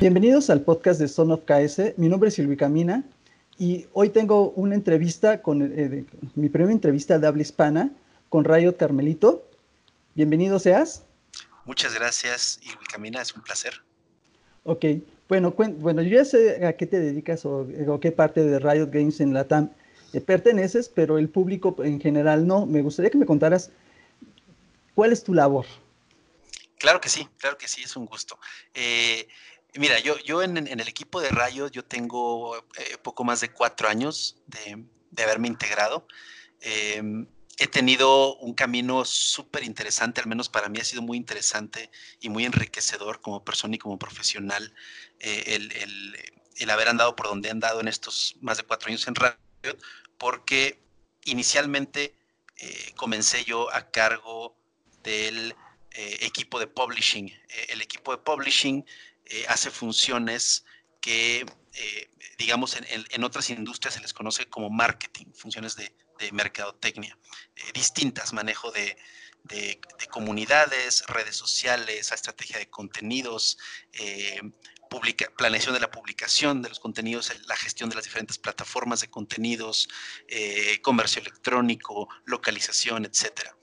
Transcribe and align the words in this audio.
Bienvenidos 0.00 0.48
al 0.48 0.60
podcast 0.60 1.00
de 1.00 1.08
Son 1.08 1.32
of 1.32 1.40
KS. 1.44 1.98
Mi 1.98 2.08
nombre 2.08 2.28
es 2.28 2.34
Silvi 2.34 2.56
Camina 2.56 3.02
y 3.58 3.88
hoy 3.94 4.10
tengo 4.10 4.50
una 4.50 4.76
entrevista 4.76 5.42
con 5.42 5.60
eh, 5.60 6.04
mi 6.36 6.48
primera 6.48 6.72
entrevista 6.72 7.18
de 7.18 7.26
habla 7.26 7.42
hispana 7.42 7.90
con 8.28 8.44
Riot 8.44 8.76
Carmelito. 8.76 9.44
Bienvenido 10.14 10.60
seas. 10.60 11.02
Muchas 11.64 11.94
gracias, 11.96 12.60
Silvi 12.62 12.86
Camina, 12.86 13.20
es 13.20 13.34
un 13.34 13.42
placer. 13.42 13.74
Ok, 14.62 14.84
bueno, 15.28 15.52
bueno, 15.56 16.00
yo 16.02 16.18
ya 16.18 16.24
sé 16.24 16.64
a 16.64 16.74
qué 16.74 16.86
te 16.86 17.00
dedicas 17.00 17.44
o, 17.44 17.66
o 17.88 17.98
qué 17.98 18.12
parte 18.12 18.44
de 18.44 18.60
Riot 18.60 18.90
Games 18.92 19.18
en 19.18 19.34
la 19.34 19.48
TAM 19.48 19.70
eh, 20.12 20.20
perteneces, 20.20 20.88
pero 20.88 21.18
el 21.18 21.28
público 21.28 21.74
en 21.82 22.00
general 22.00 22.46
no. 22.46 22.66
Me 22.66 22.82
gustaría 22.82 23.10
que 23.10 23.18
me 23.18 23.26
contaras 23.26 23.72
cuál 24.94 25.12
es 25.12 25.24
tu 25.24 25.34
labor. 25.34 25.66
Claro 26.78 27.00
que 27.00 27.08
sí, 27.08 27.28
claro 27.38 27.58
que 27.58 27.66
sí, 27.66 27.82
es 27.82 27.96
un 27.96 28.06
gusto. 28.06 28.38
Eh, 28.72 29.26
Mira, 29.78 30.00
yo, 30.00 30.18
yo 30.18 30.42
en, 30.42 30.56
el 30.56 30.88
equipo 30.88 31.20
de 31.20 31.28
Rayo, 31.28 31.68
yo 31.68 31.84
tengo 31.84 32.56
eh, 32.56 32.98
poco 33.00 33.22
más 33.22 33.40
de 33.40 33.50
cuatro 33.52 33.88
años 33.88 34.36
de, 34.48 35.22
haberme 35.22 35.46
integrado. 35.46 36.04
Em, 36.60 37.28
he 37.58 37.68
tenido 37.68 38.34
un 38.38 38.54
camino 38.54 39.04
súper 39.04 39.62
interesante, 39.62 40.20
al 40.20 40.26
menos 40.26 40.48
para 40.48 40.68
mí 40.68 40.80
ha 40.80 40.84
sido 40.84 41.00
muy 41.00 41.16
interesante 41.16 41.92
y 42.18 42.28
muy 42.28 42.44
enriquecedor 42.44 43.20
como 43.20 43.44
persona 43.44 43.76
y 43.76 43.78
como 43.78 44.00
profesional 44.00 44.74
eh, 45.20 45.60
el, 46.58 46.70
haber 46.70 46.88
andado 46.88 47.14
por 47.14 47.28
donde 47.28 47.48
he 47.48 47.52
andado 47.52 47.80
en 47.80 47.86
estos 47.86 48.34
más 48.40 48.56
de 48.56 48.64
cuatro 48.64 48.88
años 48.88 49.06
en 49.06 49.14
Rayo, 49.14 49.38
porque 50.18 50.82
inicialmente 51.24 52.16
eh, 52.56 52.92
comencé 52.96 53.44
yo 53.44 53.72
a 53.72 53.92
cargo 53.92 54.56
del 55.04 55.54
equipo 56.20 56.60
de 56.60 56.68
publishing. 56.68 57.32
el 57.70 57.80
equipo 57.80 58.12
de 58.12 58.18
publishing 58.18 58.84
eh, 59.30 59.44
hace 59.48 59.70
funciones 59.70 60.64
que, 61.00 61.44
eh, 61.74 62.10
digamos, 62.38 62.76
en, 62.76 63.24
otras 63.24 63.50
industrias 63.50 63.94
se 63.94 64.00
les 64.00 64.14
conoce 64.14 64.46
como 64.46 64.70
marketing, 64.70 65.26
funciones 65.34 65.76
de, 65.76 65.92
mercadotecnia, 66.32 67.16
eh, 67.54 67.62
distintas, 67.74 68.32
manejo 68.32 68.72
de, 68.72 68.96
comunidades, 70.10 71.06
redes 71.06 71.36
sociales, 71.36 72.10
estrategia 72.10 72.58
de 72.58 72.68
contenidos, 72.68 73.56
planeación 75.36 75.74
de 75.74 75.80
la 75.80 75.90
publicación 75.90 76.60
de 76.60 76.70
los 76.70 76.80
contenidos, 76.80 77.32
la 77.46 77.56
gestión 77.56 77.88
de 77.88 77.96
las 77.96 78.04
diferentes 78.04 78.36
plataformas 78.36 79.00
de 79.00 79.08
contenidos, 79.08 79.88
comercio 80.82 81.22
electrónico, 81.22 82.08
localización, 82.24 83.06
etcétera. 83.06 83.56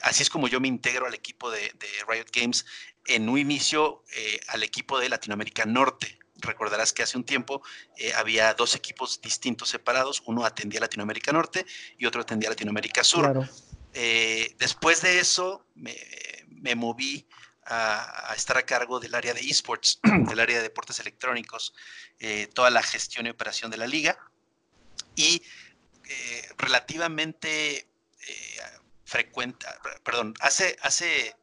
así 0.00 0.22
es 0.22 0.30
como 0.30 0.48
yo 0.48 0.58
me 0.58 0.68
integro 0.68 1.06
al 1.06 1.14
equipo 1.14 1.50
de, 1.50 1.60
de 1.60 1.88
Riot 2.08 2.30
Games 2.32 2.64
en 3.06 3.28
un 3.28 3.38
inicio 3.38 4.02
eh, 4.16 4.40
al 4.48 4.62
equipo 4.62 4.98
de 4.98 5.08
Latinoamérica 5.08 5.64
Norte. 5.64 6.18
Recordarás 6.36 6.92
que 6.92 7.02
hace 7.02 7.16
un 7.16 7.24
tiempo 7.24 7.62
eh, 7.96 8.12
había 8.14 8.54
dos 8.54 8.74
equipos 8.74 9.20
distintos 9.20 9.68
separados, 9.68 10.22
uno 10.26 10.44
atendía 10.44 10.80
a 10.80 10.82
Latinoamérica 10.82 11.32
Norte 11.32 11.64
y 11.98 12.06
otro 12.06 12.22
atendía 12.22 12.48
a 12.48 12.52
Latinoamérica 12.52 13.04
Sur. 13.04 13.48
Eh, 13.92 14.54
después 14.58 15.02
de 15.02 15.20
eso 15.20 15.64
me, 15.74 16.74
moví 16.74 17.26
a, 17.66 18.34
estar 18.36 18.56
a 18.56 18.62
cargo 18.62 18.98
del 19.00 19.14
área 19.14 19.32
de 19.32 19.40
esports, 19.40 20.00
del 20.02 20.40
área 20.40 20.56
de 20.56 20.64
deportes 20.64 20.98
electrónicos, 20.98 21.74
toda 22.54 22.70
la 22.70 22.82
gestión 22.82 23.26
y 23.26 23.30
operación 23.30 23.70
de 23.70 23.76
la 23.76 23.86
liga 23.86 24.18
y 25.14 25.42
relativamente 26.56 27.86
frecuente, 29.04 29.66
perdón, 30.02 30.34
hace, 30.40 30.76
hace 30.80 31.36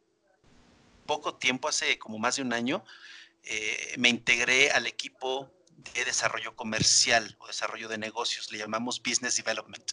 poco 1.12 1.36
tiempo, 1.36 1.68
hace 1.68 2.00
como 2.00 2.20
más 2.20 2.38
de 2.38 2.42
un 2.42 2.54
año, 2.54 2.86
eh, 3.44 3.96
me 3.98 4.08
integré 4.08 4.72
al 4.72 4.88
equipo 4.88 5.52
de 5.94 6.06
desarrollo 6.06 6.56
comercial 6.56 7.36
o 7.40 7.48
desarrollo 7.48 7.90
de 7.90 7.98
negocios, 7.98 8.50
le 8.50 8.60
llamamos 8.60 9.02
Business 9.04 9.36
Development. 9.36 9.92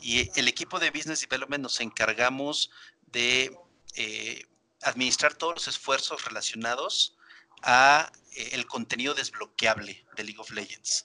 Y 0.00 0.30
el 0.38 0.46
equipo 0.46 0.78
de 0.78 0.92
Business 0.92 1.22
Development 1.22 1.60
nos 1.60 1.80
encargamos 1.80 2.70
de 3.06 3.58
eh, 3.96 4.44
administrar 4.82 5.34
todos 5.34 5.54
los 5.54 5.66
esfuerzos 5.66 6.24
relacionados 6.24 7.16
a 7.62 8.12
eh, 8.36 8.50
el 8.52 8.64
contenido 8.66 9.14
desbloqueable 9.14 10.06
de 10.14 10.22
League 10.22 10.38
of 10.38 10.50
Legends 10.50 11.04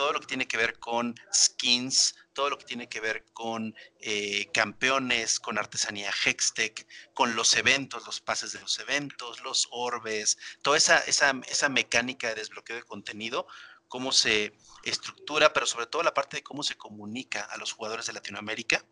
todo 0.00 0.14
lo 0.14 0.20
que 0.20 0.28
tiene 0.28 0.48
que 0.48 0.56
ver 0.56 0.78
con 0.78 1.14
skins, 1.30 2.14
todo 2.32 2.48
lo 2.48 2.56
que 2.56 2.64
tiene 2.64 2.88
que 2.88 3.00
ver 3.00 3.22
con 3.34 3.76
eh, 3.98 4.46
campeones, 4.50 5.38
con 5.38 5.58
artesanía 5.58 6.10
Hextech, 6.24 6.86
con 7.12 7.36
los 7.36 7.54
eventos, 7.54 8.06
los 8.06 8.18
pases 8.22 8.52
de 8.52 8.60
los 8.60 8.78
eventos, 8.78 9.42
los 9.42 9.68
orbes, 9.70 10.38
toda 10.62 10.78
esa, 10.78 11.00
esa, 11.00 11.68
mecánica 11.68 12.28
de 12.28 12.36
desbloqueo 12.36 12.76
de 12.76 12.82
contenido, 12.82 13.46
cómo 13.88 14.10
se 14.10 14.54
estructura, 14.84 15.52
pero 15.52 15.66
sobre 15.66 15.84
todo 15.84 16.02
la 16.02 16.14
parte 16.14 16.38
de 16.38 16.42
cómo 16.42 16.62
se 16.62 16.78
comunica 16.78 17.42
a 17.42 17.58
los 17.58 17.72
jugadores 17.72 18.06
de 18.06 18.14
Latinoamérica. 18.14 18.82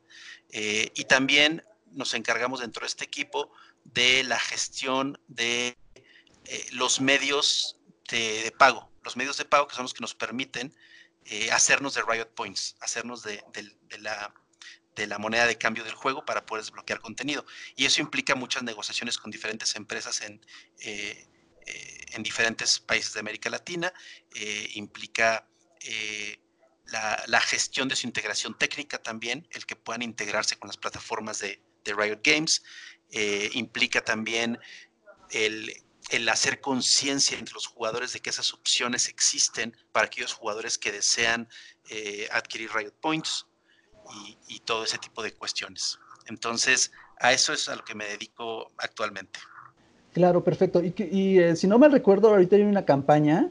Eh, 0.51 0.93
y 0.95 1.07
también 1.07 1.65
nos 1.87 2.13
encargamos 2.13 2.61
dentro 2.61 2.83
de 2.83 2.89
este 2.89 3.07
equipo 3.07 3.51
de 3.83 4.25
la 4.25 4.39
gestión 4.39 5.19
de 5.27 5.79
eh, 6.45 6.67
los 6.73 7.01
medios 7.01 7.81
de, 8.11 8.53
pago, 8.59 8.93
los 9.03 9.17
medios 9.17 9.39
de 9.39 9.47
pago 9.47 9.69
que 9.69 9.75
son 9.75 9.85
los 9.85 9.95
que 9.95 10.03
nos 10.03 10.15
permiten 10.15 10.75
eh, 11.31 11.51
hacernos 11.53 11.95
de 11.95 12.03
Riot 12.03 12.31
Points, 12.35 12.77
hacernos 12.81 13.23
de, 13.23 13.45
la, 13.99 14.33
la 14.97 15.19
moneda 15.19 15.47
de 15.47 15.59
cambio 15.59 15.85
del 15.85 15.95
juego 15.95 16.25
para 16.25 16.47
poder 16.47 16.65
desbloquear 16.65 17.01
contenido. 17.01 17.45
Y 17.77 17.85
eso 17.85 18.01
implica 18.01 18.35
muchas 18.35 18.63
negociaciones 18.63 19.19
con 19.19 19.31
diferentes 19.31 19.77
empresas 19.77 20.23
en, 20.23 20.41
eh, 20.81 21.27
eh, 21.67 22.07
en 22.13 22.23
diferentes 22.23 22.81
países 22.81 23.13
de 23.13 23.21
América 23.21 23.51
Latina, 23.51 23.93
implica 24.75 25.47
la, 26.87 27.41
gestión 27.41 27.89
de 27.89 27.97
su 27.97 28.07
integración 28.07 28.57
técnica 28.57 29.03
también, 29.03 29.47
el 29.51 29.67
que 29.67 29.77
puedan 29.77 30.03
integrarse 30.03 30.57
con 30.59 30.69
las 30.69 30.79
plataformas 30.79 31.41
de 31.41 31.61
Riot 31.85 32.21
Games, 32.25 32.63
implica 33.53 34.03
también 34.03 34.59
el 35.31 35.88
el 36.11 36.29
hacer 36.29 36.61
conciencia 36.61 37.39
entre 37.39 37.55
los 37.55 37.67
jugadores 37.67 38.13
de 38.13 38.21
que 38.21 38.31
esas 38.31 38.53
opciones 38.55 39.09
existen 39.09 39.75
para 39.93 40.07
aquellos 40.07 40.33
jugadores 40.33 40.79
que 40.79 40.93
desean 40.93 41.49
eh, 41.91 42.29
adquirir 42.33 42.71
Riot 42.75 42.93
Points 43.01 43.47
y, 44.49 44.61
todo 44.61 44.85
ese 44.85 44.99
tipo 44.99 45.23
de 45.23 45.33
cuestiones. 45.33 45.99
Entonces, 46.27 46.93
a 47.21 47.33
eso 47.33 47.53
es 47.53 47.69
a 47.69 47.77
lo 47.77 47.85
que 47.85 47.95
me 47.95 48.07
dedico 48.07 48.71
actualmente. 48.79 49.39
Claro, 50.15 50.43
perfecto. 50.43 50.83
Y, 50.83 51.39
eh, 51.39 51.57
si 51.57 51.67
no 51.67 51.79
me 51.79 51.89
recuerdo, 51.89 52.29
ahorita 52.29 52.57
hay 52.57 52.63
una 52.63 52.85
campaña 52.85 53.51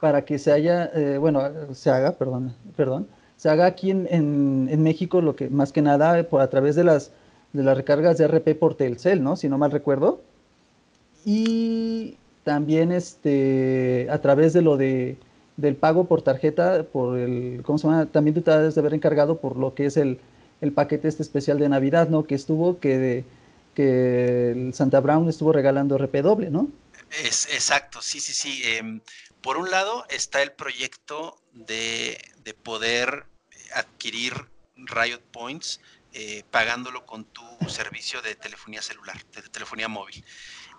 para 0.00 0.24
que 0.24 0.38
se 0.38 0.52
haya, 0.52 0.86
eh, 0.94 1.18
bueno, 1.18 1.74
se 1.74 1.90
haga, 1.90 2.16
perdón, 2.16 2.56
perdón, 2.76 3.08
se 3.36 3.48
haga 3.48 3.66
aquí 3.66 3.90
en, 3.90 4.06
en, 4.10 4.82
México 4.82 5.20
lo 5.20 5.34
que 5.34 5.48
más 5.48 5.72
que 5.72 5.82
nada 5.82 6.28
por 6.28 6.40
a 6.40 6.50
través 6.50 6.76
de 6.76 6.84
las 6.84 7.12
de 7.52 7.62
las 7.62 7.76
recargas 7.76 8.18
de 8.18 8.26
RP 8.26 8.54
por 8.58 8.76
Telcel, 8.76 9.22
¿no? 9.22 9.36
Si 9.36 9.48
no 9.48 9.58
mal 9.58 9.70
recuerdo 9.70 10.22
y 11.24 12.16
también 12.44 12.92
este, 12.92 14.08
a 14.10 14.20
través 14.20 14.52
de 14.52 14.62
lo 14.62 14.76
de, 14.76 15.18
del 15.56 15.76
pago 15.76 16.06
por 16.06 16.22
tarjeta, 16.22 16.84
por 16.84 17.18
el, 17.18 17.62
¿cómo 17.64 17.78
se 17.78 17.86
llama? 17.86 18.06
También 18.06 18.34
tú 18.34 18.42
te 18.42 18.50
debes 18.50 18.74
de 18.74 18.80
haber 18.80 18.94
encargado 18.94 19.40
por 19.40 19.56
lo 19.56 19.74
que 19.74 19.86
es 19.86 19.96
el, 19.96 20.20
el 20.60 20.72
paquete 20.72 21.08
este 21.08 21.22
especial 21.22 21.58
de 21.58 21.68
Navidad, 21.68 22.08
¿no? 22.08 22.24
Que 22.24 22.34
estuvo, 22.34 22.78
que, 22.80 23.24
que 23.74 24.52
el 24.52 24.74
Santa 24.74 25.00
Brown 25.00 25.28
estuvo 25.28 25.52
regalando 25.52 25.98
RP 25.98 26.22
doble, 26.22 26.50
¿no? 26.50 26.68
Es, 27.24 27.46
exacto, 27.52 28.00
sí, 28.02 28.20
sí, 28.20 28.32
sí. 28.32 28.62
Em, 28.64 29.00
por 29.40 29.56
un 29.56 29.70
lado 29.70 30.04
está 30.10 30.42
el 30.42 30.52
proyecto 30.52 31.40
de, 31.52 32.18
de 32.44 32.54
poder 32.54 33.24
adquirir 33.74 34.32
Riot 34.76 35.20
Points 35.32 35.80
eh, 36.14 36.42
pagándolo 36.50 37.04
con 37.04 37.24
tu 37.24 37.44
servicio 37.68 38.22
de 38.22 38.34
telefonía 38.34 38.80
celular, 38.80 39.16
de 39.34 39.42
telefonía 39.42 39.88
móvil. 39.88 40.24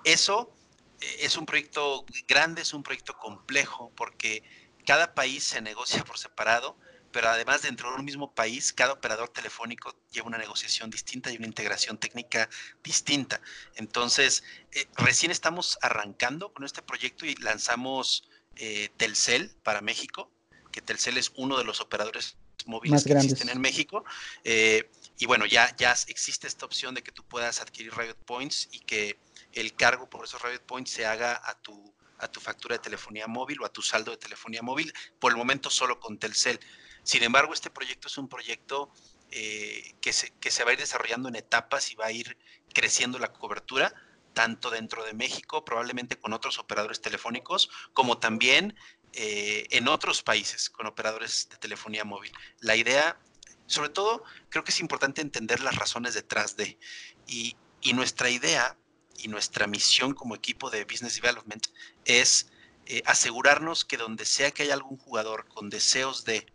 Eso 0.03 0.53
eh, 1.01 1.17
es 1.21 1.37
un 1.37 1.45
proyecto 1.45 2.05
grande, 2.27 2.61
es 2.61 2.73
un 2.73 2.83
proyecto 2.83 3.17
complejo, 3.17 3.91
porque 3.95 4.43
cada 4.85 5.13
país 5.13 5.43
se 5.43 5.61
negocia 5.61 6.03
por 6.03 6.17
separado, 6.17 6.77
pero 7.11 7.29
además 7.29 7.63
dentro 7.63 7.89
de 7.89 7.97
un 7.97 8.05
mismo 8.05 8.33
país, 8.33 8.71
cada 8.71 8.93
operador 8.93 9.29
telefónico 9.29 9.95
lleva 10.11 10.27
una 10.27 10.37
negociación 10.37 10.89
distinta 10.89 11.31
y 11.31 11.37
una 11.37 11.47
integración 11.47 11.97
técnica 11.97 12.49
distinta. 12.83 13.41
Entonces, 13.75 14.43
eh, 14.71 14.85
recién 14.95 15.31
estamos 15.31 15.77
arrancando 15.81 16.53
con 16.53 16.65
este 16.65 16.81
proyecto 16.81 17.25
y 17.25 17.35
lanzamos 17.35 18.29
eh, 18.55 18.89
Telcel 18.97 19.55
para 19.63 19.81
México, 19.81 20.31
que 20.71 20.81
Telcel 20.81 21.17
es 21.17 21.31
uno 21.35 21.57
de 21.57 21.63
los 21.63 21.81
operadores 21.81 22.37
móviles 22.65 23.03
que 23.03 23.13
existen 23.13 23.49
en 23.49 23.59
México. 23.59 24.03
y 24.43 25.25
bueno, 25.25 25.45
ya, 25.45 25.75
ya 25.77 25.95
existe 26.07 26.47
esta 26.47 26.65
opción 26.65 26.93
de 26.93 27.01
que 27.01 27.11
tú 27.11 27.23
puedas 27.23 27.61
adquirir 27.61 27.93
Riot 27.95 28.17
Points 28.25 28.69
y 28.71 28.79
que 28.79 29.17
el 29.53 29.75
cargo 29.75 30.09
por 30.09 30.25
esos 30.25 30.41
Riot 30.41 30.61
Points 30.65 30.91
se 30.91 31.05
haga 31.05 31.41
a 31.43 31.55
tu, 31.59 31.93
a 32.17 32.27
tu 32.27 32.39
factura 32.39 32.75
de 32.75 32.79
telefonía 32.79 33.27
móvil 33.27 33.61
o 33.61 33.65
a 33.65 33.73
tu 33.73 33.81
saldo 33.81 34.11
de 34.11 34.17
telefonía 34.17 34.61
móvil, 34.61 34.93
por 35.19 35.31
el 35.31 35.37
momento 35.37 35.69
solo 35.69 35.99
con 35.99 36.17
Telcel. 36.17 36.59
Sin 37.03 37.23
embargo, 37.23 37.53
este 37.53 37.69
proyecto 37.69 38.07
es 38.07 38.17
un 38.17 38.27
proyecto 38.27 38.91
eh, 39.31 39.95
que, 40.01 40.13
se, 40.13 40.31
que 40.39 40.51
se 40.51 40.63
va 40.63 40.71
a 40.71 40.73
ir 40.73 40.79
desarrollando 40.79 41.29
en 41.29 41.35
etapas 41.35 41.91
y 41.91 41.95
va 41.95 42.07
a 42.07 42.11
ir 42.11 42.37
creciendo 42.73 43.19
la 43.19 43.31
cobertura, 43.33 43.93
tanto 44.33 44.69
dentro 44.69 45.03
de 45.03 45.13
México, 45.13 45.65
probablemente 45.65 46.17
con 46.17 46.33
otros 46.33 46.59
operadores 46.59 47.01
telefónicos, 47.01 47.69
como 47.93 48.19
también 48.19 48.75
eh, 49.13 49.65
en 49.71 49.87
otros 49.87 50.21
países 50.21 50.69
con 50.69 50.85
operadores 50.85 51.49
de 51.49 51.57
telefonía 51.57 52.05
móvil. 52.05 52.31
La 52.59 52.75
idea, 52.75 53.19
sobre 53.65 53.89
todo, 53.89 54.23
creo 54.49 54.63
que 54.63 54.71
es 54.71 54.79
importante 54.79 55.21
entender 55.21 55.61
las 55.61 55.75
razones 55.75 56.13
detrás 56.13 56.55
de, 56.55 56.79
y, 57.27 57.55
nuestra 57.93 58.29
idea 58.29 58.77
y 59.21 59.27
nuestra 59.27 59.68
misión 59.68 60.13
como 60.13 60.36
equipo 60.36 60.69
de 60.69 60.86
Business 60.86 61.16
Development 61.16 61.68
es 62.06 62.51
eh, 62.86 63.04
asegurarnos 63.06 63.86
que 63.86 63.98
donde 63.98 64.25
sea 64.25 64.51
que 64.51 64.63
haya 64.63 64.74
algún 64.74 64.98
jugador 64.98 65.48
con 65.48 65.69
deseos 65.69 66.25
de 66.25 66.45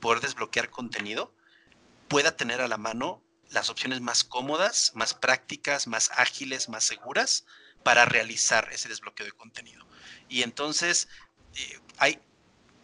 poder 0.00 0.20
desbloquear 0.20 0.70
contenido, 0.70 1.34
pueda 2.08 2.36
tener 2.36 2.60
a 2.60 2.68
la 2.68 2.76
mano 2.76 3.22
las 3.50 3.70
opciones 3.70 4.00
más 4.00 4.24
cómodas, 4.24 4.92
más 4.94 5.14
prácticas, 5.14 5.86
más 5.86 6.10
ágiles, 6.14 6.68
más 6.68 6.84
seguras 6.84 7.46
para 7.82 8.04
realizar 8.04 8.68
ese 8.72 8.88
desbloqueo 8.88 9.26
de 9.26 9.32
contenido. 9.32 9.86
Y 10.28 10.42
entonces, 10.42 11.08
eh, 11.54 11.80
hay, 11.98 12.20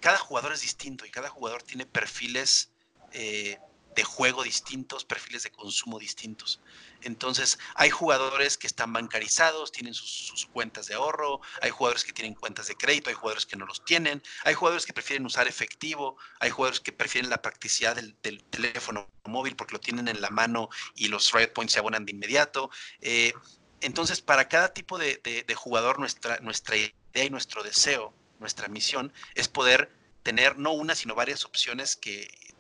cada 0.01 0.19
jugador 0.19 0.53
es 0.53 0.63
distinto 0.63 1.05
y 1.05 1.11
cada 1.11 1.29
jugador 1.29 1.63
tiene 1.63 1.87
perfiles 1.87 2.71
eh, 3.13 3.59
de 3.95 4.05
juego 4.05 4.43
distintos, 4.43 5.05
perfiles 5.05 5.43
de 5.43 5.51
consumo 5.51 5.99
distintos. 5.99 6.61
Entonces, 7.05 7.59
hay 7.75 7.91
jugadores 7.91 8.56
que 8.56 8.67
están 8.67 8.93
bancarizados, 8.93 9.73
tienen 9.73 9.95
sus, 9.95 10.47
cuentas 10.53 10.87
de 10.87 10.95
ahorro, 10.95 11.41
hay 11.61 11.71
jugadores 11.71 12.05
que 12.05 12.12
tienen 12.12 12.35
cuentas 12.35 12.69
de 12.69 12.77
crédito, 12.77 13.11
hay 13.11 13.17
jugadores 13.17 13.47
que 13.47 13.56
no 13.56 13.67
los 13.67 13.85
tienen, 13.85 14.23
hay 14.45 14.55
jugadores 14.55 14.87
que 14.87 14.93
prefieren 14.93 15.27
usar 15.27 15.49
efectivo, 15.49 16.17
hay 16.41 16.51
jugadores 16.51 16.81
que 16.81 16.93
prefieren 16.93 17.31
la 17.31 17.43
practicidad 17.43 17.97
del, 17.97 18.15
teléfono 18.45 19.09
móvil 19.25 19.56
porque 19.56 19.75
lo 19.75 19.81
tienen 19.81 20.09
en 20.09 20.21
la 20.21 20.31
mano 20.31 20.69
y 20.95 21.09
los 21.09 21.33
Riot 21.33 21.53
Points 21.53 21.73
se 21.73 21.79
abonan 21.79 22.05
de 22.05 22.12
inmediato. 22.12 22.71
Eh, 23.01 23.33
entonces, 23.81 24.21
para 24.21 24.49
cada 24.49 24.73
tipo 24.73 24.99
de, 24.99 25.21
de, 25.23 25.55
jugador, 25.55 25.99
nuestra, 25.99 26.39
nuestra 26.39 26.77
idea 26.77 27.25
y 27.25 27.31
nuestro 27.31 27.62
deseo, 27.62 28.15
nuestra 28.39 28.69
misión 28.69 29.12
es 29.35 29.49
poder 29.49 29.91
tener 30.23 30.59
no 30.59 30.73
una, 30.73 30.95
sino 30.95 31.15
varias 31.15 31.45
opciones 31.45 31.97
que 31.97 32.54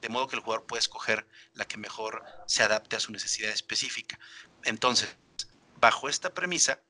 de 0.00 0.08
modo 0.08 0.28
que 0.28 0.36
el 0.36 0.42
jugador 0.42 0.66
puede 0.66 0.80
escoger 0.80 1.26
la 1.54 1.64
que 1.64 1.76
mejor 1.76 2.24
se 2.46 2.62
adapte 2.62 2.96
a 2.96 3.00
su 3.00 3.12
necesidad 3.12 3.50
específica. 3.50 4.18
Entonces, 4.64 5.16
bajo 5.76 6.08
esta 6.08 6.32
premisa, 6.32 6.80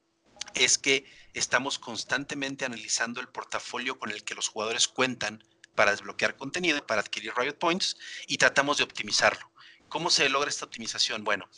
es 0.55 0.79
que 0.79 1.05
estamos 1.33 1.79
constantemente 1.79 2.65
analizando 2.65 3.21
el 3.21 3.29
portafolio 3.29 3.99
con 3.99 4.11
el 4.11 4.25
que 4.25 4.35
los 4.35 4.49
jugadores 4.49 4.89
cuentan 4.89 5.43
para 5.75 5.91
desbloquear 5.91 6.37
contenido, 6.37 6.87
para 6.87 7.01
adquirir 7.01 7.33
Riot 7.37 7.59
Points 7.59 7.97
y 8.27 8.39
tratamos 8.39 8.79
de 8.79 8.85
optimizarlo. 8.85 9.51
¿Cómo 9.89 10.11
se 10.11 10.29
logra 10.29 10.51
esta 10.51 10.65
optimización? 10.65 11.25
Bueno, 11.25 11.49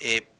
eh, 0.00 0.30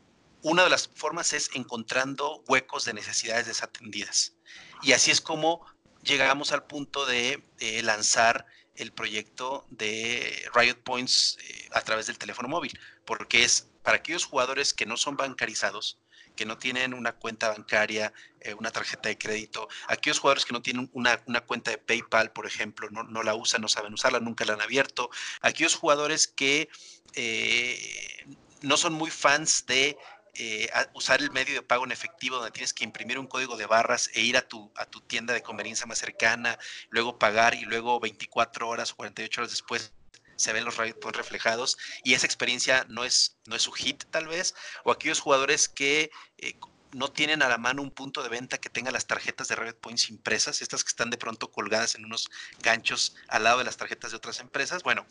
una 0.42 0.64
de 0.64 0.70
las 0.70 0.88
formas 0.88 1.32
es 1.32 1.50
encontrando 1.54 2.44
huecos 2.46 2.84
de 2.84 2.94
necesidades 2.94 3.46
desatendidas. 3.46 4.34
Y 4.82 4.92
así 4.92 5.10
es 5.10 5.20
como 5.20 5.64
llegamos 6.02 6.52
al 6.52 6.64
punto 6.66 7.06
de 7.06 7.42
eh, 7.58 7.82
lanzar 7.82 8.46
el 8.76 8.92
proyecto 8.92 9.66
de 9.70 10.48
Riot 10.54 10.82
Points 10.82 11.38
eh, 11.40 11.68
a 11.72 11.80
través 11.82 12.06
del 12.06 12.18
teléfono 12.18 12.48
móvil, 12.48 12.78
porque 13.04 13.44
es 13.44 13.68
para 13.82 13.98
aquellos 13.98 14.24
jugadores 14.24 14.74
que 14.74 14.86
no 14.86 14.96
son 14.96 15.16
bancarizados, 15.16 15.98
que 16.36 16.46
no 16.46 16.58
tienen 16.58 16.94
una 16.94 17.12
cuenta 17.12 17.48
bancaria, 17.48 18.12
eh, 18.40 18.54
una 18.54 18.70
tarjeta 18.70 19.08
de 19.08 19.18
crédito, 19.18 19.68
aquellos 19.86 20.18
jugadores 20.18 20.44
que 20.44 20.52
no 20.52 20.62
tienen 20.62 20.90
una, 20.92 21.18
cuenta 21.46 21.70
de 21.70 21.78
PayPal, 21.78 22.32
por 22.32 22.46
ejemplo, 22.46 22.88
no, 22.90 23.22
la 23.22 23.34
usan, 23.34 23.60
no 23.60 23.68
saben 23.68 23.94
usarla, 23.94 24.20
nunca 24.20 24.44
la 24.44 24.54
han 24.54 24.60
abierto, 24.60 25.10
aquellos 25.40 25.74
jugadores 25.76 26.26
que 26.26 26.68
eh, 27.14 28.26
no 28.62 28.76
son 28.76 28.94
muy 28.94 29.10
fans 29.10 29.66
de 29.66 29.96
eh, 30.36 30.68
usar 30.94 31.20
el 31.20 31.30
medio 31.30 31.54
de 31.54 31.62
pago 31.62 31.84
en 31.84 31.92
efectivo 31.92 32.36
donde 32.36 32.50
tienes 32.50 32.74
que 32.74 32.84
imprimir 32.84 33.18
un 33.18 33.26
código 33.26 33.56
de 33.56 33.66
barras 33.66 34.10
e 34.14 34.22
ir 34.22 34.36
a 34.36 34.48
tu, 34.48 34.72
a 34.76 34.86
tu 34.86 35.00
tienda 35.00 35.34
de 35.34 35.42
conveniencia 35.42 35.86
más 35.86 35.98
cercana, 35.98 36.58
luego 36.90 37.18
pagar 37.18 37.54
y 37.54 37.62
luego 37.62 38.00
24 38.00 38.68
horas 38.68 38.92
o 38.92 38.96
48 38.96 39.40
horas 39.40 39.50
después 39.50 39.92
se 40.36 40.52
ven 40.52 40.64
los 40.64 40.74
Points 40.74 41.16
reflejados 41.16 41.78
y 42.02 42.14
esa 42.14 42.26
experiencia 42.26 42.84
no 42.88 43.04
es, 43.04 43.36
no 43.46 43.56
es 43.56 43.62
su 43.62 43.72
hit 43.72 44.04
tal 44.10 44.26
vez, 44.26 44.54
o 44.84 44.90
aquellos 44.90 45.20
jugadores 45.20 45.68
que 45.68 46.10
eh, 46.38 46.54
no 46.92 47.08
tienen 47.08 47.42
a 47.42 47.48
la 47.48 47.58
mano 47.58 47.82
un 47.82 47.90
punto 47.90 48.22
de 48.22 48.28
venta 48.28 48.58
que 48.58 48.70
tenga 48.70 48.90
las 48.90 49.06
tarjetas 49.06 49.48
de 49.48 49.56
Riot 49.56 49.74
Points 49.80 50.10
impresas, 50.10 50.62
estas 50.62 50.84
que 50.84 50.88
están 50.88 51.10
de 51.10 51.18
pronto 51.18 51.50
colgadas 51.50 51.96
en 51.96 52.04
unos 52.04 52.30
ganchos 52.60 53.16
al 53.28 53.44
lado 53.44 53.58
de 53.58 53.64
las 53.64 53.76
tarjetas 53.76 54.12
de 54.12 54.16
otras 54.16 54.40
empresas. 54.40 54.82
Bueno, 54.84 55.04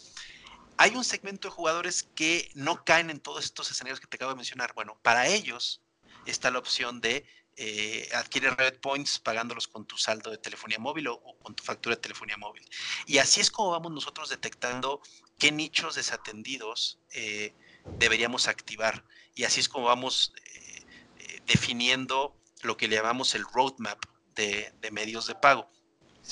hay 0.77 0.95
un 0.95 1.03
segmento 1.03 1.47
de 1.47 1.53
jugadores 1.53 2.03
que 2.15 2.49
no 2.55 2.83
caen 2.83 3.09
en 3.09 3.19
todos 3.19 3.45
estos 3.45 3.69
escenarios 3.71 3.99
que 3.99 4.07
te 4.07 4.15
acabo 4.15 4.31
de 4.31 4.37
mencionar. 4.37 4.73
Bueno, 4.73 4.97
para 5.01 5.27
ellos 5.27 5.81
está 6.25 6.51
la 6.51 6.59
opción 6.59 7.01
de 7.01 7.25
eh, 7.55 8.09
adquirir 8.13 8.55
Red 8.55 8.79
Points 8.79 9.19
pagándolos 9.19 9.67
con 9.67 9.85
tu 9.85 9.97
saldo 9.97 10.31
de 10.31 10.37
telefonía 10.37 10.79
móvil 10.79 11.07
o, 11.07 11.21
con 11.43 11.55
tu 11.55 11.63
factura 11.63 11.95
de 11.95 12.01
telefonía 12.01 12.37
móvil. 12.37 12.67
Y 13.05 13.19
así 13.19 13.41
es 13.41 13.51
como 13.51 13.71
vamos 13.71 13.91
nosotros 13.91 14.29
detectando 14.29 15.01
qué 15.37 15.51
nichos 15.51 15.95
desatendidos 15.95 16.99
eh, 17.11 17.53
deberíamos 17.99 18.47
activar. 18.47 19.05
Y 19.35 19.43
así 19.43 19.59
es 19.59 19.69
como 19.69 19.85
vamos 19.85 20.33
eh, 20.45 20.85
eh, 21.19 21.41
definiendo 21.45 22.35
lo 22.61 22.77
que 22.77 22.87
le 22.87 22.95
llamamos 22.95 23.35
el 23.35 23.43
roadmap 23.43 24.03
de, 24.35 24.73
medios 24.91 25.27
de 25.27 25.35
pago. 25.35 25.69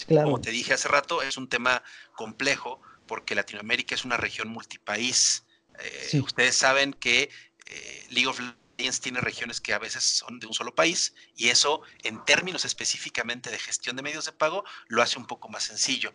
Como 0.07 0.39
te 0.39 0.51
dije 0.51 0.73
hace 0.73 0.87
rato, 0.87 1.21
es 1.21 1.37
un 1.37 1.49
tema 1.49 1.83
complejo 2.15 2.81
porque 3.11 3.35
Latinoamérica 3.35 3.93
es 3.93 4.05
una 4.05 4.15
región 4.15 4.47
multipaís. 4.47 5.43
Eh, 5.79 6.21
ustedes 6.21 6.55
saben 6.55 6.93
que 6.93 7.29
eh, 7.65 8.05
League 8.09 8.27
of 8.29 8.39
Legends 8.39 9.01
tiene 9.01 9.19
regiones 9.19 9.59
que 9.59 9.73
a 9.73 9.79
veces 9.79 10.01
son 10.01 10.39
de 10.39 10.47
un 10.47 10.53
solo 10.53 10.73
país 10.73 11.13
y 11.35 11.49
eso 11.49 11.81
en 12.03 12.23
términos 12.23 12.63
específicamente 12.63 13.51
de 13.51 13.59
gestión 13.59 13.97
de 13.97 14.01
medios 14.01 14.23
de 14.23 14.31
pago 14.31 14.63
lo 14.87 15.01
hace 15.01 15.19
un 15.19 15.25
poco 15.27 15.49
más 15.49 15.63
sencillo. 15.63 16.13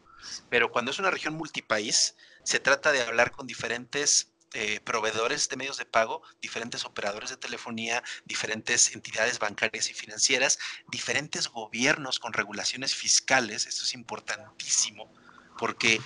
Pero 0.48 0.72
cuando 0.72 0.90
es 0.90 0.98
una 0.98 1.10
región 1.10 1.34
multipaís, 1.34 2.16
se 2.44 2.60
trata 2.60 2.92
de 2.92 3.02
hablar 3.02 3.30
con 3.30 3.46
diferentes 3.46 4.32
eh, 4.54 4.80
proveedores 4.80 5.50
de 5.50 5.56
medios 5.56 5.76
de 5.76 5.84
pago, 5.84 6.22
diferentes 6.40 6.86
operadores 6.86 7.28
de 7.28 7.36
telefonía, 7.36 8.02
diferentes 8.24 8.94
entidades 8.94 9.38
bancarias 9.38 9.90
y 9.90 9.92
financieras, 9.92 10.58
diferentes 10.88 11.48
gobiernos 11.48 12.18
con 12.18 12.32
regulaciones 12.32 12.94
fiscales. 12.94 13.66
Esto 13.66 13.84
es 13.84 13.92
importantísimo 13.92 15.12
porque 15.56 16.00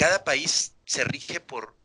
cada 0.00 0.24
país 0.24 0.72
se 0.86 1.04
rige 1.04 1.40
por, 1.40 1.76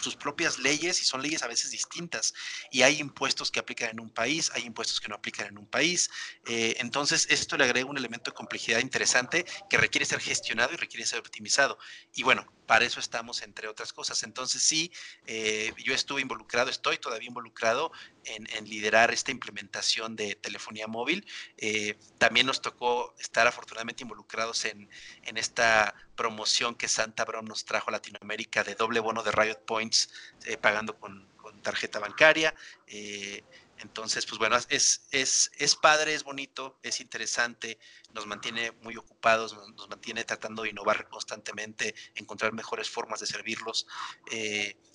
sus 0.00 0.16
propias 0.16 0.58
leyes 0.58 1.02
y 1.02 1.04
son 1.04 1.20
leyes 1.20 1.42
a 1.42 1.46
veces 1.46 1.70
distintas. 1.70 2.32
Y 2.70 2.80
hay 2.80 3.00
impuestos 3.00 3.50
que 3.50 3.60
aplican 3.60 3.90
en 3.90 4.00
un 4.00 4.08
país, 4.08 4.50
hay 4.54 4.62
impuestos 4.62 4.98
que 4.98 5.08
no 5.08 5.16
aplican 5.16 5.48
en 5.48 5.58
un 5.58 5.66
país. 5.66 6.08
Eh, 6.46 6.76
entonces, 6.78 7.26
esto 7.28 7.58
le 7.58 7.64
agrega 7.64 7.84
un 7.84 7.98
elemento 7.98 8.30
de 8.30 8.34
complejidad 8.34 8.78
interesante 8.78 9.44
que 9.68 9.76
requiere 9.76 10.06
ser 10.06 10.20
gestionado 10.20 10.72
y 10.72 10.76
requiere 10.76 11.04
ser 11.04 11.18
optimizado. 11.18 11.78
Y 12.14 12.22
bueno, 12.22 12.50
para 12.66 12.86
eso 12.86 12.98
estamos, 12.98 13.42
entre 13.42 13.68
otras 13.68 13.92
cosas. 13.92 14.22
Entonces, 14.22 14.62
sí, 14.62 14.90
eh, 15.26 15.74
yo 15.84 15.92
estuve 15.92 16.22
involucrado, 16.22 16.70
estoy 16.70 16.96
todavía 16.96 17.28
involucrado 17.28 17.92
en, 18.26 18.68
liderar 18.68 19.12
esta 19.12 19.30
implementación 19.30 20.16
de 20.16 20.34
telefonía 20.34 20.86
móvil. 20.86 21.26
Eh, 21.56 21.98
también 22.18 22.46
nos 22.46 22.62
tocó 22.62 23.14
estar 23.18 23.46
afortunadamente 23.46 24.02
involucrados 24.02 24.64
en, 24.64 24.88
en 25.22 25.36
esta 25.36 25.94
promoción 26.16 26.74
que 26.74 26.88
Santa 26.88 27.24
Brown 27.24 27.44
nos 27.44 27.64
trajo 27.64 27.90
a 27.90 27.92
Latinoamérica 27.92 28.64
de 28.64 28.74
doble 28.74 29.00
bono 29.00 29.22
de 29.22 29.32
Riot 29.32 29.60
Points 29.66 30.10
eh, 30.46 30.56
pagando 30.56 30.98
con, 30.98 31.32
tarjeta 31.62 31.98
bancaria. 31.98 32.54
Eh, 32.86 33.42
entonces, 33.78 34.26
pues 34.26 34.38
bueno, 34.38 34.56
es, 34.68 35.06
es, 35.10 35.50
es 35.58 35.76
padre, 35.76 36.14
es 36.14 36.24
bonito, 36.24 36.78
es 36.82 37.00
interesante, 37.00 37.78
nos 38.12 38.26
mantiene 38.26 38.72
muy 38.82 38.96
ocupados, 38.96 39.54
nos, 39.54 39.88
mantiene 39.88 40.24
tratando 40.24 40.62
de 40.62 40.70
innovar 40.70 41.08
constantemente, 41.08 41.94
encontrar 42.14 42.52
mejores 42.52 42.88
formas 42.88 43.20
de 43.20 43.26
servirlos, 43.26 43.86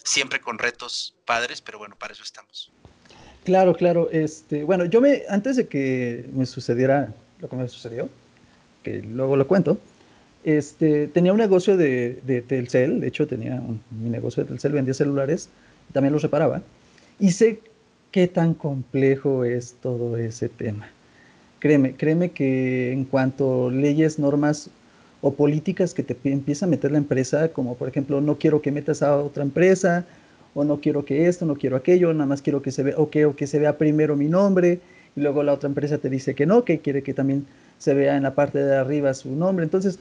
siempre 0.03 0.41
con 0.41 0.59
retos 0.59 1.15
padres, 1.25 1.61
pero 1.61 1.77
bueno, 1.77 1.97
para 1.97 2.13
eso 2.13 2.23
estamos. 2.23 2.71
Claro, 3.43 3.73
claro. 3.75 4.09
Este, 4.11 4.63
bueno, 4.63 4.85
yo 4.85 5.01
me, 5.01 5.23
antes 5.29 5.55
de 5.55 5.67
que 5.67 6.29
me 6.33 6.45
sucediera 6.45 7.13
lo 7.39 7.49
que 7.49 7.55
me 7.55 7.67
sucedió, 7.67 8.09
que 8.83 9.01
luego 9.01 9.35
lo 9.37 9.47
cuento, 9.47 9.79
este, 10.43 11.07
tenía 11.07 11.33
un 11.33 11.39
negocio 11.39 11.77
de, 11.77 12.21
de 12.25 12.41
Telcel, 12.41 12.99
de 13.01 13.07
hecho 13.07 13.27
tenía 13.27 13.55
un, 13.55 13.81
mi 13.91 14.09
negocio 14.09 14.43
de 14.43 14.49
Telcel, 14.49 14.73
vendía 14.73 14.93
celulares, 14.93 15.49
también 15.93 16.13
los 16.13 16.21
reparaba, 16.23 16.63
y 17.19 17.31
sé 17.31 17.61
qué 18.11 18.27
tan 18.27 18.53
complejo 18.53 19.45
es 19.45 19.75
todo 19.81 20.17
ese 20.17 20.49
tema. 20.49 20.89
Créeme, 21.59 21.95
créeme 21.95 22.31
que 22.31 22.91
en 22.93 23.05
cuanto 23.05 23.69
leyes, 23.71 24.19
normas 24.19 24.69
o 25.21 25.33
políticas 25.33 25.93
que 25.93 26.03
te 26.03 26.17
empieza 26.31 26.65
a 26.65 26.69
meter 26.69 26.91
la 26.91 26.99
empresa, 26.99 27.49
como 27.49 27.75
por 27.77 27.89
ejemplo, 27.89 28.21
no 28.21 28.37
quiero 28.37 28.61
que 28.61 28.71
metas 28.71 29.03
a 29.03 29.17
otra 29.17 29.43
empresa, 29.43 30.05
o 30.53 30.63
no 30.63 30.79
quiero 30.79 31.05
que 31.05 31.27
esto, 31.27 31.45
no 31.45 31.55
quiero 31.55 31.75
aquello, 31.75 32.13
nada 32.13 32.25
más 32.25 32.41
quiero 32.41 32.61
que 32.61 32.71
se 32.71 32.83
vea, 32.83 32.95
o 32.97 33.09
que, 33.09 33.25
o 33.25 33.35
que 33.35 33.47
se 33.47 33.59
vea 33.59 33.77
primero 33.77 34.15
mi 34.15 34.27
nombre, 34.27 34.79
y 35.15 35.21
luego 35.21 35.43
la 35.43 35.53
otra 35.53 35.67
empresa 35.67 35.97
te 35.97 36.09
dice 36.09 36.35
que 36.35 36.45
no, 36.45 36.63
que 36.63 36.79
quiere 36.79 37.03
que 37.03 37.13
también 37.13 37.45
se 37.77 37.93
vea 37.93 38.17
en 38.17 38.23
la 38.23 38.35
parte 38.35 38.63
de 38.63 38.75
arriba 38.75 39.13
su 39.13 39.35
nombre. 39.35 39.63
Entonces, 39.63 39.99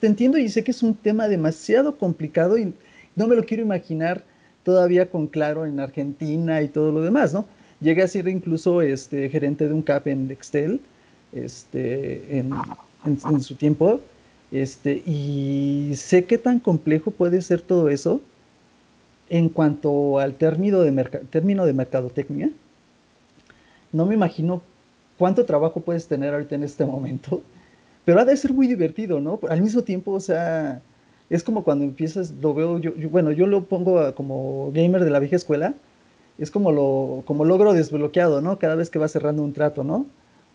te 0.00 0.06
entiendo 0.06 0.38
y 0.38 0.48
sé 0.48 0.64
que 0.64 0.70
es 0.70 0.82
un 0.82 0.94
tema 0.94 1.28
demasiado 1.28 1.96
complicado 1.96 2.58
y 2.58 2.72
no 3.16 3.26
me 3.26 3.36
lo 3.36 3.44
quiero 3.44 3.62
imaginar 3.62 4.24
todavía 4.62 5.10
con 5.10 5.26
claro 5.26 5.66
en 5.66 5.80
Argentina 5.80 6.62
y 6.62 6.68
todo 6.68 6.92
lo 6.92 7.02
demás, 7.02 7.32
¿no? 7.32 7.46
llegué 7.80 8.02
a 8.02 8.08
ser 8.08 8.28
incluso 8.28 8.82
este, 8.82 9.28
gerente 9.28 9.66
de 9.66 9.74
un 9.74 9.82
CAP 9.82 10.08
en 10.08 10.30
Excel 10.30 10.80
este, 11.32 12.38
en, 12.38 12.52
en, 13.04 13.40
su 13.40 13.54
tiempo. 13.54 14.00
Este, 14.50 15.02
y 15.06 15.92
sé 15.94 16.24
qué 16.24 16.38
tan 16.38 16.58
complejo 16.58 17.10
puede 17.10 17.42
ser 17.42 17.60
todo 17.60 17.88
eso 17.90 18.20
en 19.30 19.48
cuanto 19.48 20.18
al 20.18 20.34
término 20.34 20.80
de, 20.80 20.92
término 21.30 21.66
de 21.66 21.72
mercadotecnia. 21.72 22.50
No 23.92 24.06
me 24.06 24.14
imagino 24.14 24.62
cuánto 25.16 25.44
trabajo 25.44 25.80
puedes 25.80 26.06
tener 26.06 26.34
ahorita 26.34 26.54
en 26.54 26.62
este 26.62 26.84
momento, 26.86 27.42
pero 28.04 28.20
ha 28.20 28.24
de 28.24 28.36
ser 28.36 28.52
muy 28.52 28.66
divertido, 28.66 29.20
¿no? 29.20 29.38
Al 29.48 29.60
mismo 29.60 29.82
tiempo, 29.82 30.12
o 30.12 30.20
sea, 30.20 30.80
es 31.30 31.42
como 31.42 31.64
cuando 31.64 31.84
empiezas, 31.84 32.32
lo 32.40 32.54
veo, 32.54 32.78
yo, 32.78 32.92
bueno, 33.10 33.32
yo 33.32 33.46
lo 33.46 33.64
pongo 33.64 34.14
como 34.14 34.70
gamer 34.72 35.04
de 35.04 35.10
la 35.10 35.18
vieja 35.18 35.36
escuela, 35.36 35.74
es 36.38 36.50
como 36.50 36.72
lo, 36.72 37.22
como 37.26 37.44
logro 37.44 37.74
desbloqueado, 37.74 38.40
¿no? 38.40 38.58
Cada 38.58 38.76
vez 38.76 38.90
que 38.90 38.98
va 38.98 39.08
cerrando 39.08 39.42
un 39.42 39.52
trato, 39.52 39.84
¿no? 39.84 40.06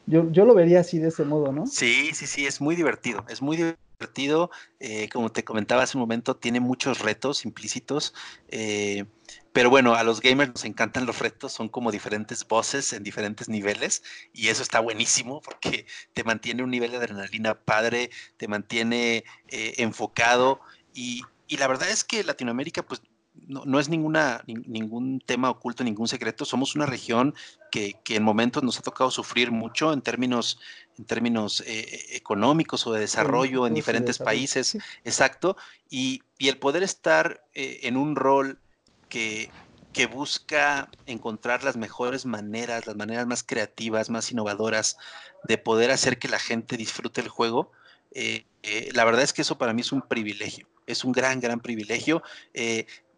Yo, 0.05 0.29
yo 0.31 0.45
lo 0.45 0.53
vería 0.53 0.81
así 0.81 0.99
de 0.99 1.09
ese 1.09 1.23
modo, 1.23 1.51
¿no? 1.51 1.65
Sí, 1.65 2.11
sí, 2.13 2.27
sí, 2.27 2.45
es 2.45 2.59
muy 2.59 2.75
divertido, 2.75 3.25
es 3.29 3.41
muy 3.41 3.55
divertido. 3.57 4.51
Eh, 4.79 5.07
como 5.09 5.31
te 5.31 5.43
comentaba 5.43 5.83
hace 5.83 5.97
un 5.97 6.01
momento, 6.01 6.35
tiene 6.35 6.59
muchos 6.59 6.99
retos 6.99 7.45
implícitos. 7.45 8.13
Eh, 8.49 9.05
pero 9.53 9.69
bueno, 9.69 9.93
a 9.95 10.03
los 10.03 10.19
gamers 10.19 10.49
nos 10.49 10.65
encantan 10.65 11.05
los 11.05 11.19
retos, 11.19 11.53
son 11.53 11.69
como 11.69 11.91
diferentes 11.91 12.45
voces 12.47 12.91
en 12.91 13.03
diferentes 13.03 13.47
niveles 13.47 14.03
y 14.33 14.49
eso 14.49 14.63
está 14.63 14.79
buenísimo 14.79 15.41
porque 15.41 15.85
te 16.13 16.23
mantiene 16.23 16.63
un 16.63 16.71
nivel 16.71 16.91
de 16.91 16.97
adrenalina 16.97 17.55
padre, 17.55 18.09
te 18.37 18.47
mantiene 18.47 19.23
eh, 19.49 19.75
enfocado 19.77 20.59
y, 20.93 21.21
y, 21.47 21.57
la 21.57 21.67
verdad 21.67 21.89
es 21.89 22.03
que 22.03 22.23
Latinoamérica 22.23 22.83
pues 22.83 23.01
no, 23.47 23.79
es 23.79 23.89
ninguna, 23.89 24.43
ningún 24.47 25.19
tema 25.19 25.49
oculto, 25.49 25.83
ningún 25.83 26.07
secreto. 26.07 26.45
Somos 26.45 26.75
una 26.75 26.85
región 26.85 27.35
que, 27.71 27.99
en 28.09 28.23
momentos 28.23 28.63
nos 28.63 28.79
ha 28.79 28.81
tocado 28.81 29.11
sufrir 29.11 29.51
mucho 29.51 29.91
en 29.91 30.01
términos, 30.01 30.59
en 30.97 31.05
términos 31.05 31.61
eh, 31.65 32.05
económicos 32.11 32.85
o 32.87 32.93
de 32.93 33.01
desarrollo 33.01 33.67
en 33.67 33.73
diferentes 33.73 34.17
países. 34.19 34.77
Exacto. 35.03 35.57
Y, 35.89 36.21
el 36.39 36.57
poder 36.57 36.83
estar 36.83 37.45
eh, 37.53 37.79
en 37.83 37.95
un 37.95 38.17
rol 38.17 38.59
que, 39.07 39.49
que 39.93 40.07
busca 40.07 40.89
encontrar 41.05 41.63
las 41.63 41.77
mejores 41.77 42.25
maneras, 42.25 42.85
las 42.85 42.97
maneras 42.97 43.27
más 43.27 43.43
creativas, 43.43 44.09
más 44.09 44.29
innovadoras 44.31 44.97
de 45.45 45.57
poder 45.57 45.91
hacer 45.91 46.19
que 46.19 46.27
la 46.27 46.39
gente 46.39 46.75
disfrute 46.75 47.21
el 47.21 47.29
juego. 47.29 47.71
Eh, 48.11 48.45
la 48.93 49.05
verdad 49.05 49.21
es 49.21 49.33
que 49.33 49.43
eso 49.43 49.57
para 49.57 49.73
mí 49.73 49.81
es 49.81 49.91
un 49.91 50.01
privilegio, 50.01 50.67
es 50.85 51.03
un 51.03 51.11
gran, 51.11 51.39
gran 51.39 51.59
privilegio. 51.59 52.23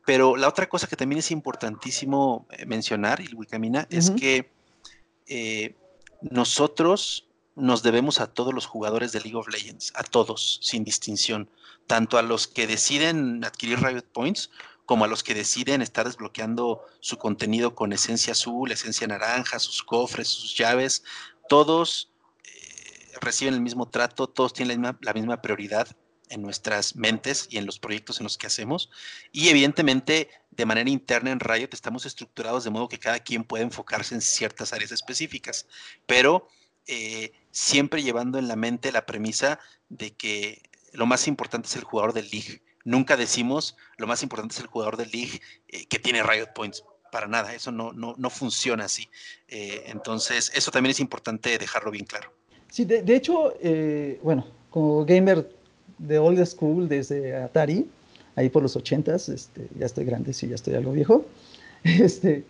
Pero 0.06 0.36
la 0.36 0.48
otra 0.48 0.70
cosa 0.70 0.88
que 0.88 0.96
también 0.96 1.20
es 1.20 1.32
importantísimo 1.32 2.46
eh, 2.52 2.66
mencionar, 2.66 3.22
y 3.22 3.34
Wicamina, 3.34 3.88
es 3.90 4.12
que 4.12 4.52
eh, 5.28 5.76
nosotros 6.22 7.28
nos 7.56 7.82
debemos 7.82 8.20
a 8.20 8.28
todos 8.28 8.54
los 8.54 8.68
jugadores 8.68 9.12
de 9.12 9.22
League 9.22 9.38
of 9.38 9.48
Legends, 9.48 9.92
a 9.96 10.04
todos, 10.04 10.60
sin 10.62 10.84
distinción, 10.84 11.50
tanto 11.88 12.18
a 12.18 12.22
los 12.22 12.48
que 12.48 12.68
deciden 12.68 13.44
adquirir 13.44 13.80
Riot 13.80 14.06
Points 14.12 14.52
como 14.86 15.06
a 15.06 15.08
los 15.08 15.24
que 15.24 15.34
deciden 15.34 15.82
estar 15.82 16.06
desbloqueando 16.06 16.84
su 17.00 17.18
contenido 17.18 17.74
con 17.74 17.92
esencia 17.92 18.34
azul, 18.34 18.72
esencia 18.72 19.08
naranja, 19.08 19.58
sus 19.58 19.82
cofres, 19.82 20.28
sus 20.28 20.56
llaves, 20.56 21.04
todos 21.50 22.12
eh, 22.44 23.18
reciben 23.22 23.56
el 23.56 23.62
mismo 23.62 23.88
trato, 23.88 24.28
todos 24.28 24.54
tienen 24.54 24.84
la 25.02 25.14
misma 25.14 25.42
prioridad 25.42 25.88
en 26.30 26.42
nuestras 26.42 26.96
mentes 26.96 27.48
y 27.50 27.58
en 27.58 27.66
los 27.66 27.80
proyectos 27.80 28.20
en 28.20 28.26
los 28.26 28.38
que 28.38 28.48
hacemos. 28.48 28.90
Y 29.32 29.50
evidentemente, 29.50 30.30
de 30.52 30.66
manera 30.66 30.90
interna 30.90 31.32
en 31.32 31.40
Riot 31.40 31.70
estamos 31.74 32.06
estructurados 32.06 32.64
de 32.64 32.70
modo 32.70 32.88
que 32.88 33.00
cada 33.00 33.20
quien 33.20 33.44
puede 33.44 33.64
enfocarse 33.64 34.16
en 34.16 34.22
ciertas 34.22 34.74
áreas 34.74 34.92
específicas, 34.92 35.68
pero 36.06 36.48
eh, 36.88 37.34
siempre 37.52 38.04
llevando 38.04 38.38
en 38.38 38.48
la 38.48 38.56
mente 38.56 38.92
la 38.92 39.06
premisa 39.06 39.60
de 39.90 40.12
que 40.12 40.62
lo 40.94 41.06
más 41.06 41.28
importante 41.28 41.68
es 41.68 41.76
el 41.76 41.84
jugador 41.84 42.14
del 42.14 42.30
league. 42.30 42.62
Nunca 42.84 43.18
decimos 43.18 43.76
lo 43.98 44.08
más 44.08 44.24
importante 44.24 44.56
es 44.56 44.62
el 44.62 44.68
jugador 44.68 44.98
del 44.98 45.10
league 45.12 45.42
eh, 45.68 45.86
que 45.88 46.00
tiene 46.00 46.24
Riot 46.24 46.54
Points. 46.54 46.84
Para 47.12 47.28
nada, 47.28 47.54
eso 47.54 47.72
no, 47.72 47.94
no, 47.94 48.30
funciona 48.30 48.86
así. 48.86 49.08
Eh, 49.48 49.84
entonces, 49.88 50.52
eso 50.54 50.70
también 50.70 50.92
es 50.92 51.00
importante 51.00 51.58
dejarlo 51.58 51.90
bien 51.90 52.06
claro. 52.06 52.34
Sí, 52.70 52.84
de, 52.84 53.04
de 53.04 53.16
hecho, 53.16 53.54
bueno, 54.22 54.46
como 54.70 55.06
gamer 55.06 55.50
de 55.98 56.20
old 56.20 56.44
school 56.46 56.88
desde 56.88 57.36
Atari, 57.36 57.88
ahí 58.36 58.50
por 58.50 58.64
los 58.64 58.76
80s, 58.78 59.34
este, 59.34 59.68
ya 59.78 59.86
estoy 59.86 60.06
grande, 60.06 60.34
sí, 60.34 60.48
ya 60.48 60.56
estoy 60.56 60.76
algo 60.76 60.92
viejo. 60.92 61.26
Este, 61.84 62.44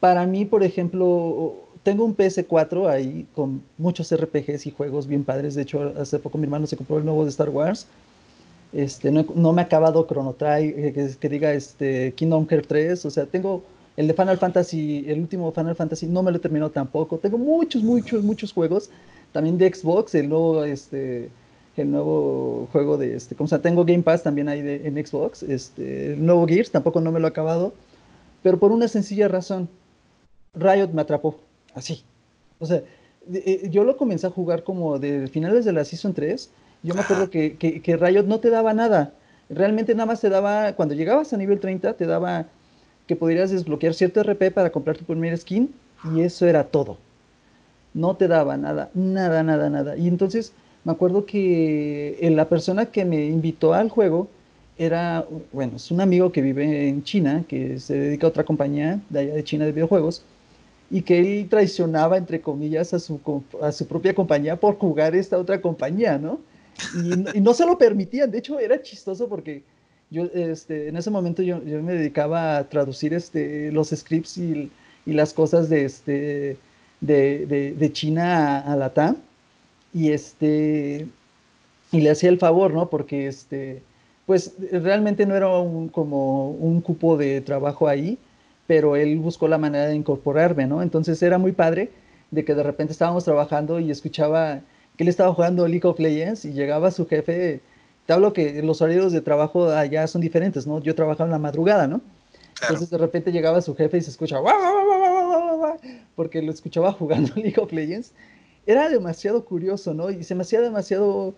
para 0.00 0.26
mí, 0.26 0.46
por 0.46 0.62
ejemplo, 0.62 1.54
tengo 1.82 2.02
un 2.06 2.16
PS4 2.16 2.88
ahí 2.88 3.26
con 3.34 3.62
muchos 3.76 4.10
RPGs 4.10 4.66
y 4.66 4.70
juegos 4.70 5.06
bien 5.06 5.22
padres. 5.22 5.54
De 5.54 5.62
hecho, 5.62 5.92
hace 5.98 6.18
poco 6.18 6.38
mi 6.38 6.44
hermano 6.44 6.66
se 6.66 6.74
compró 6.74 6.96
el 6.96 7.04
nuevo 7.04 7.24
de 7.24 7.30
Star 7.30 7.50
Wars. 7.50 7.86
Este, 8.72 9.10
no, 9.10 9.52
me 9.52 9.60
ha 9.60 9.64
acabado 9.66 10.06
Chrono 10.06 10.32
Trigger, 10.32 10.94
que, 10.94 11.10
que, 11.20 11.28
diga 11.28 11.52
este, 11.52 12.12
Kingdom 12.14 12.46
Hearts 12.48 12.68
3. 12.68 13.04
O 13.04 13.10
sea, 13.10 13.26
tengo 13.26 13.62
el 13.96 14.08
de 14.08 14.14
Final 14.14 14.38
Fantasy, 14.38 15.04
el 15.06 15.20
último 15.20 15.52
Final 15.52 15.76
Fantasy, 15.76 16.06
no 16.06 16.22
me 16.22 16.30
lo 16.30 16.38
he 16.38 16.40
terminado 16.40 16.70
tampoco. 16.70 17.18
Tengo 17.18 17.38
muchos, 17.38 17.82
muchos, 17.82 18.24
muchos 18.24 18.52
juegos. 18.52 18.90
También 19.32 19.58
de 19.58 19.72
Xbox, 19.72 20.14
el 20.14 20.28
nuevo, 20.28 20.64
este, 20.64 21.28
el 21.82 21.90
nuevo 21.90 22.68
juego 22.72 22.96
de 22.96 23.16
este, 23.16 23.34
como 23.34 23.48
sea, 23.48 23.60
tengo 23.60 23.84
Game 23.84 24.02
Pass 24.02 24.22
también 24.22 24.48
ahí 24.48 24.62
de, 24.62 24.86
en 24.86 25.04
Xbox, 25.04 25.42
este, 25.42 26.12
el 26.12 26.24
nuevo 26.24 26.46
Gears, 26.46 26.70
tampoco 26.70 27.00
no 27.00 27.10
me 27.12 27.20
lo 27.20 27.26
he 27.26 27.30
acabado, 27.30 27.74
pero 28.42 28.58
por 28.58 28.72
una 28.72 28.88
sencilla 28.88 29.28
razón, 29.28 29.68
Riot 30.54 30.88
me 30.92 31.02
atrapó, 31.02 31.40
así. 31.74 32.04
O 32.60 32.66
sea, 32.66 32.82
eh, 33.32 33.68
yo 33.70 33.84
lo 33.84 33.96
comencé 33.96 34.26
a 34.26 34.30
jugar 34.30 34.62
como 34.62 34.98
de 34.98 35.26
finales 35.28 35.64
de 35.64 35.72
la 35.72 35.84
Season 35.84 36.14
3, 36.14 36.50
yo 36.82 36.94
me 36.94 37.00
acuerdo 37.00 37.30
que, 37.30 37.56
que, 37.56 37.96
Riot 37.96 38.24
no 38.24 38.40
te 38.40 38.50
daba 38.50 38.74
nada, 38.74 39.14
realmente 39.48 39.94
nada 39.94 40.06
más 40.06 40.20
te 40.20 40.28
daba, 40.28 40.74
cuando 40.74 40.94
llegabas 40.94 41.32
a 41.32 41.36
nivel 41.36 41.58
30, 41.58 41.94
te 41.94 42.06
daba 42.06 42.46
que 43.06 43.16
podrías 43.16 43.50
desbloquear 43.50 43.94
cierto 43.94 44.22
RP 44.22 44.50
para 44.52 44.70
comprar 44.70 44.96
tu 44.96 45.04
primer 45.04 45.36
skin, 45.36 45.74
y 46.12 46.20
eso 46.20 46.46
era 46.46 46.64
todo. 46.64 46.98
No 47.94 48.16
te 48.16 48.28
daba 48.28 48.56
nada, 48.56 48.90
nada, 48.94 49.42
nada, 49.42 49.70
nada. 49.70 49.96
Y 49.96 50.08
entonces 50.08 50.52
me 50.84 50.92
acuerdo 50.92 51.24
que 51.24 52.18
eh, 52.20 52.30
la 52.30 52.48
persona 52.48 52.86
que 52.86 53.04
me 53.04 53.24
invitó 53.24 53.72
al 53.72 53.88
juego 53.88 54.28
era, 54.76 55.26
bueno, 55.52 55.76
es 55.76 55.90
un 55.90 56.00
amigo 56.00 56.30
que 56.30 56.42
vive 56.42 56.88
en 56.88 57.02
China, 57.02 57.44
que 57.48 57.78
se 57.78 57.94
dedica 57.98 58.26
a 58.26 58.30
otra 58.30 58.44
compañía 58.44 59.00
de 59.08 59.20
allá 59.20 59.34
de 59.34 59.44
China 59.44 59.64
de 59.64 59.72
videojuegos, 59.72 60.24
y 60.90 61.02
que 61.02 61.18
él 61.18 61.48
traicionaba, 61.48 62.18
entre 62.18 62.40
comillas, 62.40 62.92
a 62.92 62.98
su, 62.98 63.20
a 63.62 63.72
su 63.72 63.86
propia 63.86 64.14
compañía 64.14 64.56
por 64.56 64.76
jugar 64.76 65.14
esta 65.14 65.38
otra 65.38 65.60
compañía, 65.60 66.18
¿no? 66.18 66.40
Y, 67.34 67.40
no 67.40 67.54
se 67.54 67.64
lo 67.64 67.78
permitían, 67.78 68.30
de 68.30 68.38
hecho 68.38 68.58
era 68.58 68.82
chistoso 68.82 69.28
porque 69.28 69.62
yo, 70.10 70.24
este, 70.34 70.88
en 70.88 70.96
ese 70.96 71.10
momento 71.10 71.42
yo, 71.42 71.62
yo 71.64 71.82
me 71.82 71.94
dedicaba 71.94 72.58
a 72.58 72.68
traducir 72.68 73.14
este, 73.14 73.70
los 73.72 73.90
scripts 73.90 74.38
y, 74.38 74.70
y 75.06 75.12
las 75.12 75.32
cosas 75.32 75.68
de, 75.68 75.84
este, 75.84 76.56
de, 77.00 77.46
de, 77.46 77.74
de 77.74 77.92
China 77.92 78.58
a, 78.58 78.72
a 78.72 78.76
la 78.76 78.92
TAM 78.92 79.16
y 79.94 80.10
este 80.10 81.06
y 81.92 82.00
le 82.00 82.10
hacía 82.10 82.28
el 82.28 82.38
favor, 82.38 82.74
¿no? 82.74 82.90
Porque 82.90 83.28
este 83.28 83.82
pues 84.26 84.54
realmente 84.72 85.26
no 85.26 85.34
era 85.36 85.48
un, 85.58 85.88
como 85.88 86.50
un 86.50 86.80
cupo 86.80 87.16
de 87.16 87.40
trabajo 87.40 87.88
ahí, 87.88 88.18
pero 88.66 88.96
él 88.96 89.18
buscó 89.18 89.48
la 89.48 89.58
manera 89.58 89.86
de 89.86 89.94
incorporarme, 89.94 90.66
¿no? 90.66 90.82
Entonces 90.82 91.22
era 91.22 91.38
muy 91.38 91.52
padre 91.52 91.90
de 92.30 92.44
que 92.44 92.54
de 92.54 92.62
repente 92.62 92.92
estábamos 92.92 93.24
trabajando 93.24 93.80
y 93.80 93.90
escuchaba 93.90 94.60
que 94.96 95.04
él 95.04 95.08
estaba 95.08 95.32
jugando 95.34 95.68
League 95.68 95.86
of 95.86 95.98
Legends 95.98 96.44
y 96.44 96.52
llegaba 96.52 96.90
su 96.90 97.06
jefe, 97.06 97.60
te 98.06 98.12
hablo 98.12 98.32
que 98.32 98.62
los 98.62 98.80
horarios 98.80 99.12
de 99.12 99.20
trabajo 99.20 99.70
allá 99.70 100.06
son 100.06 100.20
diferentes, 100.20 100.66
¿no? 100.66 100.80
Yo 100.80 100.94
trabajaba 100.94 101.26
en 101.26 101.32
la 101.32 101.38
madrugada, 101.38 101.86
¿no? 101.86 102.00
Entonces 102.62 102.88
de 102.88 102.98
repente 102.98 103.30
llegaba 103.30 103.60
su 103.60 103.74
jefe 103.74 103.98
y 103.98 104.00
se 104.00 104.10
escucha, 104.10 104.38
porque 106.16 106.40
lo 106.40 106.50
escuchaba 106.50 106.92
jugando 106.92 107.32
League 107.36 107.60
of 107.60 107.72
Legends 107.72 108.12
era 108.66 108.88
demasiado 108.88 109.44
curioso, 109.44 109.94
¿no? 109.94 110.10
Y 110.10 110.24
se 110.24 110.34
me 110.34 110.42
hacía 110.42 110.60
demasiado 110.60 111.34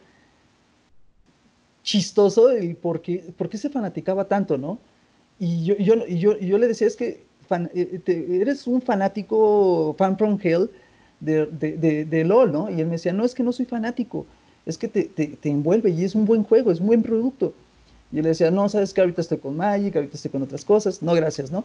chistoso 1.82 2.50
el 2.50 2.76
por 2.76 3.00
qué, 3.00 3.22
se 3.52 3.70
fanaticaba 3.70 4.26
tanto, 4.26 4.58
¿no? 4.58 4.78
Y 5.38 5.64
yo, 5.64 5.76
yo, 5.76 6.06
yo, 6.06 6.38
yo 6.38 6.58
le 6.58 6.66
decía, 6.66 6.86
es 6.86 6.96
que 6.96 7.24
eh, 7.74 8.02
eres 8.40 8.66
un 8.66 8.82
fanático, 8.82 9.94
fan 9.98 10.18
from 10.18 10.38
hell 10.42 10.68
de, 11.20 11.46
de, 11.46 12.04
de, 12.04 12.24
LOL, 12.24 12.52
¿no? 12.52 12.70
Y 12.70 12.80
él 12.80 12.86
me 12.86 12.92
decía, 12.92 13.12
no, 13.12 13.24
es 13.24 13.34
que 13.34 13.42
no 13.42 13.52
soy 13.52 13.66
fanático, 13.66 14.26
es 14.66 14.76
que 14.76 14.88
te, 14.88 15.04
te, 15.04 15.28
te, 15.28 15.48
envuelve 15.48 15.90
y 15.90 16.04
es 16.04 16.14
un 16.14 16.24
buen 16.24 16.42
juego, 16.42 16.72
es 16.72 16.80
un 16.80 16.88
buen 16.88 17.02
producto. 17.02 17.54
Y 18.12 18.18
él 18.18 18.24
le 18.24 18.30
decía, 18.30 18.50
no, 18.50 18.68
sabes 18.68 18.92
que 18.92 19.00
ahorita 19.00 19.20
estoy 19.20 19.38
con 19.38 19.56
Magic, 19.56 19.94
ahorita 19.94 20.16
estoy 20.16 20.30
con 20.30 20.42
otras 20.42 20.64
cosas, 20.64 21.02
no, 21.02 21.14
gracias, 21.14 21.50
¿no? 21.50 21.64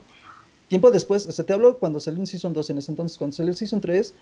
Tiempo 0.68 0.92
después, 0.92 1.28
o 1.28 1.32
sea, 1.32 1.46
te 1.46 1.54
hablo 1.54 1.78
cuando 1.80 2.00
salió 2.00 2.20
un 2.20 2.28
Season 2.28 2.54
2, 2.54 2.70
en 2.70 2.78
ese 2.78 2.92
entonces, 2.92 3.18
cuando 3.18 3.36
salió 3.36 3.52
el 3.52 3.58
Season 3.58 3.82
3, 3.82 4.14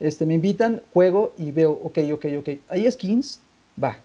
este, 0.00 0.26
me 0.26 0.34
invitan, 0.34 0.82
juego 0.92 1.32
y 1.38 1.52
veo, 1.52 1.72
ok, 1.72 1.98
ok, 2.12 2.26
ok, 2.38 2.48
hay 2.68 2.90
skins, 2.90 3.40
va, 3.82 3.98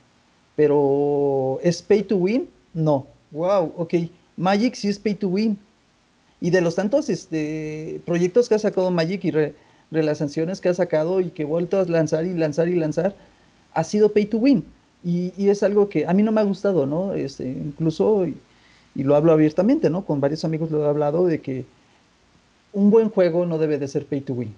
pero 0.56 1.60
¿es 1.64 1.82
pay 1.82 2.04
to 2.04 2.18
win? 2.18 2.50
No, 2.74 3.08
wow, 3.32 3.74
ok, 3.78 3.94
Magic 4.38 4.75
sí 4.75 4.90
es 4.90 5.00
pay 5.00 5.16
to 5.16 5.30
win. 5.30 5.58
Y 6.42 6.50
de 6.50 6.62
los 6.62 6.75
tantos 6.75 7.10
este, 7.10 8.02
proyectos 8.06 8.50
que 8.50 8.56
ha 8.56 8.60
sacado 8.60 8.92
Magic 8.92 9.24
y 9.24 9.32
re, 9.32 9.56
relaciones 9.92 10.62
que 10.62 10.70
ha 10.70 10.74
sacado 10.74 11.22
y 11.22 11.30
que 11.30 11.44
he 11.44 11.46
vuelto 11.46 11.80
a 11.80 11.86
lanzar 11.86 12.25
y 12.25 12.34
lanzar 12.34 12.68
y 12.68 12.75
lanzar, 12.75 13.16
ha 13.74 13.84
sido 13.84 14.12
pay 14.12 14.25
to 14.25 14.38
win. 14.38 14.66
Y, 15.04 15.34
y 15.38 15.50
es 15.50 15.64
algo 15.64 15.88
que 15.88 16.06
a 16.06 16.14
mí 16.14 16.24
no 16.24 16.32
me 16.32 16.42
ha 16.42 16.44
gustado, 16.44 16.86
¿no? 16.86 17.14
Este, 17.14 17.48
incluso, 17.48 18.25
y, 18.28 18.38
y, 18.96 19.04
lo 19.04 19.16
hablo 19.16 19.32
abiertamente, 19.32 19.90
¿no? 19.90 20.06
Con 20.06 20.20
varios 20.20 20.44
amigos 20.44 20.72
lo 20.72 20.84
he 20.84 20.90
hablado 20.90 21.25
de 21.28 21.42
que 21.42 21.66
un 22.74 22.90
buen 22.90 23.10
juego 23.10 23.46
no 23.46 23.58
debe 23.58 23.78
de 23.78 23.88
ser 23.88 24.06
pay 24.06 24.22
to 24.22 24.34
win. 24.34 24.54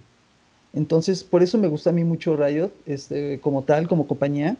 Entonces, 0.77 1.23
por 1.23 1.41
eso 1.41 1.57
me 1.57 1.67
gusta 1.67 1.89
a 1.89 1.93
mí 1.93 2.03
mucho 2.03 2.37
Riot, 2.37 2.71
este, 2.85 3.39
como 3.39 3.63
tal, 3.63 3.87
como 3.87 4.05
compañía, 4.05 4.57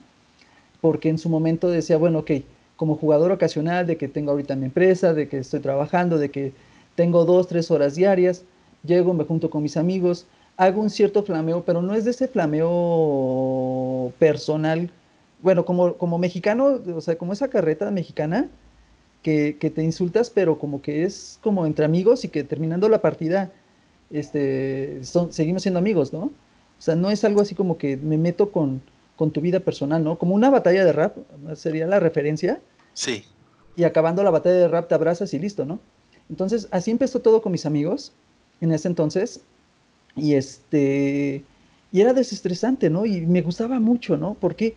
porque 0.81 1.09
en 1.09 1.19
su 1.19 1.29
momento 1.29 1.69
decía, 1.69 1.97
bueno, 1.97 2.19
ok, 2.19 2.31
como 2.75 2.95
jugador 2.95 3.31
ocasional, 3.31 3.86
de 3.86 3.97
que 3.97 4.07
tengo 4.07 4.31
ahorita 4.31 4.55
mi 4.55 4.65
empresa, 4.65 5.13
de 5.13 5.29
que 5.29 5.38
estoy 5.38 5.59
trabajando, 5.59 6.17
de 6.17 6.31
que 6.31 6.53
tengo 6.95 7.24
dos, 7.24 7.47
tres 7.47 7.69
horas 7.69 7.93
diarias, 7.93 8.43
llego, 8.83 9.13
me 9.13 9.25
junto 9.25 9.51
con 9.51 9.62
mis 9.62 9.77
amigos, 9.77 10.25
hago 10.57 10.81
un 10.81 10.89
cierto 10.89 11.21
flameo, 11.21 11.63
pero 11.63 11.83
no 11.83 11.93
es 11.93 12.03
de 12.03 12.12
ese 12.12 12.27
flameo 12.27 14.12
personal, 14.17 14.89
bueno, 15.43 15.65
como, 15.65 15.93
como 15.97 16.17
mexicano, 16.17 16.79
o 16.95 17.01
sea, 17.01 17.15
como 17.15 17.33
esa 17.33 17.47
carreta 17.47 17.91
mexicana, 17.91 18.50
que, 19.21 19.57
que, 19.59 19.69
te 19.69 19.83
insultas, 19.83 20.31
pero 20.31 20.57
como 20.57 20.81
que 20.81 21.03
es 21.03 21.38
como 21.43 21.67
entre 21.67 21.86
amigos 21.86 22.25
y 22.25 22.29
que 22.29 22.43
terminando 22.43 22.89
la 22.89 23.01
partida, 23.01 23.51
este, 24.11 25.03
son, 25.03 25.33
seguimos 25.33 25.63
siendo 25.63 25.79
amigos, 25.79 26.13
¿no? 26.13 26.19
O 26.19 26.81
sea, 26.81 26.95
no 26.95 27.09
es 27.09 27.23
algo 27.23 27.41
así 27.41 27.55
como 27.55 27.77
que 27.77 27.97
me 27.97 28.17
meto 28.17 28.51
con, 28.51 28.81
con 29.15 29.31
tu 29.31 29.41
vida 29.41 29.59
personal, 29.59 30.03
¿no? 30.03 30.17
Como 30.17 30.35
una 30.35 30.49
batalla 30.49 30.85
de 30.85 30.93
rap, 30.93 31.17
sería 31.55 31.87
la 31.87 31.99
referencia. 31.99 32.61
Sí. 32.93 33.23
Y 33.75 33.83
acabando 33.83 34.23
la 34.23 34.29
batalla 34.29 34.55
de 34.55 34.67
rap 34.67 34.87
te 34.87 34.95
abrazas 34.95 35.33
y 35.33 35.39
listo, 35.39 35.65
¿no? 35.65 35.79
Entonces, 36.29 36.67
así 36.71 36.91
empezó 36.91 37.19
todo 37.19 37.41
con 37.41 37.51
mis 37.51 37.65
amigos 37.65 38.11
en 38.61 38.71
ese 38.71 38.87
entonces. 38.87 39.41
Y 40.15 40.33
este, 40.33 41.43
y 41.91 42.01
era 42.01 42.13
desestresante, 42.13 42.89
¿no? 42.89 43.05
Y 43.05 43.21
me 43.21 43.41
gustaba 43.41 43.79
mucho, 43.79 44.17
¿no? 44.17 44.33
¿Por 44.33 44.55
qué? 44.55 44.75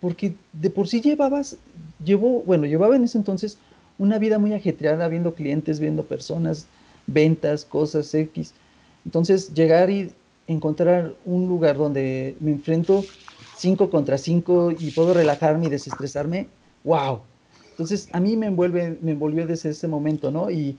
Porque 0.00 0.34
de 0.52 0.70
por 0.70 0.88
sí 0.88 1.00
llevabas, 1.00 1.56
llevo, 2.04 2.42
bueno, 2.42 2.66
llevaba 2.66 2.96
en 2.96 3.04
ese 3.04 3.18
entonces 3.18 3.58
una 3.98 4.18
vida 4.18 4.38
muy 4.38 4.52
ajetreada, 4.52 5.08
viendo 5.08 5.34
clientes, 5.34 5.80
viendo 5.80 6.04
personas, 6.04 6.66
ventas, 7.06 7.64
cosas 7.64 8.12
X. 8.14 8.54
Entonces, 9.04 9.52
llegar 9.54 9.90
y 9.90 10.12
encontrar 10.46 11.14
un 11.24 11.48
lugar 11.48 11.76
donde 11.76 12.36
me 12.40 12.52
enfrento 12.52 13.04
5 13.56 13.90
contra 13.90 14.18
5 14.18 14.72
y 14.78 14.90
puedo 14.90 15.14
relajarme 15.14 15.66
y 15.66 15.70
desestresarme, 15.70 16.48
wow. 16.84 17.20
Entonces, 17.70 18.08
a 18.12 18.20
mí 18.20 18.36
me, 18.36 18.46
envuelve, 18.46 18.98
me 19.00 19.12
envolvió 19.12 19.46
desde 19.46 19.70
ese 19.70 19.88
momento, 19.88 20.30
¿no? 20.30 20.50
Y, 20.50 20.78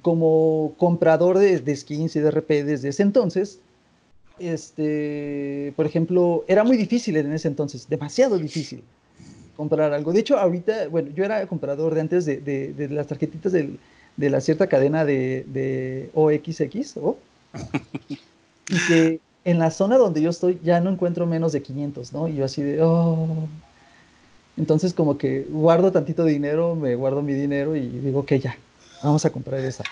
como 0.00 0.72
comprador 0.78 1.36
de, 1.36 1.60
de, 1.60 1.76
skins 1.76 2.16
y 2.16 2.20
de 2.20 2.30
RP 2.30 2.64
desde 2.64 2.88
ese 2.88 3.02
entonces, 3.02 3.60
este, 4.38 5.74
por 5.76 5.84
ejemplo, 5.84 6.46
era 6.48 6.64
muy 6.64 6.78
difícil 6.78 7.18
en 7.18 7.30
ese 7.30 7.48
entonces, 7.48 7.86
demasiado 7.90 8.38
difícil 8.38 8.82
comprar 9.54 9.92
algo. 9.92 10.14
De 10.14 10.20
hecho, 10.20 10.38
ahorita, 10.38 10.88
bueno, 10.88 11.10
yo 11.14 11.24
era 11.24 11.46
comprador 11.46 11.94
de 11.94 12.00
antes 12.00 12.24
de, 12.24 12.38
de, 12.38 12.72
de 12.72 12.88
las 12.88 13.06
tarjetitas 13.06 13.52
del, 13.52 13.78
de 14.16 14.30
la 14.30 14.40
cierta 14.40 14.66
cadena 14.66 15.04
de, 15.04 15.44
de 15.48 16.10
OXX, 16.14 16.96
¿o? 16.96 17.18
Y 18.68 18.86
que 18.88 19.20
en 19.44 19.58
la 19.58 19.70
zona 19.70 19.98
donde 19.98 20.22
yo 20.22 20.30
estoy 20.30 20.60
ya 20.62 20.80
no 20.80 20.90
encuentro 20.90 21.26
menos 21.26 21.52
de 21.52 21.62
500, 21.62 22.12
¿no? 22.12 22.28
Y 22.28 22.36
yo 22.36 22.44
así 22.44 22.62
de, 22.62 22.82
oh. 22.82 23.48
Entonces 24.56 24.94
como 24.94 25.18
que 25.18 25.46
guardo 25.48 25.92
tantito 25.92 26.24
dinero, 26.24 26.74
me 26.74 26.94
guardo 26.94 27.22
mi 27.22 27.32
dinero 27.32 27.74
y 27.74 27.88
digo 27.88 28.26
que 28.26 28.38
ya, 28.38 28.56
vamos 29.02 29.24
a 29.24 29.30
comprar 29.30 29.60
esa. 29.60 29.84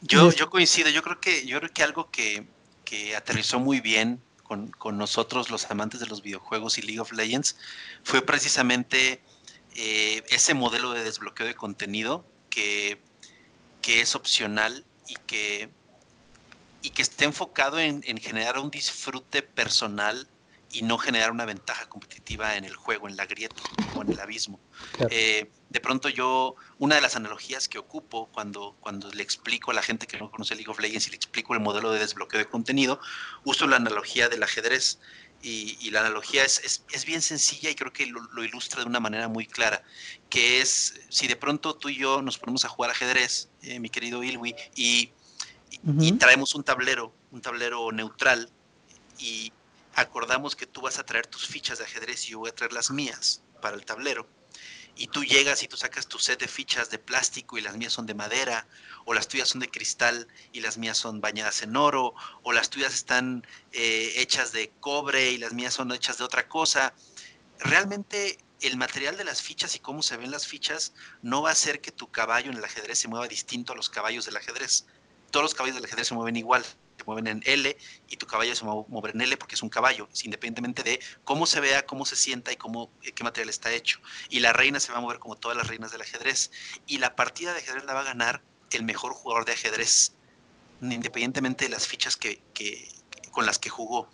Yo, 0.00 0.32
yo 0.32 0.48
coincido, 0.48 0.88
yo 0.90 1.02
creo 1.02 1.20
que, 1.20 1.46
yo 1.46 1.58
creo 1.58 1.70
que 1.72 1.82
algo 1.82 2.10
que, 2.10 2.46
que 2.84 3.14
aterrizó 3.14 3.60
muy 3.60 3.80
bien 3.80 4.20
con, 4.42 4.68
con, 4.68 4.96
nosotros, 4.96 5.50
los 5.50 5.70
amantes 5.70 6.00
de 6.00 6.06
los 6.06 6.22
videojuegos 6.22 6.78
y 6.78 6.82
League 6.82 7.00
of 7.00 7.12
Legends, 7.12 7.56
fue 8.02 8.22
precisamente 8.22 9.20
eh, 9.76 10.22
ese 10.30 10.54
modelo 10.54 10.92
de 10.92 11.04
desbloqueo 11.04 11.46
de 11.46 11.54
contenido 11.54 12.24
que, 12.50 12.98
que 13.80 14.00
es 14.00 14.14
opcional 14.14 14.84
y 15.08 15.14
que 15.26 15.70
y 16.82 16.90
que 16.90 17.02
esté 17.02 17.24
enfocado 17.24 17.78
en, 17.78 18.02
en, 18.06 18.18
generar 18.18 18.58
un 18.58 18.70
disfrute 18.70 19.42
personal 19.42 20.28
y 20.72 20.82
no 20.82 20.98
generar 20.98 21.30
una 21.30 21.44
ventaja 21.44 21.88
competitiva 21.88 22.56
en 22.56 22.64
el 22.64 22.74
juego, 22.74 23.06
en 23.06 23.16
la 23.16 23.26
grieta 23.26 23.62
o 23.94 24.02
en 24.02 24.10
el 24.10 24.18
abismo. 24.18 24.58
Claro. 24.92 25.10
Eh, 25.12 25.50
de 25.68 25.80
pronto 25.80 26.08
yo, 26.08 26.56
una 26.78 26.96
de 26.96 27.02
las 27.02 27.14
analogías 27.14 27.68
que 27.68 27.78
ocupo 27.78 28.28
cuando, 28.32 28.74
cuando 28.80 29.10
le 29.10 29.22
explico 29.22 29.70
a 29.70 29.74
la 29.74 29.82
gente 29.82 30.06
que 30.06 30.18
no 30.18 30.30
conoce 30.30 30.54
League 30.54 30.70
of 30.70 30.80
Legends 30.80 31.06
y 31.06 31.10
le 31.10 31.16
explico 31.16 31.54
el 31.54 31.60
modelo 31.60 31.92
de 31.92 32.00
desbloqueo 32.00 32.38
de 32.38 32.46
contenido, 32.46 33.00
uso 33.44 33.66
la 33.66 33.76
analogía 33.76 34.28
del 34.28 34.42
ajedrez. 34.42 34.98
Y, 35.44 35.76
y 35.80 35.90
la 35.90 36.00
analogía 36.00 36.44
es, 36.44 36.60
es, 36.60 36.84
es, 36.92 37.04
bien 37.04 37.20
sencilla 37.20 37.68
y 37.68 37.74
creo 37.74 37.92
que 37.92 38.06
lo, 38.06 38.20
lo, 38.32 38.44
ilustra 38.44 38.82
de 38.82 38.86
una 38.86 39.00
manera 39.00 39.26
muy 39.26 39.44
clara, 39.44 39.82
que 40.30 40.60
es 40.60 41.00
si 41.08 41.26
de 41.26 41.34
pronto 41.34 41.74
tú 41.74 41.88
y 41.88 41.96
yo 41.96 42.22
nos 42.22 42.38
ponemos 42.38 42.64
a 42.64 42.68
jugar 42.68 42.92
ajedrez, 42.92 43.48
eh, 43.62 43.80
mi 43.80 43.90
querido 43.90 44.22
Ilwi, 44.22 44.54
y 44.76 45.10
Uh 45.84 45.90
-huh. 45.90 46.04
y 46.04 46.12
traemos 46.12 46.54
un 46.54 46.64
tablero, 46.64 47.14
un 47.30 47.40
tablero 47.40 47.90
neutral 47.92 48.50
y 49.18 49.52
acordamos 49.94 50.56
que 50.56 50.66
tú 50.66 50.80
vas 50.80 50.98
a 50.98 51.04
traer 51.04 51.26
tus 51.26 51.46
fichas 51.46 51.78
de 51.78 51.84
ajedrez 51.84 52.26
y 52.26 52.32
yo 52.32 52.40
voy 52.40 52.50
a 52.50 52.54
traer 52.54 52.72
las 52.72 52.90
mías 52.90 53.42
para 53.60 53.76
el 53.76 53.84
tablero. 53.84 54.26
Y 54.94 55.06
tú 55.06 55.24
llegas 55.24 55.62
y 55.62 55.68
tú 55.68 55.78
sacas 55.78 56.06
tu 56.06 56.18
set 56.18 56.38
de 56.38 56.48
fichas 56.48 56.90
de 56.90 56.98
plástico 56.98 57.56
y 57.56 57.62
las 57.62 57.76
mías 57.76 57.94
son 57.94 58.04
de 58.04 58.14
madera, 58.14 58.66
o 59.06 59.14
las 59.14 59.26
tuyas 59.26 59.48
son 59.48 59.60
de 59.60 59.70
cristal 59.70 60.28
y 60.52 60.60
las 60.60 60.76
mías 60.76 60.98
son 60.98 61.20
bañadas 61.22 61.62
en 61.62 61.76
oro, 61.76 62.14
o 62.42 62.52
las 62.52 62.68
tuyas 62.68 62.92
están 62.92 63.46
eh, 63.72 64.12
hechas 64.16 64.52
de 64.52 64.70
cobre 64.80 65.30
y 65.30 65.38
las 65.38 65.54
mías 65.54 65.74
son 65.74 65.90
hechas 65.92 66.18
de 66.18 66.24
otra 66.24 66.46
cosa. 66.46 66.92
Realmente 67.58 68.38
el 68.60 68.76
material 68.76 69.16
de 69.16 69.24
las 69.24 69.40
fichas 69.40 69.74
y 69.76 69.78
cómo 69.78 70.02
se 70.02 70.16
ven 70.18 70.30
las 70.30 70.46
fichas 70.46 70.92
no 71.22 71.40
va 71.42 71.48
a 71.50 71.52
hacer 71.52 71.80
que 71.80 71.90
tu 71.90 72.10
caballo 72.10 72.50
en 72.50 72.58
el 72.58 72.64
ajedrez 72.64 72.98
se 72.98 73.08
mueva 73.08 73.26
distinto 73.28 73.72
a 73.72 73.76
los 73.76 73.88
caballos 73.88 74.26
del 74.26 74.36
ajedrez 74.36 74.84
todos 75.32 75.42
los 75.42 75.54
caballos 75.54 75.74
del 75.74 75.84
ajedrez 75.86 76.06
se 76.06 76.14
mueven 76.14 76.36
igual, 76.36 76.62
se 76.64 77.04
mueven 77.06 77.26
en 77.26 77.42
L 77.44 77.76
y 78.08 78.16
tu 78.18 78.26
caballo 78.26 78.54
se 78.54 78.64
mueve 78.64 79.10
en 79.10 79.22
L 79.22 79.36
porque 79.38 79.56
es 79.56 79.62
un 79.62 79.68
caballo, 79.68 80.08
independientemente 80.22 80.84
de 80.84 81.00
cómo 81.24 81.46
se 81.46 81.58
vea, 81.58 81.84
cómo 81.84 82.06
se 82.06 82.14
sienta 82.14 82.52
y 82.52 82.56
cómo, 82.56 82.92
eh, 83.02 83.10
qué 83.12 83.24
material 83.24 83.48
está 83.48 83.72
hecho. 83.72 83.98
Y 84.28 84.38
la 84.38 84.52
reina 84.52 84.78
se 84.78 84.92
va 84.92 84.98
a 84.98 85.00
mover 85.00 85.18
como 85.18 85.36
todas 85.36 85.56
las 85.56 85.66
reinas 85.66 85.90
del 85.90 86.02
ajedrez. 86.02 86.52
Y 86.86 86.98
la 86.98 87.16
partida 87.16 87.52
de 87.52 87.60
ajedrez 87.60 87.84
la 87.84 87.94
va 87.94 88.00
a 88.00 88.04
ganar 88.04 88.42
el 88.70 88.84
mejor 88.84 89.14
jugador 89.14 89.44
de 89.44 89.52
ajedrez, 89.52 90.12
independientemente 90.80 91.64
de 91.64 91.70
las 91.70 91.86
fichas 91.86 92.16
que, 92.16 92.42
con 93.30 93.46
las 93.46 93.58
que 93.58 93.70
jugó. 93.70 94.08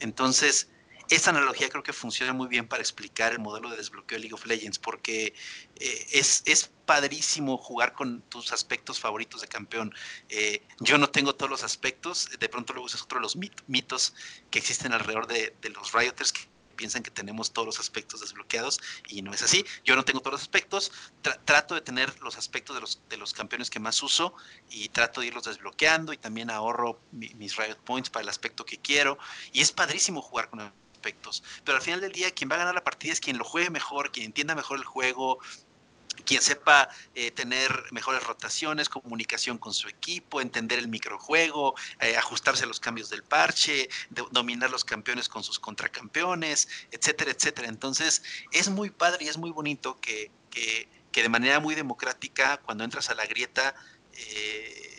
Entonces, 0.00 0.68
esa 1.14 1.30
analogía 1.30 1.68
creo 1.68 1.82
que 1.82 1.92
funciona 1.92 2.32
muy 2.32 2.48
bien 2.48 2.66
para 2.66 2.82
explicar 2.82 3.32
el 3.32 3.38
modelo 3.38 3.70
de 3.70 3.76
desbloqueo 3.76 4.16
de 4.16 4.20
League 4.20 4.34
of 4.34 4.46
Legends, 4.46 4.78
porque 4.78 5.34
eh, 5.76 6.06
es, 6.12 6.42
es, 6.46 6.70
padrísimo 6.84 7.56
jugar 7.56 7.94
con 7.94 8.20
tus 8.28 8.52
aspectos 8.52 9.00
favoritos 9.00 9.40
de 9.40 9.48
campeón. 9.48 9.94
Eh, 10.28 10.62
yo 10.80 10.98
no 10.98 11.08
tengo 11.08 11.34
todos 11.34 11.48
los 11.48 11.64
aspectos, 11.64 12.28
de 12.38 12.48
pronto 12.50 12.74
luego 12.74 12.88
es 12.88 13.00
otro 13.00 13.18
de 13.18 13.22
los 13.22 13.36
mitos 13.36 14.12
que 14.50 14.58
existen 14.58 14.92
alrededor 14.92 15.26
de, 15.26 15.56
de 15.62 15.70
los 15.70 15.92
Rioters 15.92 16.30
que 16.30 16.42
piensan 16.74 17.02
que 17.02 17.10
tenemos 17.10 17.52
todos 17.52 17.66
los 17.66 17.80
aspectos 17.80 18.20
desbloqueados 18.20 18.80
y 19.08 19.22
no 19.22 19.32
es 19.32 19.42
así. 19.42 19.64
Yo 19.84 19.96
no 19.96 20.04
tengo 20.04 20.20
todos 20.20 20.32
los 20.32 20.42
aspectos, 20.42 20.92
tra 21.22 21.42
trato 21.44 21.74
de 21.74 21.80
tener 21.80 22.20
los 22.20 22.36
aspectos 22.36 22.76
de 22.76 22.80
los, 22.80 23.00
de 23.08 23.16
los 23.16 23.32
campeones 23.32 23.70
que 23.70 23.80
más 23.80 24.02
uso 24.02 24.34
y 24.70 24.88
trato 24.90 25.20
de 25.20 25.28
irlos 25.28 25.44
desbloqueando 25.44 26.12
y 26.12 26.18
también 26.18 26.50
ahorro 26.50 27.00
mi, 27.12 27.28
mis 27.34 27.56
Riot 27.56 27.78
Points 27.84 28.10
para 28.10 28.24
el 28.24 28.28
aspecto 28.28 28.64
que 28.64 28.78
quiero 28.78 29.18
y 29.52 29.60
es 29.60 29.72
padrísimo 29.72 30.20
jugar 30.20 30.50
con 30.50 30.60
Pero 31.64 31.76
al 31.76 31.82
final 31.82 32.00
del 32.00 32.12
día, 32.12 32.30
quien 32.30 32.50
va 32.50 32.56
a 32.56 32.58
ganar 32.58 32.74
la 32.74 32.84
partida 32.84 33.12
es 33.12 33.20
quien 33.20 33.38
lo 33.38 33.44
juegue 33.44 33.70
mejor, 33.70 34.10
quien 34.12 34.26
entienda 34.26 34.54
mejor 34.54 34.78
el 34.78 34.84
juego, 34.84 35.38
quien 36.24 36.40
sepa 36.40 36.88
eh, 37.14 37.30
tener 37.30 37.70
mejores 37.90 38.22
rotaciones, 38.22 38.88
comunicación 38.88 39.58
con 39.58 39.74
su 39.74 39.88
equipo, 39.88 40.40
entender 40.40 40.78
el 40.78 40.88
microjuego, 40.88 41.74
eh, 42.00 42.16
ajustarse 42.16 42.64
a 42.64 42.66
los 42.66 42.80
cambios 42.80 43.10
del 43.10 43.22
parche, 43.22 43.88
dominar 44.30 44.70
los 44.70 44.84
campeones 44.84 45.28
con 45.28 45.42
sus 45.42 45.58
contracampeones, 45.58 46.68
etcétera, 46.90 47.32
etcétera. 47.32 47.68
Entonces, 47.68 48.22
es 48.52 48.68
muy 48.68 48.90
padre 48.90 49.24
y 49.24 49.28
es 49.28 49.36
muy 49.36 49.50
bonito 49.50 50.00
que, 50.00 50.30
que, 50.50 50.88
que 51.12 51.22
de 51.22 51.28
manera 51.28 51.60
muy 51.60 51.74
democrática, 51.74 52.58
cuando 52.58 52.84
entras 52.84 53.10
a 53.10 53.14
la 53.14 53.26
grieta, 53.26 53.74
eh, 54.12 54.93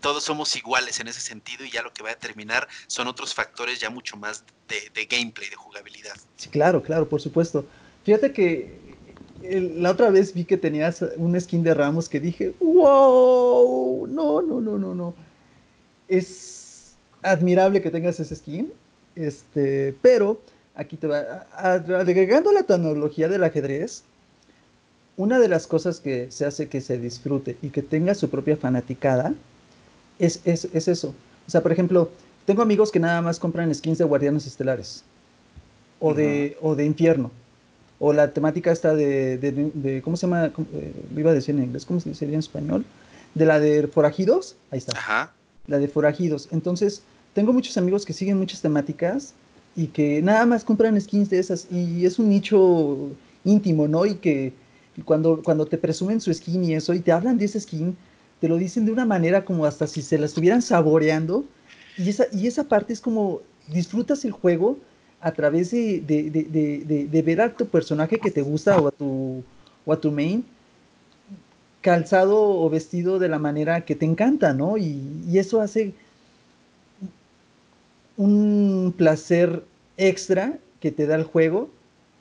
todos 0.00 0.24
somos 0.24 0.54
iguales 0.56 0.98
en 1.00 1.08
ese 1.08 1.20
sentido 1.20 1.64
y 1.64 1.70
ya 1.70 1.82
lo 1.82 1.92
que 1.92 2.02
va 2.02 2.10
a 2.10 2.14
determinar 2.14 2.66
son 2.86 3.06
otros 3.06 3.34
factores 3.34 3.80
ya 3.80 3.90
mucho 3.90 4.16
más 4.16 4.44
de, 4.68 4.90
de 4.94 5.06
gameplay, 5.06 5.48
de 5.48 5.56
jugabilidad. 5.56 6.14
Sí, 6.36 6.48
claro, 6.48 6.82
claro, 6.82 7.08
por 7.08 7.20
supuesto. 7.20 7.64
Fíjate 8.04 8.32
que 8.32 8.78
el, 9.42 9.82
la 9.82 9.90
otra 9.90 10.10
vez 10.10 10.34
vi 10.34 10.44
que 10.44 10.56
tenías 10.56 11.04
un 11.16 11.38
skin 11.40 11.62
de 11.62 11.74
Ramos 11.74 12.08
que 12.08 12.20
dije, 12.20 12.54
wow, 12.60 14.06
no, 14.06 14.42
no, 14.42 14.60
no, 14.60 14.78
no, 14.78 14.94
no. 14.94 15.14
Es 16.08 16.94
admirable 17.22 17.82
que 17.82 17.90
tengas 17.90 18.18
ese 18.20 18.34
skin, 18.34 18.72
este, 19.14 19.94
pero 20.02 20.40
aquí 20.74 20.96
te 20.96 21.06
va, 21.06 21.46
agregando 21.54 22.52
la 22.52 22.62
tecnología 22.62 23.28
del 23.28 23.44
ajedrez, 23.44 24.04
una 25.16 25.38
de 25.38 25.48
las 25.48 25.66
cosas 25.66 26.00
que 26.00 26.30
se 26.30 26.46
hace 26.46 26.68
que 26.68 26.80
se 26.80 26.98
disfrute 26.98 27.58
y 27.60 27.68
que 27.70 27.82
tenga 27.82 28.14
su 28.14 28.30
propia 28.30 28.56
fanaticada 28.56 29.34
es, 30.20 30.40
es, 30.44 30.68
es 30.72 30.86
eso. 30.86 31.14
O 31.46 31.50
sea, 31.50 31.62
por 31.62 31.72
ejemplo, 31.72 32.10
tengo 32.46 32.62
amigos 32.62 32.92
que 32.92 33.00
nada 33.00 33.20
más 33.22 33.40
compran 33.40 33.74
skins 33.74 33.98
de 33.98 34.04
Guardianes 34.04 34.46
Estelares 34.46 35.02
o, 35.98 36.14
de, 36.14 36.56
o 36.60 36.76
de 36.76 36.84
Infierno. 36.84 37.30
O 37.98 38.12
la 38.12 38.32
temática 38.32 38.72
está 38.72 38.94
de, 38.94 39.36
de, 39.36 40.00
¿cómo 40.02 40.16
se 40.16 40.26
llama? 40.26 40.46
Eh, 40.46 40.92
iba 41.16 41.30
a 41.30 41.34
decir 41.34 41.54
en 41.54 41.64
inglés, 41.64 41.84
¿cómo 41.84 42.00
se 42.00 42.10
diría 42.10 42.34
en 42.34 42.38
español? 42.38 42.84
De 43.34 43.44
la 43.44 43.60
de 43.60 43.86
Forajidos, 43.88 44.56
ahí 44.70 44.78
está. 44.78 44.96
Ajá. 44.96 45.32
La 45.66 45.78
de 45.78 45.86
Forajidos. 45.86 46.48
Entonces, 46.50 47.02
tengo 47.34 47.52
muchos 47.52 47.76
amigos 47.76 48.06
que 48.06 48.12
siguen 48.12 48.38
muchas 48.38 48.62
temáticas 48.62 49.34
y 49.76 49.88
que 49.88 50.22
nada 50.22 50.46
más 50.46 50.64
compran 50.64 51.00
skins 51.00 51.30
de 51.30 51.38
esas 51.38 51.66
y 51.70 52.06
es 52.06 52.18
un 52.18 52.30
nicho 52.30 53.10
íntimo, 53.44 53.86
¿no? 53.86 54.06
Y 54.06 54.14
que 54.14 54.52
cuando, 55.04 55.42
cuando 55.42 55.66
te 55.66 55.78
presumen 55.78 56.20
su 56.20 56.32
skin 56.32 56.64
y 56.64 56.74
eso 56.74 56.94
y 56.94 57.00
te 57.00 57.12
hablan 57.12 57.38
de 57.38 57.44
ese 57.44 57.60
skin, 57.60 57.96
te 58.40 58.48
lo 58.48 58.56
dicen 58.56 58.86
de 58.86 58.92
una 58.92 59.04
manera 59.04 59.44
como 59.44 59.66
hasta 59.66 59.86
si 59.86 60.02
se 60.02 60.18
la 60.18 60.26
estuvieran 60.26 60.62
saboreando 60.62 61.44
y 61.96 62.08
esa, 62.08 62.26
y 62.32 62.46
esa 62.46 62.64
parte 62.64 62.92
es 62.92 63.00
como 63.00 63.42
disfrutas 63.68 64.24
el 64.24 64.32
juego 64.32 64.78
a 65.20 65.32
través 65.32 65.70
de, 65.70 66.00
de, 66.00 66.30
de, 66.30 67.06
de, 67.06 67.22
ver 67.22 67.40
a 67.42 67.54
tu 67.54 67.66
personaje 67.66 68.18
que 68.18 68.30
te 68.30 68.40
gusta 68.40 68.78
o 68.78 68.88
a 68.88 68.90
tu, 68.90 69.44
o 69.84 69.92
a 69.92 70.00
tu 70.00 70.10
main 70.10 70.44
calzado 71.82 72.38
o 72.40 72.70
vestido 72.70 73.18
de 73.18 73.28
la 73.28 73.38
manera 73.38 73.82
que 73.82 73.94
te 73.94 74.06
encanta, 74.06 74.54
¿no? 74.54 74.78
Y, 74.78 75.02
y 75.28 75.38
eso 75.38 75.60
hace 75.60 75.94
un 78.16 78.94
placer 78.96 79.62
extra 79.96 80.58
que 80.80 80.90
te 80.90 81.06
da 81.06 81.14
el 81.14 81.24
juego, 81.24 81.70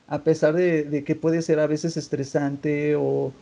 a 0.08 0.23
pesar 0.23 0.55
de, 0.55 1.03
que 1.05 1.15
puede 1.15 1.41
ser 1.41 1.60
a 1.60 1.67
veces 1.67 1.97
estresante 1.97 2.95
o, 2.95 3.34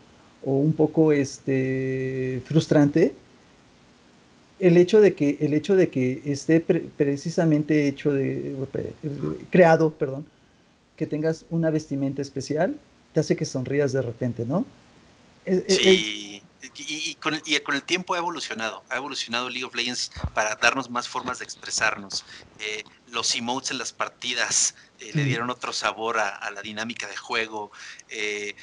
o 0.44 0.52
un 0.52 0.74
poco 0.74 1.12
este, 1.12 2.42
frustrante, 2.46 3.14
el 4.60 4.78
hecho 4.78 5.02
de 5.02 5.14
que, 5.14 5.38
el 5.42 5.54
hecho 5.54 5.76
de 5.76 5.90
que 5.90 6.22
esté 6.26 6.60
precisamente 6.60 7.88
hecho 7.88 8.12
de, 8.12 8.56
creado, 9.52 9.92
perdón, 9.92 10.26
que 10.96 11.06
tengas 11.06 11.46
una 11.50 11.70
vestimenta 11.70 12.22
especial, 12.22 12.76
te 13.14 13.20
hace 13.20 13.36
que 13.36 13.46
sonrías 13.46 13.94
de 13.94 14.02
repente, 14.02 14.46
¿no? 14.46 14.66
Sí, 15.46 16.42
y, 16.76 17.16
con 17.16 17.34
el, 17.34 17.42
y, 17.46 17.60
con 17.60 17.76
el, 17.76 17.84
tiempo 17.84 18.16
ha 18.16 18.18
evolucionado, 18.18 18.84
ha 18.90 18.98
evolucionado 18.98 19.50
League 19.50 19.66
of 19.66 19.76
Legends 19.76 20.12
para 20.34 20.56
darnos 20.56 20.90
más 20.90 21.08
formas 21.08 21.40
de 21.40 21.46
expresarnos. 21.46 22.26
Eh, 22.60 22.84
los 23.10 23.34
emotes 23.36 23.72
en 23.72 23.78
las 23.78 23.94
partidas 23.94 24.76
eh, 25.00 25.12
le 25.14 25.24
dieron 25.24 25.50
otro 25.50 25.72
sabor 25.74 26.20
a, 26.20 26.52
la 26.52 26.62
dinámica 26.62 27.08
de 27.08 27.16
juego. 27.16 27.72
Eh, 28.10 28.56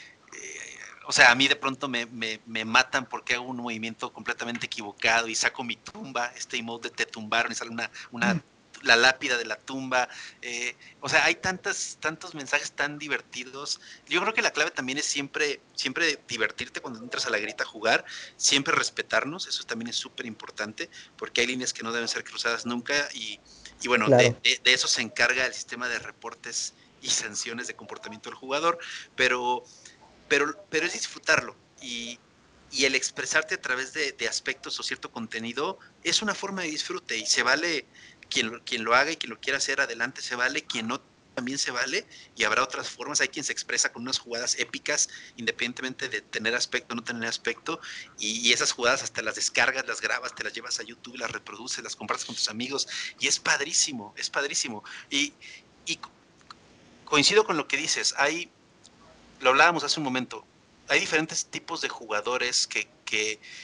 o 1.07 1.13
sea, 1.13 1.31
a 1.31 1.35
mí 1.35 1.49
de 1.49 1.57
pronto 1.57 1.89
me, 1.89 2.07
matan 2.65 3.07
porque 3.07 3.35
hago 3.35 3.45
un 3.45 3.59
movimiento 3.59 4.13
completamente 4.13 4.67
equivocado 4.67 5.29
y 5.29 5.35
saco 5.35 5.65
mi 5.65 5.77
tumba, 5.77 6.33
este 6.37 6.57
emote 6.57 6.89
de 6.89 6.95
te 6.95 7.07
tumbaron 7.07 7.53
y 7.53 7.55
sale 7.55 7.71
una, 7.71 7.91
una 8.11 8.35
mm. 8.35 8.43
la 8.83 8.97
lápida 8.97 9.37
de 9.37 9.45
la 9.45 9.57
tumba. 9.57 10.09
Eh, 10.43 10.77
o 11.01 11.09
sea, 11.09 11.25
hay 11.25 11.37
tantas, 11.37 11.99
tantos 12.01 12.35
mensajes 12.35 12.73
tan 12.73 12.99
divertidos. 12.99 13.81
Yo 14.09 14.21
creo 14.21 14.35
que 14.35 14.43
la 14.43 14.51
clave 14.51 14.71
también 14.71 14.99
es 14.99 15.05
siempre, 15.05 15.61
siempre 15.75 16.21
divertirte 16.29 16.81
cuando 16.81 17.01
entras 17.01 17.27
a 17.27 17.31
la 17.31 17.39
grita 17.39 17.65
a 17.65 17.67
jugar, 17.67 18.05
siempre 18.37 18.75
respetarnos, 18.75 19.47
eso 19.47 19.65
también 19.65 19.89
es 19.89 19.97
súper 19.97 20.27
importante, 20.27 20.91
porque 21.17 21.43
hay 21.43 21.49
líneas 21.49 21.73
que 21.73 21.83
no 21.83 21.93
deben 21.93 22.09
ser 22.09 22.25
cruzadas 22.25 22.67
nunca 22.67 23.09
y, 23.13 23.41
y 23.83 23.89
bueno, 23.89 24.09
de, 24.09 24.37
de 24.43 24.73
eso 24.73 24.89
se 24.89 25.03
encarga 25.03 25.47
el 25.47 25.55
sistema 25.55 25.89
de 25.89 25.99
reportes 25.99 26.75
y 27.05 27.11
sanciones 27.11 27.67
de 27.67 27.77
comportamiento 27.77 28.31
del 28.31 28.37
jugador, 28.39 28.79
pero 29.15 29.65
pero, 30.29 30.67
pero 30.71 30.87
es 30.87 30.93
disfrutarlo 30.93 31.57
y, 31.81 32.19
el 32.77 32.97
expresarte 32.97 33.55
a 33.55 33.61
través 33.61 33.93
de, 33.93 34.29
aspectos 34.29 34.81
o 34.81 34.83
cierto 34.83 35.13
contenido 35.13 35.79
es 36.03 36.23
una 36.23 36.35
forma 36.35 36.63
de 36.63 36.69
disfrute 36.69 37.17
y 37.17 37.25
se 37.25 37.45
vale 37.45 37.87
quien, 38.29 38.59
quien 38.61 38.83
lo 38.83 38.97
haga 38.97 39.13
y 39.13 39.17
quien 39.17 39.31
lo 39.31 39.39
quiera 39.39 39.59
hacer 39.59 39.81
adelante 39.81 40.23
se 40.23 40.35
vale, 40.35 40.63
quien 40.63 40.89
no 40.89 41.01
también 41.35 41.59
se 41.59 41.71
vale 41.71 42.07
y 42.37 42.45
habrá 42.45 42.63
otras 42.63 42.89
formas. 42.89 43.21
Hay 43.21 43.29
quien 43.29 43.45
se 43.45 43.53
expresa 43.53 43.93
con 43.93 44.03
unas 44.03 44.19
jugadas 44.19 44.57
épicas, 44.59 45.09
independientemente 45.37 46.09
de 46.09 46.21
tener 46.21 46.55
aspecto 46.55 46.95
o 46.95 46.97
no 46.97 47.05
tener 47.05 47.29
aspecto, 47.29 47.81
y, 48.19 48.53
esas 48.53 48.73
jugadas 48.73 49.03
hasta 49.03 49.21
las 49.23 49.35
descargas, 49.35 49.87
las 49.87 50.01
grabas, 50.01 50.35
te 50.35 50.45
las 50.45 50.53
llevas 50.53 50.79
a 50.81 50.85
YouTube, 50.85 51.17
las 51.17 51.31
reproduces, 51.31 51.83
las 51.83 51.97
compartes 51.97 52.25
con 52.25 52.35
tus 52.35 52.49
amigos, 52.49 52.87
y 53.19 53.27
es 53.27 53.39
padrísimo, 53.39 54.15
es 54.17 54.31
padrísimo. 54.31 54.85
Y, 55.11 55.33
y 55.87 55.99
coincido 57.05 57.45
con 57.45 57.57
lo 57.57 57.67
que 57.67 57.77
dices, 57.77 58.15
hay 58.17 58.51
lo 59.45 59.51
hablábamos 59.51 59.85
hace 59.85 60.01
un 60.01 60.05
momento, 60.05 60.47
hay 60.89 61.01
diferentes 61.01 61.47
tipos 61.47 61.83
de 61.83 61.89
jugadores 61.89 62.67
que, 62.67 62.93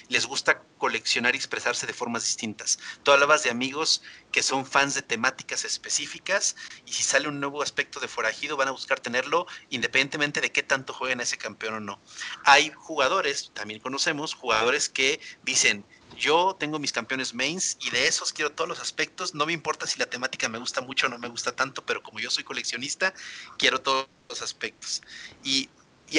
les 0.09 0.27
gusta 0.27 0.63
coleccionar 0.79 1.35
y 1.35 1.39
expresarse 1.39 1.85
de 1.85 1.93
formas 1.93 2.23
distintas. 2.23 2.79
Tú 3.03 3.11
hablabas 3.11 3.43
de 3.43 3.51
amigos 3.51 4.01
que 4.31 4.45
son 4.45 4.65
fans 4.65 4.95
de 4.95 5.03
temáticas 5.03 5.65
específicas 5.65 6.55
y 6.87 6.93
si 6.93 7.03
sale 7.03 7.27
un 7.27 7.41
nuevo 7.41 7.61
aspecto 7.61 7.99
de 7.99 8.07
forajido 8.07 8.57
van 8.57 8.69
a 8.69 8.71
buscar 8.71 9.01
tenerlo 9.01 9.49
independientemente 9.69 10.41
de 10.41 10.53
qué 10.53 10.63
tanto 10.63 10.93
jueguen 10.93 11.21
ese 11.21 11.37
campeón 11.37 11.75
o 11.75 11.81
no. 11.81 12.01
Hay 12.45 12.71
jugadores, 12.71 13.51
también 13.53 13.81
conocemos, 13.81 14.35
jugadores 14.35 14.89
que 14.89 15.19
dicen, 15.43 15.85
yo 16.21 16.55
tengo 16.61 16.79
mis 16.79 16.93
campeones 16.93 17.33
mains 17.33 17.79
y 17.81 17.91
de 17.91 18.07
esos 18.07 18.33
quiero 18.33 18.53
todos 18.53 18.69
los 18.69 18.79
aspectos. 18.79 19.35
No 19.35 19.47
me 19.47 19.55
importa 19.55 19.87
si 19.87 19.99
la 19.99 20.07
temática 20.07 20.49
me 20.49 20.59
gusta 20.59 20.83
mucho 20.83 21.07
o 21.07 21.09
no 21.09 21.19
me 21.19 21.29
gusta 21.29 21.57
tanto, 21.57 21.85
pero 21.85 22.03
como 22.03 22.21
yo 22.21 22.31
soy 22.31 22.45
coleccionista, 22.45 23.15
quiero 23.59 23.81
todos 23.81 24.07
los 24.29 24.43
aspectos. 24.43 25.01
Y, 25.43 25.71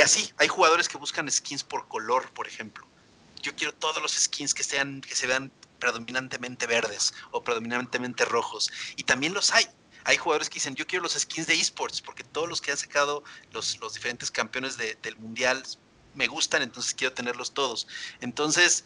así, 0.03 0.33
hay 0.37 0.47
jugadores 0.47 0.89
que 0.89 0.97
buscan 0.97 1.29
skins 1.31 1.63
por 1.63 1.87
color, 1.87 2.29
por 2.31 2.47
ejemplo. 2.47 2.85
Yo 3.43 3.55
quiero 3.55 3.73
todos 3.73 4.01
los 4.01 4.13
skins 4.13 4.53
que, 4.53 4.63
sean, 4.63 5.01
que 5.01 5.15
se 5.15 5.27
vean 5.27 5.51
predominantemente 5.79 6.65
verdes 6.65 7.13
o 7.29 7.43
predominantemente 7.43 8.25
rojos. 8.25 8.71
Y 8.95 9.03
también 9.03 9.33
los 9.33 9.51
hay. 9.51 9.67
Hay 10.03 10.17
jugadores 10.17 10.49
que 10.49 10.55
dicen, 10.55 10.73
yo 10.73 10.87
quiero 10.87 11.03
los 11.03 11.13
skins 11.13 11.45
de 11.45 11.53
esports, 11.53 12.01
porque 12.01 12.23
todos 12.23 12.49
los 12.49 12.59
que 12.59 12.71
han 12.71 12.77
sacado 12.77 13.23
los, 13.51 13.79
los 13.79 13.93
diferentes 13.93 14.31
campeones 14.31 14.77
del 14.77 15.15
mundial 15.17 15.63
me 16.15 16.27
gustan, 16.27 16.63
entonces 16.63 16.95
quiero 16.95 17.13
tenerlos 17.13 17.53
todos. 17.53 17.87
Entonces, 18.19 18.83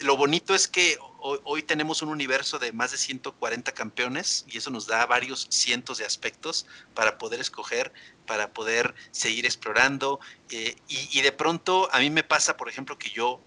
lo 0.00 0.16
bonito 0.16 0.54
es 0.54 0.68
que 0.68 0.98
hoy, 1.20 1.62
tenemos 1.62 2.02
un 2.02 2.10
universo 2.10 2.58
de 2.58 2.72
más 2.72 2.92
de 2.92 2.98
140 2.98 3.72
campeones 3.72 4.44
y 4.46 4.58
eso 4.58 4.70
nos 4.70 4.86
da 4.86 5.04
varios 5.06 5.48
cientos 5.50 5.98
de 5.98 6.04
aspectos 6.04 6.66
para 6.94 7.18
poder 7.18 7.40
escoger, 7.40 7.92
para 8.26 8.52
poder 8.52 8.94
seguir 9.10 9.44
explorando. 9.44 10.20
Eh, 10.50 10.76
y, 10.88 11.20
de 11.20 11.32
pronto 11.32 11.88
a 11.92 11.98
mí 11.98 12.10
me 12.10 12.22
pasa, 12.22 12.56
por 12.56 12.68
ejemplo, 12.68 12.98
que 12.98 13.10
yo 13.10 13.40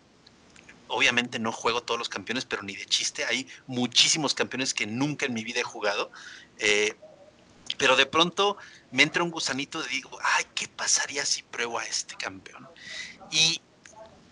obviamente 0.87 1.39
no 1.39 1.51
juego 1.51 1.83
todos 1.83 1.99
los 1.99 2.09
campeones, 2.09 2.45
pero 2.45 2.63
ni 2.63 2.75
de 2.75 2.85
chiste. 2.85 3.25
Hay 3.25 3.47
muchísimos 3.67 4.33
campeones 4.33 4.73
que 4.73 4.87
nunca 4.87 5.25
en 5.25 5.33
mi 5.33 5.43
vida 5.43 5.61
he 5.61 5.63
jugado. 5.63 6.11
Eh, 6.57 6.95
pero 7.77 7.95
de 7.95 8.07
pronto 8.07 8.57
me 8.91 9.03
entra 9.03 9.23
un 9.23 9.29
gusanito 9.29 9.81
y 9.85 9.89
digo, 9.89 10.17
ay, 10.21 10.45
¿qué 10.55 10.67
pasaría 10.67 11.25
si 11.25 11.43
pruebo 11.43 11.79
a 11.79 11.85
este 11.85 12.15
campeón? 12.15 12.67
Y 13.31 13.61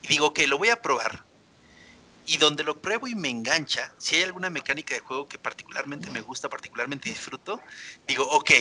digo 0.09 0.33
que 0.33 0.47
lo 0.47 0.57
voy 0.57 0.69
a 0.69 0.81
probar 0.81 1.26
y 2.27 2.37
donde 2.37 2.63
lo 2.63 2.79
pruebo 2.79 3.07
y 3.07 3.15
me 3.15 3.29
engancha, 3.29 3.93
si 3.97 4.17
hay 4.17 4.23
alguna 4.23 4.49
mecánica 4.49 4.93
de 4.93 4.99
juego 4.99 5.27
que 5.27 5.39
particularmente 5.39 6.11
me 6.11 6.21
gusta, 6.21 6.49
particularmente 6.49 7.09
disfruto, 7.09 7.61
digo, 8.05 8.27
ok, 8.29 8.51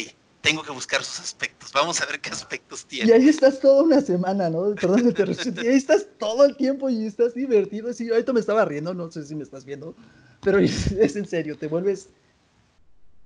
tengo 0.41 0.63
que 0.63 0.71
buscar 0.71 1.03
sus 1.03 1.19
aspectos, 1.19 1.73
vamos 1.73 2.01
a 2.01 2.07
ver 2.07 2.21
qué 2.21 2.31
aspectos 2.31 2.87
tiene. 2.87 3.11
Y 3.11 3.13
ahí 3.13 3.29
estás 3.29 3.59
toda 3.59 3.83
una 3.83 4.01
semana, 4.01 4.49
¿no? 4.49 4.73
Perdón, 4.77 5.13
te 5.13 5.25
y 5.65 5.69
ahí 5.69 5.77
estás 5.77 6.07
todo 6.19 6.45
el 6.45 6.57
tiempo 6.57 6.89
y 6.89 7.07
estás 7.07 7.35
divertido. 7.35 7.93
Sí, 7.93 8.09
ahorita 8.09 8.33
me 8.33 8.39
estaba 8.39 8.65
riendo, 8.65 8.95
no 8.95 9.11
sé 9.11 9.25
si 9.27 9.35
me 9.35 9.43
estás 9.43 9.65
viendo, 9.65 9.97
pero 10.43 10.59
es 10.61 11.17
en 11.17 11.27
serio, 11.27 11.59
te 11.59 11.67
vuelves 11.67 12.09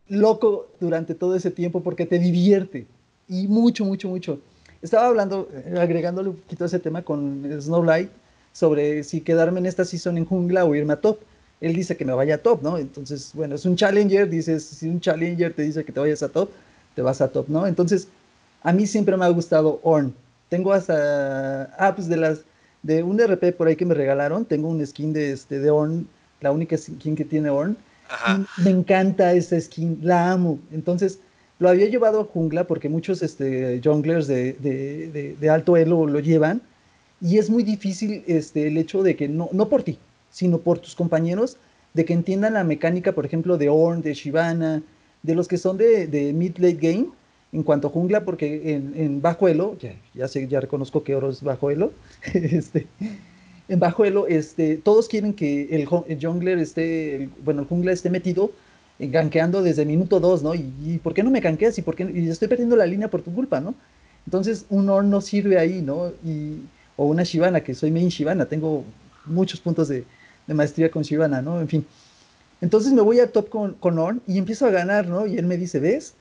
loco 0.08 0.72
durante 0.80 1.14
todo 1.14 1.36
ese 1.36 1.50
tiempo 1.50 1.82
porque 1.82 2.06
te 2.06 2.18
divierte 2.18 2.86
y 3.28 3.46
mucho, 3.46 3.84
mucho, 3.84 4.08
mucho. 4.08 4.40
Estaba 4.80 5.06
hablando, 5.06 5.50
eh, 5.52 5.74
agregándole 5.78 6.30
un 6.30 6.36
poquito 6.36 6.64
a 6.64 6.66
ese 6.66 6.78
tema 6.78 7.02
con 7.02 7.46
Snowlight 7.60 8.10
sobre 8.60 9.04
si 9.04 9.22
quedarme 9.22 9.58
en 9.58 9.64
esta 9.64 9.86
season 9.86 10.18
en 10.18 10.26
jungla 10.26 10.66
o 10.66 10.74
irme 10.74 10.92
a 10.92 11.00
top. 11.00 11.18
Él 11.62 11.74
dice 11.74 11.96
que 11.96 12.04
me 12.04 12.12
vaya 12.12 12.34
a 12.34 12.38
top, 12.38 12.62
¿no? 12.62 12.76
Entonces, 12.76 13.30
bueno, 13.32 13.54
es 13.54 13.64
un 13.64 13.74
challenger, 13.74 14.28
dices, 14.28 14.62
si 14.62 14.86
un 14.86 15.00
challenger 15.00 15.54
te 15.54 15.62
dice 15.62 15.82
que 15.82 15.92
te 15.92 16.00
vayas 16.00 16.22
a 16.22 16.28
top, 16.28 16.50
te 16.94 17.00
vas 17.00 17.22
a 17.22 17.28
top, 17.28 17.48
¿no? 17.48 17.66
Entonces, 17.66 18.08
a 18.62 18.72
mí 18.72 18.86
siempre 18.86 19.16
me 19.16 19.24
ha 19.24 19.28
gustado 19.28 19.80
Orn. 19.82 20.14
Tengo 20.50 20.74
hasta 20.74 21.64
apps 21.78 22.06
de 22.06 22.18
las 22.18 22.40
de 22.82 23.02
un 23.02 23.18
RP 23.18 23.56
por 23.56 23.66
ahí 23.66 23.76
que 23.76 23.86
me 23.86 23.94
regalaron, 23.94 24.44
tengo 24.44 24.68
un 24.68 24.86
skin 24.86 25.12
de 25.14 25.32
este 25.32 25.58
de 25.58 25.70
Orn, 25.70 26.06
la 26.42 26.52
única 26.52 26.76
skin 26.76 27.16
que 27.16 27.24
tiene 27.24 27.48
Orn. 27.48 27.78
me 28.58 28.70
encanta 28.70 29.32
esa 29.32 29.58
skin, 29.58 30.00
la 30.02 30.32
amo. 30.32 30.58
Entonces, 30.70 31.18
lo 31.58 31.68
había 31.70 31.86
llevado 31.86 32.20
a 32.20 32.24
jungla 32.24 32.64
porque 32.64 32.90
muchos 32.90 33.22
este, 33.22 33.80
junglers 33.82 34.26
de, 34.26 34.52
de, 34.54 35.36
de 35.40 35.50
alto 35.50 35.78
elo 35.78 36.06
lo 36.06 36.20
llevan 36.20 36.60
y 37.20 37.38
es 37.38 37.50
muy 37.50 37.62
difícil 37.62 38.24
este, 38.26 38.68
el 38.68 38.76
hecho 38.78 39.02
de 39.02 39.16
que, 39.16 39.28
no, 39.28 39.48
no 39.52 39.68
por 39.68 39.82
ti, 39.82 39.98
sino 40.30 40.58
por 40.58 40.78
tus 40.78 40.94
compañeros, 40.94 41.56
de 41.94 42.04
que 42.04 42.12
entiendan 42.12 42.54
la 42.54 42.64
mecánica, 42.64 43.12
por 43.12 43.26
ejemplo, 43.26 43.58
de 43.58 43.68
Orn, 43.68 44.02
de 44.02 44.14
Shivana, 44.14 44.82
de 45.22 45.34
los 45.34 45.48
que 45.48 45.58
son 45.58 45.76
de, 45.76 46.06
de 46.06 46.32
mid-late 46.32 46.78
game, 46.80 47.08
en 47.52 47.62
cuanto 47.62 47.88
a 47.88 47.90
jungla, 47.90 48.24
porque 48.24 48.74
en, 48.74 48.92
en 48.96 49.20
Bajuelo, 49.20 49.76
ya, 49.78 49.94
ya, 50.14 50.28
sé, 50.28 50.46
ya 50.46 50.60
reconozco 50.60 51.02
que 51.02 51.16
oro 51.16 51.30
es 51.30 51.42
Bajuelo, 51.42 51.92
este, 52.34 52.86
en 53.68 53.80
Bajuelo, 53.80 54.26
este, 54.28 54.76
todos 54.76 55.08
quieren 55.08 55.34
que 55.34 55.62
el, 55.70 55.88
el 56.08 56.18
jungler 56.20 56.58
esté, 56.58 57.28
bueno, 57.44 57.62
el 57.62 57.68
jungla 57.68 57.92
esté 57.92 58.08
metido 58.08 58.52
gankeando 58.98 59.62
desde 59.62 59.84
minuto 59.86 60.20
2, 60.20 60.42
¿no? 60.42 60.54
Y, 60.54 61.00
¿por 61.02 61.14
qué 61.14 61.22
no 61.22 61.30
me 61.30 61.40
gankeas? 61.40 61.78
¿Y 61.78 61.82
por 61.82 61.96
qué 61.96 62.10
y 62.12 62.28
estoy 62.28 62.48
perdiendo 62.48 62.76
la 62.76 62.86
línea 62.86 63.08
por 63.08 63.22
tu 63.22 63.32
culpa, 63.32 63.60
¿no? 63.60 63.74
Entonces, 64.26 64.66
un 64.68 64.88
Orn 64.90 65.08
no 65.08 65.20
sirve 65.20 65.58
ahí, 65.58 65.80
¿no? 65.80 66.12
Y, 66.24 66.62
o 67.00 67.06
una 67.06 67.22
Shivana, 67.22 67.62
que 67.62 67.72
soy 67.72 67.90
main 67.90 68.10
Shivana, 68.10 68.44
tengo 68.44 68.84
muchos 69.24 69.58
puntos 69.58 69.88
de, 69.88 70.04
maestría 70.46 70.90
con 70.90 71.02
Shivana, 71.02 71.40
¿no? 71.40 71.58
En 71.58 71.66
fin. 71.66 71.86
Entonces 72.60 72.92
me 72.92 73.00
voy 73.00 73.20
a 73.20 73.32
top 73.32 73.48
con, 73.48 73.72
con 73.72 73.98
Orn 73.98 74.20
y 74.26 74.36
empiezo 74.36 74.66
a 74.66 74.70
ganar, 74.70 75.06
¿no? 75.06 75.26
Y 75.26 75.38
él 75.38 75.46
me 75.46 75.56
dice, 75.56 75.80
¿ves? 75.80 76.12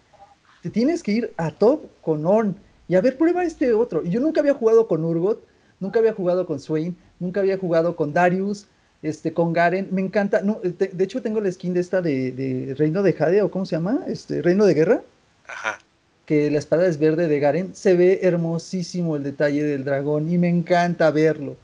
Te 0.64 0.70
tienes 0.70 1.04
que 1.04 1.12
ir 1.12 1.34
a 1.36 1.52
top 1.52 1.82
con 2.02 2.26
Orn 2.26 2.56
y 2.88 2.96
a 2.96 3.02
ver, 3.02 3.18
prueba 3.18 3.44
este 3.44 3.74
otro. 3.74 4.04
Yo 4.04 4.22
nunca 4.22 4.40
había 4.40 4.54
jugado 4.54 4.88
con 4.88 5.04
Urgot, 5.04 5.46
nunca 5.82 6.00
había 6.00 6.14
jugado 6.14 6.46
con 6.46 6.62
Swain, 6.62 6.96
nunca 7.20 7.42
había 7.42 7.58
jugado 7.58 7.98
con 7.98 8.14
Darius, 8.14 8.68
este, 9.02 9.34
con 9.34 9.52
Garen, 9.52 9.90
me 9.92 10.00
encanta, 10.00 10.42
no, 10.44 10.62
de, 10.64 11.04
hecho 11.04 11.22
tengo 11.22 11.42
la 11.42 11.52
skin 11.52 11.74
de 11.74 11.82
esta 11.82 12.02
de, 12.02 12.74
Reino 12.78 13.04
de 13.04 13.12
Jade, 13.12 13.42
o 13.42 13.52
cómo 13.52 13.66
se 13.66 13.76
llama, 13.76 14.06
este, 14.08 14.42
Reino 14.42 14.66
de 14.66 14.76
Guerra, 14.76 15.02
Ajá. 15.46 15.80
Que 16.30 16.52
la 16.52 16.60
espada 16.60 16.86
es 16.86 17.00
verde 17.00 17.28
de 17.28 17.40
Garen, 17.40 17.74
se 17.74 17.96
ve 17.96 18.20
hermosísimo 18.22 19.16
el 19.16 19.24
detalle 19.24 19.64
del 19.64 19.84
dragón 19.84 20.32
y 20.32 20.38
me 20.38 20.48
encanta 20.48 21.10
verlo, 21.10 21.58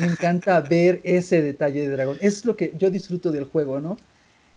me 0.00 0.04
encanta 0.04 0.60
ver 0.76 1.00
ese 1.02 1.40
detalle 1.40 1.88
de 1.88 1.96
dragón, 1.96 2.18
es 2.20 2.44
lo 2.44 2.54
que 2.54 2.74
yo 2.76 2.90
disfruto 2.90 3.32
del 3.32 3.44
juego, 3.44 3.80
¿no? 3.80 3.96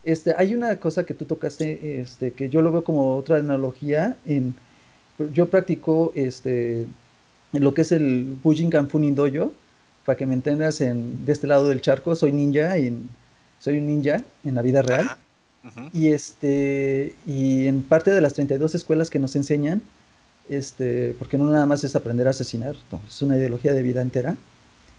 Este, 0.04 0.36
hay 0.38 0.54
una 0.56 0.76
cosa 0.76 1.06
que 1.06 1.14
tú 1.14 1.24
tocaste, 1.24 2.02
este, 2.02 2.34
que 2.34 2.50
yo 2.50 2.62
lo 2.62 2.70
veo 2.70 2.84
como 2.84 3.16
otra 3.16 3.38
analogía, 3.38 4.18
en, 4.26 4.56
yo 5.32 5.50
practico, 5.50 6.12
este, 6.16 6.82
en 7.54 7.64
lo 7.64 7.74
que 7.74 7.84
es 7.84 7.94
el 7.94 8.36
Bujinkan 8.44 8.90
Funin 8.90 9.16
Dojo, 9.16 9.54
para 10.04 10.18
que 10.18 10.26
me 10.26 10.34
entiendas, 10.34 10.82
en, 10.82 11.26
de 11.26 11.32
este 11.32 11.48
lado 11.48 11.70
del 11.70 11.80
charco, 11.80 12.14
soy 12.14 12.34
ninja, 12.34 12.78
y 12.78 13.08
soy 13.60 13.78
un 13.78 13.88
ninja 13.88 14.22
en 14.44 14.56
la 14.56 14.62
vida 14.62 14.82
real. 14.82 15.16
Y, 15.94 16.10
este, 16.10 17.16
y 17.26 17.68
en 17.68 17.82
parte 17.84 18.12
de 18.12 18.22
las 18.22 18.34
32 18.34 18.76
escuelas 18.76 19.10
que 19.10 19.20
nos 19.20 19.36
enseñan, 19.36 19.82
este, 20.50 21.16
porque 21.18 21.38
no 21.38 21.50
nada 21.50 21.66
más 21.66 21.84
es 21.84 21.96
aprender 21.96 22.28
a 22.28 22.32
asesinar, 22.32 22.76
es 23.08 23.22
una 23.22 23.38
ideología 23.38 23.74
de 23.74 23.82
vida 23.82 24.02
entera. 24.02 24.38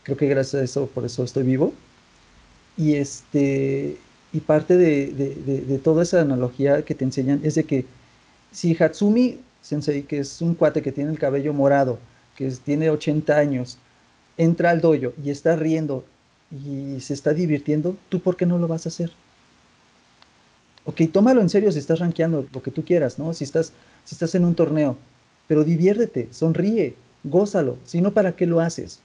Creo 0.03 0.17
que 0.17 0.27
gracias 0.27 0.61
a 0.61 0.65
eso, 0.65 0.87
por 0.87 1.05
eso 1.05 1.25
estoy 1.25 1.45
vivo. 1.45 1.73
Y, 2.77 2.95
este, 2.95 3.97
y 4.33 4.41
parte 4.41 4.77
de, 4.77 5.13
de, 5.13 5.61
de, 5.63 5.79
toda 5.79 6.03
esa 6.03 6.21
analogía 6.21 6.83
que 6.83 6.95
te 6.95 7.05
enseñan 7.05 7.41
es 7.43 7.55
de 7.55 7.65
que 7.65 7.87
si 8.53 8.77
Hatsumi 8.77 9.39
Sensei, 9.63 10.03
que 10.03 10.19
es 10.19 10.41
un 10.43 10.55
cuate 10.55 10.83
que 10.83 10.93
tiene 10.93 11.11
el 11.11 11.19
cabello 11.19 11.53
morado, 11.53 11.99
que 12.37 12.51
tiene 12.65 12.91
80 12.91 13.37
años, 13.37 13.79
entra 14.37 14.71
al 14.71 14.81
dojo 14.81 15.13
y 15.23 15.31
está 15.31 15.57
riendo 15.57 16.05
y 16.51 17.01
se 17.01 17.15
está 17.15 17.33
divirtiendo, 17.35 17.97
¿tú 18.09 18.21
por 18.21 18.37
qué 18.37 18.47
no 18.47 18.59
lo 18.59 18.69
vas 18.69 18.87
a 18.87 18.91
hacer? 18.91 19.13
Ok, 20.87 21.03
tómalo 21.13 21.41
en 21.41 21.51
serio 21.51 21.71
si 21.73 21.81
estás 21.81 21.99
rankeando 21.99 22.47
lo 22.53 22.63
que 22.63 22.71
tú 22.71 22.85
quieras, 22.85 23.19
¿no? 23.19 23.35
Si 23.35 23.45
estás, 23.45 23.73
si 24.05 24.15
estás 24.15 24.35
en 24.37 24.45
un 24.45 24.55
torneo, 24.55 24.97
pero 25.49 25.65
diviértete, 25.65 26.29
sonríe, 26.31 26.95
gózalo, 27.25 27.77
si 27.85 28.01
no, 28.01 28.13
¿para 28.13 28.37
qué 28.37 28.47
lo 28.47 28.61
haces? 28.61 29.01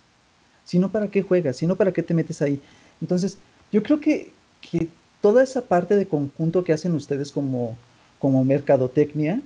Si 0.63 0.79
no, 0.79 0.91
¿para 0.91 1.09
qué 1.09 1.23
juegas? 1.23 1.57
Si 1.57 1.65
no, 1.67 1.75
¿para 1.75 1.91
qué 1.91 2.03
te 2.03 2.13
metes 2.13 2.41
ahí? 2.41 2.61
Entonces, 3.01 3.39
yo 3.71 3.81
creo 3.81 3.99
que, 3.99 4.31
que 4.61 4.89
toda 5.21 5.43
esa 5.43 5.61
parte 5.63 5.95
de 5.95 6.07
conjunto 6.07 6.63
que 6.63 6.73
hacen 6.73 6.93
ustedes 6.93 7.31
como, 7.31 7.75
como 8.19 8.45
mercadotecnia 8.45 9.41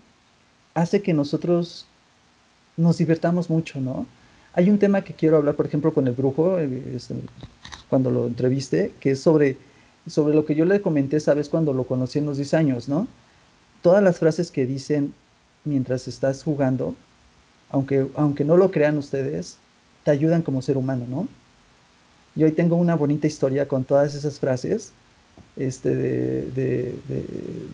hace 0.74 1.02
que 1.02 1.14
nosotros 1.14 1.86
nos 2.76 2.98
divertamos 2.98 3.50
mucho, 3.50 3.80
¿no? 3.80 4.06
Hay 4.54 4.70
un 4.70 4.80
tema 4.80 5.04
que 5.04 5.14
quiero 5.14 5.38
hablar, 5.38 5.56
por 5.56 5.66
ejemplo, 5.66 5.94
con 5.94 6.08
el 6.08 6.14
brujo, 6.14 6.60
eh, 6.60 6.84
este, 6.96 7.16
cuando 7.90 8.12
lo 8.12 8.28
entrevisté, 8.28 8.94
que 9.00 9.12
es 9.12 9.22
sobre, 9.22 9.58
sobre 10.08 10.36
lo 10.36 10.46
que 10.46 10.56
yo 10.56 10.66
le 10.66 10.82
comenté, 10.82 11.20
sabes, 11.20 11.50
cuando 11.50 11.74
lo 11.74 11.86
conocí 11.86 12.20
en 12.20 12.26
los 12.26 12.38
10 12.38 12.54
años, 12.54 12.90
¿no? 12.90 13.08
Todas 13.82 14.04
las 14.04 14.20
frases 14.20 14.52
que 14.52 14.66
dicen 14.66 15.14
mientras 15.64 16.08
estás 16.08 16.44
jugando, 16.44 16.96
aunque, 17.70 18.08
aunque 18.16 18.46
no 18.46 18.58
lo 18.58 18.72
crean 18.72 18.98
ustedes, 18.98 19.58
te 20.04 20.12
ayudan 20.12 20.42
como 20.42 20.62
ser 20.62 20.78
humano, 20.78 21.06
¿no? 21.10 21.28
Y 22.36 22.44
hoy 22.44 22.52
tengo 22.52 22.76
una 22.76 22.96
bonita 22.96 23.28
historia 23.28 23.68
con 23.68 23.84
todas 23.84 24.14
esas 24.14 24.40
frases 24.40 24.92
este, 25.56 25.96
de, 25.96 26.96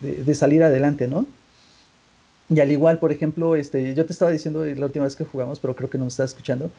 de 0.02 0.36
salir 0.36 0.64
adelante, 0.64 1.08
¿no? 1.08 1.26
Y 2.52 2.60
al 2.60 2.70
igual, 2.70 3.00
por 3.00 3.14
ejemplo, 3.14 3.56
este, 3.56 3.96
yo 3.96 4.06
te 4.06 4.12
estaba 4.12 4.30
diciendo 4.30 4.66
la 4.66 4.86
última 4.86 5.06
vez 5.06 5.16
que 5.16 5.24
jugamos, 5.24 5.60
pero 5.60 5.74
creo 5.74 5.90
que 5.90 5.98
no 5.98 6.04
me 6.04 6.10
estás 6.10 6.32
escuchando. 6.32 6.70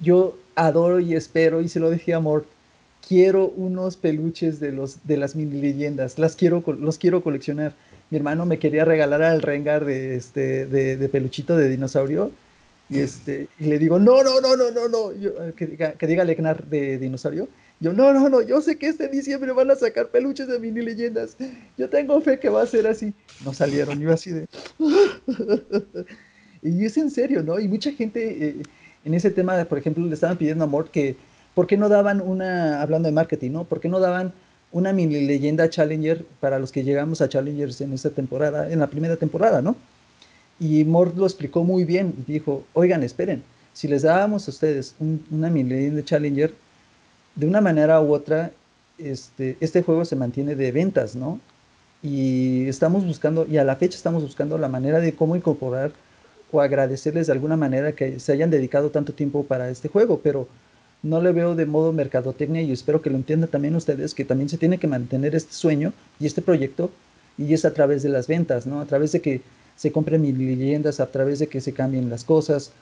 Yo 0.00 0.36
adoro 0.56 0.98
y 0.98 1.14
espero, 1.14 1.60
y 1.60 1.68
se 1.68 1.78
lo 1.78 1.90
dije 1.90 2.14
a 2.14 2.20
Mort, 2.20 2.48
quiero 3.06 3.48
unos 3.48 3.96
peluches 3.96 4.60
de, 4.60 4.72
los, 4.72 5.06
de 5.06 5.16
las 5.16 5.36
mini 5.36 5.60
leyendas, 5.60 6.18
las 6.18 6.36
quiero, 6.36 6.62
los 6.78 6.98
quiero 6.98 7.22
coleccionar. 7.22 7.74
Mi 8.10 8.18
hermano 8.18 8.46
me 8.46 8.58
quería 8.58 8.84
regalar 8.84 9.22
al 9.22 9.42
Rengar 9.42 9.84
de, 9.84 10.16
este, 10.16 10.66
de, 10.66 10.96
de 10.96 11.08
peluchito 11.08 11.56
de 11.56 11.68
dinosaurio, 11.68 12.32
y, 12.88 12.98
este, 12.98 13.48
y 13.58 13.64
le 13.64 13.78
digo, 13.78 13.98
no, 13.98 14.22
no, 14.22 14.40
no, 14.40 14.56
no, 14.56 14.70
no, 14.70 14.88
no, 14.88 15.54
que, 15.56 15.66
diga, 15.66 15.92
que 15.92 16.06
diga 16.06 16.24
Legnar 16.24 16.66
de 16.66 16.98
dinosaurio. 16.98 17.48
Yo, 17.80 17.92
no, 17.92 18.12
no, 18.12 18.28
no, 18.28 18.40
yo 18.42 18.60
sé 18.60 18.76
que 18.76 18.88
este 18.88 19.08
diciembre 19.08 19.52
van 19.52 19.70
a 19.70 19.74
sacar 19.74 20.08
peluches 20.08 20.46
de 20.46 20.58
mini 20.58 20.82
leyendas. 20.82 21.36
Yo 21.76 21.88
tengo 21.88 22.20
fe 22.20 22.38
que 22.38 22.48
va 22.48 22.62
a 22.62 22.66
ser 22.66 22.86
así. 22.86 23.12
No 23.44 23.52
salieron, 23.52 24.00
yo 24.00 24.12
así 24.12 24.30
de... 24.30 24.46
y 26.62 26.84
es 26.84 26.96
en 26.96 27.10
serio, 27.10 27.42
¿no? 27.42 27.58
Y 27.58 27.68
mucha 27.68 27.90
gente 27.92 28.48
eh, 28.48 28.62
en 29.04 29.14
ese 29.14 29.30
tema, 29.30 29.64
por 29.64 29.78
ejemplo, 29.78 30.06
le 30.06 30.14
estaban 30.14 30.38
pidiendo 30.38 30.64
a 30.64 30.66
Mort 30.66 30.90
que, 30.90 31.16
¿por 31.54 31.66
qué 31.66 31.76
no 31.76 31.88
daban 31.88 32.20
una, 32.20 32.82
hablando 32.82 33.06
de 33.06 33.12
marketing, 33.12 33.52
¿no? 33.52 33.64
¿Por 33.64 33.80
qué 33.80 33.88
no 33.88 34.00
daban 34.00 34.32
una 34.72 34.92
mini 34.92 35.24
leyenda 35.24 35.70
Challenger 35.70 36.24
para 36.40 36.58
los 36.58 36.72
que 36.72 36.82
llegamos 36.82 37.20
a 37.20 37.28
Challengers 37.28 37.80
en 37.80 37.92
esta 37.92 38.10
temporada, 38.10 38.70
en 38.70 38.80
la 38.80 38.88
primera 38.88 39.16
temporada, 39.16 39.62
¿no? 39.62 39.76
Y 40.58 40.84
Mort 40.84 41.16
lo 41.16 41.26
explicó 41.26 41.64
muy 41.64 41.84
bien. 41.84 42.14
Dijo, 42.26 42.64
oigan, 42.72 43.02
esperen, 43.02 43.42
si 43.72 43.86
les 43.88 44.02
dábamos 44.02 44.48
a 44.48 44.50
ustedes 44.50 44.96
una 45.30 45.48
mini 45.48 45.70
leyenda 45.70 46.04
Challenger, 46.04 46.54
de 47.36 47.46
una 47.46 47.60
manera 47.60 48.00
u 48.00 48.12
otra, 48.12 48.50
este, 48.98 49.56
este 49.60 49.82
juego 49.82 50.04
se 50.04 50.16
mantiene 50.16 50.54
de 50.56 50.72
ventas, 50.72 51.14
¿no? 51.16 51.40
Y 52.02 52.66
estamos 52.68 53.04
buscando, 53.06 53.46
y 53.46 53.56
a 53.56 53.64
la 53.64 53.76
fecha 53.76 53.96
estamos 53.96 54.22
buscando 54.22 54.58
la 54.58 54.68
manera 54.68 55.00
de 55.00 55.14
cómo 55.14 55.36
incorporar 55.36 55.92
o 56.52 56.60
agradecerles 56.60 57.26
de 57.26 57.32
alguna 57.32 57.56
manera 57.56 57.92
que 57.92 58.20
se 58.20 58.32
hayan 58.32 58.50
dedicado 58.50 58.90
tanto 58.90 59.12
tiempo 59.12 59.44
para 59.44 59.70
este 59.70 59.88
juego, 59.88 60.20
pero 60.22 60.48
no 61.04 61.20
le 61.20 61.32
veo 61.32 61.54
de 61.54 61.66
modo 61.66 61.92
mercadotecnia 61.92 62.62
y 62.62 62.72
espero 62.72 63.02
que 63.02 63.10
lo 63.10 63.16
entiendan 63.16 63.50
también 63.50 63.76
ustedes, 63.76 64.14
que 64.14 64.24
también 64.24 64.48
se 64.48 64.58
tiene 64.58 64.78
que 64.78 64.86
mantener 64.86 65.34
este 65.34 65.52
sueño 65.52 65.92
y 66.18 66.26
este 66.26 66.42
proyecto, 66.42 66.90
y 67.36 67.52
es 67.52 67.64
a 67.64 67.74
través 67.74 68.02
de 68.02 68.08
las 68.08 68.26
ventas, 68.26 68.66
¿no? 68.66 68.80
A 68.80 68.86
través 68.86 69.12
de 69.12 69.20
que 69.20 69.42
se 69.76 69.92
compren 69.92 70.22
mil 70.22 70.38
leyendas, 70.38 71.00
a 71.00 71.06
través 71.06 71.38
de 71.40 71.46
que 71.46 71.60
se 71.60 71.74
cambien 71.74 72.08
las 72.08 72.24
cosas, 72.24 72.72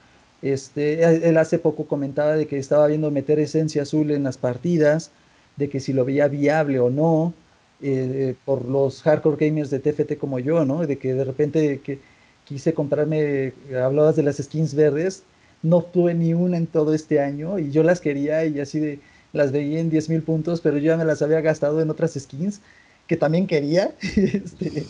este, 0.41 1.27
él 1.27 1.37
hace 1.37 1.59
poco 1.59 1.85
comentaba 1.85 2.35
de 2.35 2.47
que 2.47 2.57
estaba 2.57 2.87
viendo 2.87 3.11
meter 3.11 3.39
esencia 3.39 3.81
azul 3.81 4.11
en 4.11 4.23
las 4.23 4.37
partidas, 4.37 5.11
de 5.57 5.69
que 5.69 5.79
si 5.79 5.91
lo 5.93 6.05
veía 6.05 6.27
viable 6.29 6.79
o 6.79 6.89
no, 6.89 7.33
eh, 7.81 8.35
por 8.45 8.65
los 8.65 9.01
hardcore 9.01 9.45
gamers 9.45 9.69
de 9.69 9.79
TFT 9.79 10.17
como 10.17 10.39
yo, 10.39 10.63
¿no? 10.63 10.87
De 10.87 10.97
que 10.97 11.13
de 11.13 11.25
repente 11.25 11.81
quise 12.45 12.73
comprarme, 12.73 13.53
hablabas 13.83 14.15
de 14.15 14.23
las 14.23 14.37
skins 14.37 14.75
verdes, 14.75 15.23
no 15.63 15.81
tuve 15.81 16.13
ni 16.13 16.33
una 16.33 16.57
en 16.57 16.67
todo 16.67 16.93
este 16.93 17.19
año 17.19 17.57
y 17.57 17.71
yo 17.71 17.83
las 17.83 17.99
quería 17.99 18.45
y 18.45 18.59
así 18.59 18.79
de 18.79 18.99
las 19.31 19.51
veía 19.51 19.79
en 19.79 19.89
10 19.89 20.09
mil 20.09 20.21
puntos, 20.21 20.61
pero 20.61 20.77
yo 20.77 20.91
ya 20.91 20.97
me 20.97 21.05
las 21.05 21.21
había 21.21 21.41
gastado 21.41 21.81
en 21.81 21.89
otras 21.89 22.13
skins 22.13 22.61
que 23.07 23.17
también 23.17 23.47
quería, 23.47 23.95
este, 24.01 24.85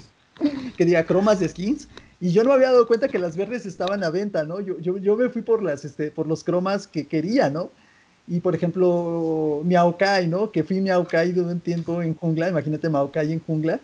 quería 0.76 1.06
cromas 1.06 1.40
de 1.40 1.48
skins 1.48 1.88
y 2.20 2.32
yo 2.32 2.44
no 2.44 2.50
me 2.50 2.56
había 2.56 2.72
dado 2.72 2.88
cuenta 2.88 3.08
que 3.08 3.20
las 3.20 3.38
verdes 3.38 3.66
estaban 3.66 4.04
a 4.04 4.10
venta, 4.10 4.44
¿no? 4.44 4.60
Yo, 4.60 4.80
yo, 4.80 4.98
yo 4.98 5.16
me 5.16 5.30
fui 5.30 5.42
por, 5.42 5.62
las, 5.62 5.86
este, 5.86 6.10
por 6.10 6.28
los 6.28 6.44
cromas 6.44 6.88
que 6.88 7.06
quería, 7.06 7.50
¿no? 7.50 7.70
Y 8.28 8.40
por 8.40 8.56
ejemplo, 8.56 9.62
Miaokai, 9.66 10.28
¿no? 10.28 10.52
Que 10.52 10.64
fui 10.64 10.80
Miaokai 10.80 11.34
de 11.34 11.42
un 11.42 11.60
tiempo 11.60 12.02
en 12.02 12.16
jungla, 12.16 12.50
imagínate 12.50 12.88
Miaokai 12.90 13.34
en 13.34 13.42
jungla. 13.42 13.80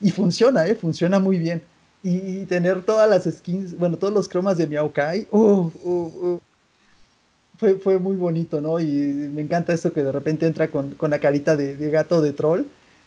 Y 0.00 0.10
funciona, 0.10 0.66
¿eh? 0.66 0.74
Funciona 0.76 1.18
muy 1.18 1.38
bien. 1.38 1.62
Y, 2.06 2.44
tener 2.44 2.82
todas 2.82 3.08
las 3.08 3.24
skins, 3.24 3.76
bueno, 3.78 3.96
todos 3.96 4.12
los 4.12 4.28
cromas 4.28 4.58
de 4.58 4.66
Miaokai, 4.66 5.26
uh, 5.30 5.38
uh, 5.38 6.34
uh, 6.34 6.40
fue, 7.58 7.76
fue 7.76 7.98
muy 7.98 8.14
bonito, 8.14 8.60
¿no? 8.60 8.78
Y 8.78 8.84
me 8.84 9.40
encanta 9.40 9.72
esto 9.72 9.90
que 9.90 10.02
de 10.02 10.12
repente 10.12 10.46
entra 10.46 10.68
con, 10.68 10.94
con 10.96 11.10
la 11.10 11.18
carita 11.18 11.56
de, 11.56 11.76
de, 11.76 11.90
gato 11.90 12.20
de 12.20 12.34
troll 12.34 12.64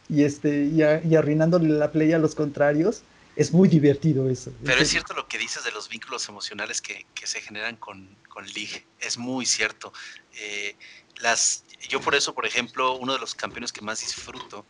y, 0.09 0.23
este, 0.23 0.65
y, 0.65 0.79
y 0.81 1.15
arruinándole 1.15 1.69
la 1.69 1.91
play 1.91 2.11
a 2.13 2.17
los 2.17 2.33
contrarios 2.33 3.03
es 3.37 3.53
muy 3.53 3.69
divertido 3.69 4.27
eso. 4.29 4.51
Pero 4.65 4.81
es 4.81 4.89
cierto 4.89 5.13
lo 5.13 5.27
que 5.27 5.37
dices 5.37 5.63
de 5.63 5.71
los 5.71 5.87
vínculos 5.87 6.27
emocionales 6.27 6.81
que, 6.81 7.05
se 7.23 7.39
generan 7.39 7.75
con, 7.75 8.09
con, 8.27 8.43
League. 8.47 8.85
Es 8.99 9.17
muy 9.17 9.45
cierto. 9.45 9.93
Eh, 10.33 10.75
las, 11.17 11.63
yo 11.87 12.01
por 12.01 12.15
eso, 12.15 12.33
por 12.33 12.47
ejemplo, 12.47 12.95
uno 12.95 13.13
de 13.13 13.19
los 13.19 13.35
campeones 13.35 13.71
que 13.71 13.81
más 13.81 13.99
disfruto 13.99 14.65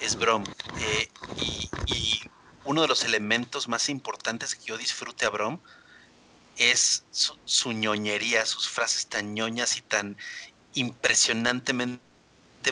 es 0.00 0.16
Brom. 0.16 0.44
Eh, 0.78 1.08
y, 1.86 2.20
uno 2.64 2.82
de 2.82 2.88
los 2.88 3.04
elementos 3.04 3.68
más 3.68 3.88
importantes 3.88 4.54
que 4.54 4.66
yo 4.66 4.78
disfrute 4.78 5.26
a 5.26 5.30
Brom 5.30 5.60
es 6.56 7.04
su, 7.10 7.72
ñoñería, 7.72 8.44
sus 8.44 8.68
frases 8.68 9.06
tan 9.06 9.34
ñoñas 9.34 9.76
y 9.76 9.82
tan 9.82 10.16
impresionantemente 10.74 12.00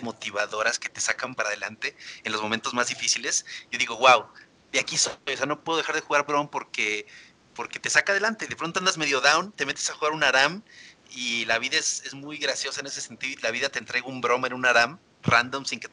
motivadoras 0.03 0.79
que 0.79 0.91
te 0.91 1.01
sacan 1.01 1.35
para 1.35 1.49
adelante 1.49 1.97
en 2.25 2.33
los 2.33 2.43
momentos 2.43 2.75
más 2.75 2.89
difíciles. 2.89 3.47
Yo 3.71 3.79
digo, 3.79 3.97
wow, 3.97 4.27
de 4.73 4.81
aquí 4.81 4.99
soy, 4.99 5.13
o 5.33 5.37
sea, 5.37 5.47
no 5.47 5.65
puedo 5.65 5.79
dejar 5.79 5.95
de 5.95 6.03
jugar 6.03 6.27
Brom 6.27 6.49
porque, 6.49 7.07
porque 7.55 7.81
te 7.81 7.89
saca 7.89 8.13
adelante. 8.13 8.47
De 8.47 8.57
pronto 8.57 8.79
andas 8.79 8.99
medio 8.99 9.23
down, 9.23 9.53
te 9.53 9.65
metes 9.65 9.89
a 9.89 9.95
jugar 9.95 10.13
un 10.13 10.23
Aram 10.23 10.63
y 11.11 11.47
la 11.47 11.59
vida 11.59 11.79
es, 11.79 12.03
es 12.05 12.13
muy 12.13 12.37
graciosa 12.37 12.81
en 12.81 12.87
ese 12.87 13.01
sentido. 13.01 13.41
La 13.43 13.51
vida 13.51 13.71
te 13.71 13.79
entrega 13.79 14.07
un 14.07 14.21
Brom 14.21 14.45
en 14.45 14.53
un 14.53 14.67
Aram 14.67 14.99
random 15.23 15.65
sin 15.65 15.81
que 15.81 15.89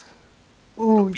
lo 0.77 1.09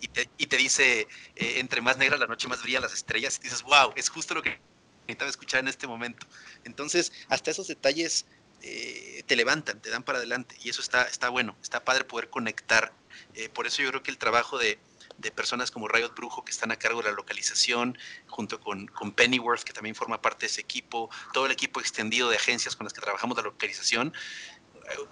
y 0.00 0.08
te, 0.08 0.30
y 0.38 0.46
te 0.46 0.56
dice, 0.56 1.00
eh, 1.36 1.54
entre 1.58 1.80
más 1.80 1.98
negra 1.98 2.16
la 2.16 2.26
noche, 2.26 2.48
más 2.48 2.62
brillan 2.62 2.82
las 2.82 2.92
estrellas 2.92 3.38
y 3.40 3.44
dices, 3.44 3.62
wow, 3.62 3.92
es 3.96 4.08
justo 4.08 4.34
lo 4.34 4.42
que 4.42 4.58
necesitaba 5.02 5.30
escuchar 5.30 5.60
en 5.60 5.68
este 5.68 5.86
momento. 5.86 6.26
Entonces, 6.64 7.12
hasta 7.28 7.50
esos 7.50 7.68
detalles 7.68 8.26
eh, 8.62 9.22
te 9.26 9.36
levantan, 9.36 9.80
te 9.80 9.90
dan 9.90 10.02
para 10.02 10.18
adelante 10.18 10.56
y 10.62 10.68
eso 10.70 10.80
está, 10.80 11.04
está 11.04 11.28
bueno, 11.28 11.56
está 11.62 11.84
padre 11.84 12.04
poder 12.04 12.30
conectar. 12.30 12.92
Eh, 13.34 13.48
por 13.48 13.66
eso 13.66 13.82
yo 13.82 13.90
creo 13.90 14.02
que 14.02 14.10
el 14.10 14.18
trabajo 14.18 14.58
de, 14.58 14.78
de, 15.18 15.30
personas 15.30 15.70
como 15.70 15.88
Riot 15.88 16.14
Brujo 16.14 16.44
que 16.44 16.50
están 16.52 16.70
a 16.70 16.76
cargo 16.76 17.02
de 17.02 17.10
la 17.10 17.14
localización, 17.14 17.98
junto 18.26 18.60
con, 18.60 18.86
con, 18.86 19.12
Pennyworth 19.12 19.62
que 19.62 19.72
también 19.72 19.94
forma 19.94 20.20
parte 20.22 20.46
de 20.46 20.52
ese 20.52 20.60
equipo, 20.60 21.10
todo 21.32 21.46
el 21.46 21.52
equipo 21.52 21.80
extendido 21.80 22.28
de 22.28 22.36
agencias 22.36 22.76
con 22.76 22.84
las 22.84 22.92
que 22.92 23.00
trabajamos 23.00 23.36
la 23.36 23.44
localización, 23.44 24.12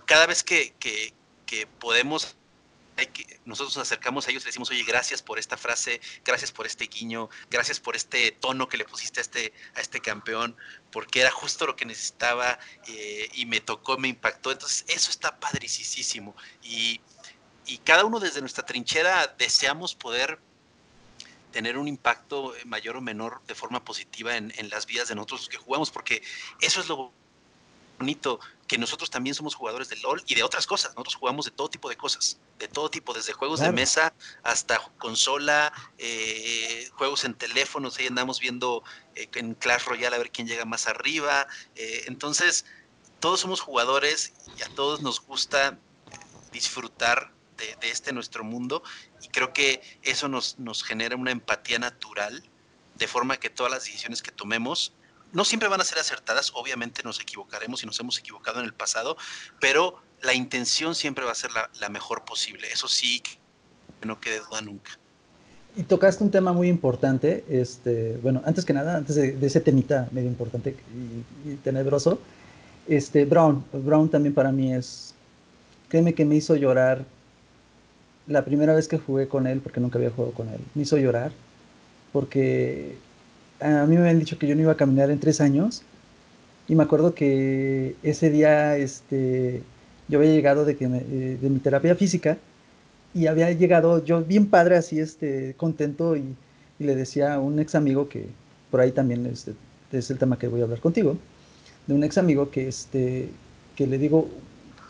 cada 0.06 0.26
vez 0.26 0.42
que, 0.42 0.74
que, 0.78 1.12
que 1.46 1.66
podemos 1.66 2.36
nosotros 3.44 3.76
nos 3.76 3.87
acercamos 3.87 4.26
a 4.26 4.30
ellos 4.30 4.42
y 4.42 4.46
les 4.46 4.54
decimos, 4.54 4.70
oye, 4.70 4.82
gracias 4.85 5.22
por 5.22 5.38
esta 5.38 5.56
frase, 5.56 6.00
gracias 6.24 6.52
por 6.52 6.66
este 6.66 6.87
guiño, 6.87 7.28
gracias 7.50 7.78
por 7.78 7.94
este 7.96 8.32
tono 8.32 8.68
que 8.68 8.76
le 8.76 8.85
pusiste 8.85 9.20
a 9.20 9.22
este, 9.22 9.52
a 9.74 9.80
este 9.80 10.00
campeón, 10.00 10.56
porque 10.90 11.20
era 11.20 11.30
justo 11.30 11.66
lo 11.66 11.76
que 11.76 11.85
necesitaba 11.85 12.59
eh, 12.88 13.28
y 13.35 13.46
me 13.46 13.61
tocó, 13.61 13.98
me 13.98 14.09
impactó. 14.09 14.50
Entonces, 14.50 14.85
eso 14.88 15.11
está 15.11 15.38
padricísimo. 15.38 16.35
Y, 16.62 17.00
y 17.66 17.78
cada 17.78 18.04
uno 18.04 18.18
desde 18.20 18.40
nuestra 18.40 18.64
trinchera 18.64 19.35
deseamos 19.38 19.94
poder 19.94 20.38
tener 21.52 21.78
un 21.78 21.88
impacto 21.88 22.54
mayor 22.64 22.96
o 22.96 23.00
menor 23.00 23.42
de 23.46 23.54
forma 23.54 23.85
positiva 23.85 24.37
en, 24.37 24.52
en 24.56 24.68
las 24.70 24.87
vidas 24.87 25.09
de 25.09 25.14
nosotros 25.14 25.48
que 25.48 25.56
jugamos, 25.56 25.90
porque 25.90 26.22
eso 26.61 26.80
es 26.80 26.88
lo 26.88 27.12
bonito 27.98 28.40
que 28.66 28.79
nosotros 28.79 29.11
también 29.11 29.35
somos 29.35 29.55
jugadores 29.55 29.88
de 29.88 29.96
LOL 29.96 30.22
y 30.26 30.35
de 30.35 30.42
otras 30.42 30.66
cosas. 30.66 30.92
Nosotros 30.92 31.14
jugamos 31.14 31.44
de 31.44 31.52
todo 31.52 31.68
tipo 31.68 31.88
de 31.88 31.96
cosas, 31.96 32.38
de 32.59 32.68
todo 32.68 32.90
tipo, 32.90 33.14
desde 33.14 33.33
juegos 33.33 33.61
de 33.61 33.70
mesa 33.72 34.12
hasta 34.42 34.79
consola, 34.98 35.72
eh, 35.98 36.88
juegos 36.94 37.24
en 37.24 37.35
teléfonos. 37.35 37.98
Ahí 37.98 38.07
andamos 38.07 38.40
viendo 38.40 38.83
eh, 39.14 39.29
en 39.35 39.55
Clash 39.55 39.85
Royale 39.85 40.16
a 40.16 40.18
ver 40.18 40.31
quién 40.31 40.48
llega 40.48 40.64
más 40.64 40.87
arriba. 40.87 41.46
Eh, 41.76 42.05
entonces, 42.07 42.64
todos 43.20 43.40
somos 43.40 43.61
jugadores 43.61 44.33
y 44.59 44.62
a 44.62 44.68
todos 44.74 45.00
nos 45.00 45.20
gusta 45.20 45.79
disfrutar 46.52 47.33
de, 47.57 47.76
de, 47.81 47.90
este 47.90 48.12
nuestro 48.12 48.44
mundo 48.44 48.83
y 49.22 49.29
creo 49.29 49.52
que 49.52 49.81
eso 50.02 50.29
nos, 50.29 50.59
nos 50.59 50.83
genera 50.83 51.16
una 51.16 51.31
empatía 51.31 51.79
natural 51.79 52.42
de 52.96 53.09
forma 53.09 53.37
que 53.38 53.50
todas 53.50 53.72
las 53.72 53.85
decisiones 53.85 54.22
que 54.22 54.31
tomemos 54.31 54.92
no 55.37 55.44
siempre 55.44 55.68
van 55.68 55.83
a 55.83 55.85
ser 55.85 55.99
acertadas, 55.99 56.51
obviamente 56.55 57.03
nos 57.05 57.20
equivocaremos 57.20 57.83
y 57.83 57.87
nos 57.87 58.01
hemos 58.01 58.18
equivocado 58.18 58.59
en 58.59 58.64
el 58.64 58.72
pasado, 58.72 59.18
pero 59.61 60.01
la 60.22 60.33
intención 60.33 60.94
siempre 60.94 61.27
va 61.27 61.33
a 61.33 61.35
ser 61.35 61.51
la, 61.53 61.88
mejor 61.90 62.25
posible. 62.25 62.66
Eso 62.72 62.88
sí, 62.88 63.20
que 63.20 64.07
no 64.07 64.18
quede 64.18 64.40
duda 64.40 64.62
nunca. 64.62 64.92
Y 65.77 65.83
tocaste 65.83 66.25
un 66.25 66.31
tema 66.31 66.55
muy 66.55 66.68
importante, 66.68 67.44
este, 67.51 68.16
bueno, 68.22 68.40
antes 68.46 68.64
que 68.64 68.72
nada, 68.72 68.96
antes 68.96 69.14
de, 69.14 69.37
ese 69.42 69.61
temita 69.61 70.09
medio 70.11 70.29
importante 70.29 70.75
y, 71.44 71.57
tenebroso, 71.57 72.18
este, 72.88 73.27
Brown, 73.27 73.62
Brown 73.75 74.09
también 74.09 74.35
para 74.35 74.51
mí 74.53 74.72
es, 74.72 75.14
créeme 75.90 76.14
que 76.14 76.25
me 76.25 76.37
hizo 76.37 76.57
llorar 76.57 77.05
la 78.27 78.42
primera 78.42 78.75
vez 78.75 78.88
que 78.88 78.96
jugué 78.96 79.29
con 79.29 79.46
él, 79.46 79.61
porque 79.61 79.81
nunca 79.81 79.99
había 79.99 80.11
jugado 80.11 80.33
con 80.33 80.49
él, 80.49 80.61
me 80.75 80.85
hizo 80.85 80.96
llorar, 80.96 81.31
porque 82.11 82.96
a 83.61 83.87
mí 83.87 83.97
me 83.97 84.03
habían 84.03 84.19
dicho 84.19 84.38
que 84.38 84.47
yo 84.47 84.55
no 84.55 84.62
iba 84.62 84.73
a 84.73 84.77
caminar 84.77 85.11
en 85.11 85.21
tres 85.21 85.40
años. 85.40 85.83
Y 86.69 86.75
me 86.75 86.83
acuerdo 86.83 87.14
que 87.14 87.95
ese 88.03 88.31
día 88.31 88.77
este, 88.77 89.62
yo 90.09 90.19
había 90.19 90.33
llegado 90.33 90.64
de, 90.64 90.77
que 90.77 90.85
eh, 90.85 91.38
de 91.40 91.51
mi 91.51 91.59
terapia 91.61 91.95
física 91.95 92.38
y 93.14 93.29
había 93.29 93.51
llegado 93.53 94.05
yo 94.05 94.23
bien 94.23 94.47
padre, 94.47 94.77
así 94.77 95.01
este, 95.01 95.55
contento 95.57 96.16
y, 96.16 96.37
le 96.79 96.95
decía 96.95 97.33
a 97.33 97.40
un 97.40 97.59
ex 97.59 97.75
amigo 97.75 98.07
que 98.07 98.27
por 98.71 98.81
ahí 98.81 98.92
también 98.92 99.25
este, 99.25 99.55
es 99.92 100.11
el 100.11 100.19
tema 100.19 100.38
que 100.38 100.47
voy 100.47 100.61
a 100.61 100.64
hablar 100.64 100.81
contigo, 100.81 101.16
de 101.87 101.95
un 101.95 102.05
ex 102.05 102.19
amigo 102.19 102.51
que, 102.51 102.69
este, 102.69 103.31
que 103.75 103.87
le 103.87 103.97
digo, 103.97 104.29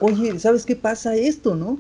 oye, 0.01 0.37
¿sabes 0.41 0.67
qué 0.67 0.75
pasa 0.75 1.15
esto, 1.15 1.55
no? 1.55 1.79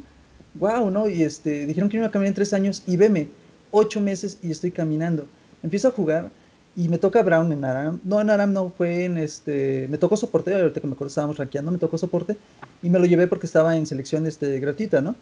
Wow, 0.54 0.92
¿no? 0.92 1.08
Y 1.08 1.24
este, 1.24 1.66
dijeron 1.66 1.88
que 1.88 1.96
iba 1.96 2.06
a 2.06 2.12
caminar 2.12 2.28
en 2.28 2.34
tres 2.34 2.52
años 2.52 2.84
y 2.86 2.96
veme, 2.96 3.26
ocho 3.72 4.00
meses 4.00 4.38
y 4.42 4.52
estoy 4.52 4.70
caminando. 4.70 5.26
Empiezo 5.64 5.88
a 5.88 5.90
jugar 5.90 6.30
y 6.76 6.90
me 6.90 6.98
toca 6.98 7.22
Brown 7.22 7.50
en 7.52 7.64
Aram. 7.64 8.00
No, 8.04 8.20
en 8.20 8.28
Aram 8.28 8.52
no, 8.52 8.70
fue 8.70 9.06
en 9.06 9.16
este. 9.16 9.88
Me 9.88 9.96
tocó 9.96 10.16
soporte, 10.16 10.54
ahorita 10.54 10.80
que 10.80 10.86
me 10.86 10.92
acuerdo 10.92 11.08
estábamos 11.08 11.38
rankeando, 11.38 11.72
me 11.72 11.78
tocó 11.78 11.96
soporte. 11.96 12.36
Y 12.82 12.90
me 12.90 12.98
lo 12.98 13.06
llevé 13.06 13.26
porque 13.26 13.46
estaba 13.46 13.76
en 13.76 13.86
selección 13.86 14.26
este, 14.26 14.60
gratuita, 14.60 15.00
¿no? 15.00 15.16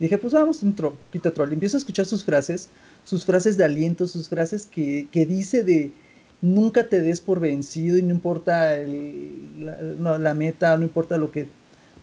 Y 0.00 0.04
dije, 0.04 0.16
pues 0.16 0.32
vamos 0.32 0.62
un 0.62 0.72
poquito 0.72 1.32
troll. 1.34 1.52
Empiezo 1.52 1.76
a 1.76 1.80
escuchar 1.80 2.06
sus 2.06 2.24
frases, 2.24 2.70
sus 3.04 3.26
frases 3.26 3.58
de 3.58 3.64
aliento, 3.64 4.08
sus 4.08 4.30
frases 4.30 4.64
que, 4.64 5.06
que 5.12 5.26
dice 5.26 5.62
de 5.64 5.92
nunca 6.40 6.88
te 6.88 7.00
des 7.00 7.20
por 7.20 7.40
vencido 7.40 7.98
y 7.98 8.02
no 8.02 8.10
importa 8.12 8.76
la, 8.78 10.18
la, 10.18 10.34
meta, 10.34 10.76
no 10.78 10.82
importa 10.84 11.18
lo 11.18 11.30
que, 11.30 11.48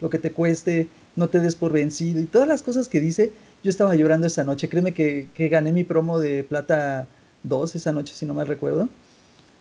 lo 0.01 0.09
que 0.09 0.19
te 0.19 0.31
cueste, 0.31 0.87
no 1.15 1.29
te 1.29 1.39
des 1.39 1.55
por 1.55 1.71
vencido. 1.71 2.19
Y 2.19 2.25
todas 2.25 2.47
las 2.47 2.61
cosas 2.61 2.87
que 2.87 2.99
dice, 2.99 3.31
yo 3.63 3.71
estaba 3.71 3.95
llorando 3.95 4.27
esa 4.27 4.43
noche. 4.43 4.69
Créeme 4.69 4.93
que, 4.93 5.29
que 5.33 5.49
gané 5.49 5.71
mi 5.71 5.83
promo 5.83 6.19
de 6.19 6.43
plata 6.43 7.07
dos 7.43 7.75
esa 7.75 7.91
noche, 7.91 8.13
si 8.15 8.25
no 8.25 8.33
me 8.33 8.45
recuerdo. 8.45 8.89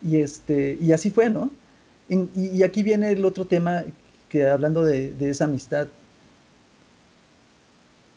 Y, 0.03 0.17
este, 0.17 0.79
y 0.81 0.93
así 0.93 1.11
fue, 1.11 1.31
¿no? 1.31 1.51
y, 2.09 2.63
aquí 2.63 2.83
viene 2.83 3.11
el 3.13 3.25
otro 3.25 3.47
tema, 3.47 3.85
que 4.29 4.47
hablando 4.49 4.85
de, 4.85 5.15
esa 5.21 5.45
amistad, 5.45 5.89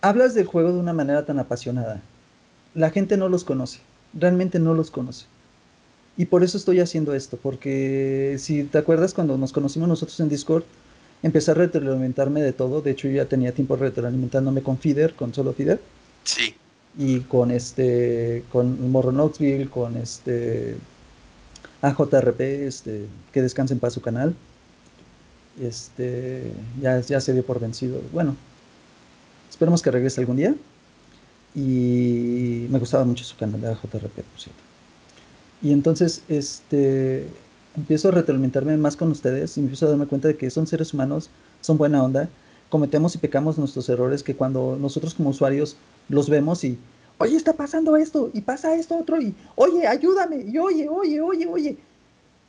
hablas 0.02 0.34
del 0.34 0.46
juego 0.46 0.74
de 0.74 0.80
una 0.80 0.94
manera 0.94 1.26
tan 1.26 1.40
apasionada. 1.40 2.02
La 2.74 2.90
gente 2.90 3.18
no 3.18 3.30
los 3.30 3.44
conoce, 3.44 3.80
realmente 4.14 4.60
no 4.60 4.74
los 4.74 4.92
conoce. 4.92 5.26
Y 6.18 6.26
por 6.26 6.44
eso 6.44 6.58
estoy 6.58 6.80
haciendo 6.80 7.14
esto, 7.14 7.38
porque 7.42 8.38
si 8.40 8.64
te 8.64 8.78
acuerdas 8.78 9.14
cuando 9.14 9.38
nos 9.38 9.52
conocimos 9.52 9.88
nosotros 9.88 10.20
en 10.20 10.30
Discord, 10.30 10.64
empecé 11.24 11.52
a 11.52 11.56
retroalimentarme 11.56 12.42
de 12.42 12.54
todo. 12.54 12.82
De 12.82 12.92
hecho, 12.92 13.08
yo 13.08 13.16
ya 13.16 13.26
tenía 13.26 13.54
tiempo 13.54 13.76
retroalimentándome 13.76 14.62
con 14.62 14.78
Fider, 14.78 15.14
con 15.14 15.34
solo 15.34 15.54
Fider. 15.54 15.80
Sí 16.24 16.56
y 16.98 17.22
con 17.22 17.52
este 17.52 18.44
con 18.52 18.92
Morro 18.92 19.12
Knoxville, 19.12 19.70
con 19.70 19.98
este 19.98 20.78
AJRP, 21.82 22.42
este, 22.42 23.06
que 23.32 23.42
descansen 23.42 23.80
para 23.80 23.92
su 23.92 24.02
canal. 24.02 24.36
Este, 25.62 26.52
ya, 26.82 27.00
ya 27.02 27.22
se 27.22 27.34
dio 27.34 27.46
por 27.46 27.60
vencido. 27.60 28.02
Bueno, 28.12 28.36
esperemos 29.50 29.82
que 29.82 29.92
regrese 29.92 30.22
algún 30.22 30.38
día. 30.38 30.56
Y 31.54 32.68
me 32.70 32.80
gustaba 32.80 33.06
mucho 33.06 33.24
su 33.24 33.38
canal 33.38 33.62
de 33.62 33.68
AJRP, 33.68 33.92
por 33.92 34.40
cierto. 34.40 34.62
Y 35.62 35.72
entonces, 35.72 36.22
este, 36.28 37.28
empiezo 37.78 38.10
a 38.10 38.12
retroalimentarme 38.12 38.76
más 38.78 38.98
con 38.98 39.12
ustedes 39.12 39.58
y 39.58 39.62
empiezo 39.62 39.86
a 39.86 39.90
darme 39.90 40.08
cuenta 40.08 40.28
de 40.28 40.36
que 40.36 40.50
son 40.50 40.68
seres 40.68 40.94
humanos, 40.94 41.30
son 41.62 41.78
buena 41.78 42.04
onda, 42.04 42.30
cometemos 42.70 43.16
y 43.16 43.20
pecamos 43.20 43.58
nuestros 43.58 43.88
errores 43.88 44.22
que 44.22 44.36
cuando 44.36 44.78
nosotros 44.80 45.14
como 45.14 45.30
usuarios 45.30 45.78
los 46.10 46.30
vemos 46.30 46.64
y, 46.64 46.78
oye, 47.18 47.36
está 47.36 47.54
pasando 47.54 47.98
esto, 47.98 48.30
y 48.34 48.42
pasa 48.42 48.76
esto 48.76 48.98
otro, 48.98 49.22
y, 49.22 49.34
oye, 49.56 49.88
ayúdame, 49.88 50.44
y 50.48 50.58
oye, 50.58 50.88
oye, 50.90 51.22
oye, 51.22 51.48
oye. 51.48 51.78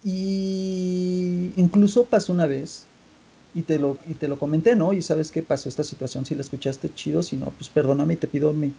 Y 0.04 1.52
incluso 1.56 2.04
pasó 2.04 2.32
una 2.32 2.46
vez, 2.46 2.86
y 3.54 3.62
te 3.62 3.78
lo, 3.78 3.98
y 4.06 4.14
te 4.14 4.28
lo 4.28 4.38
comenté, 4.38 4.76
¿no? 4.76 4.92
Y 4.92 5.02
sabes 5.02 5.30
qué 5.30 5.42
pasó 5.42 5.68
esta 5.68 5.84
situación, 5.84 6.26
si 6.26 6.34
la 6.34 6.42
escuchaste 6.42 6.92
chido, 6.94 7.22
si 7.22 7.36
no, 7.36 7.46
pues 7.46 7.68
perdóname 7.68 8.14
y 8.14 8.16
te 8.16 8.28
pido 8.28 8.52
mi, 8.52 8.72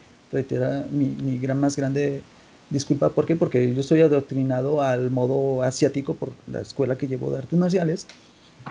mi, 0.92 1.06
mi 1.08 1.38
gran, 1.40 1.60
más 1.60 1.76
grande 1.76 2.22
disculpa. 2.70 3.10
¿Por 3.10 3.26
qué? 3.26 3.36
Porque 3.36 3.74
yo 3.74 3.82
estoy 3.82 4.02
adoctrinado 4.02 4.82
al 4.82 5.12
modo 5.12 5.64
asiático 5.64 6.16
por 6.16 6.32
la 6.48 6.62
escuela 6.62 6.98
que 6.98 7.08
llevo 7.08 7.32
de 7.32 7.40
artes 7.40 7.58
marciales. 7.58 8.08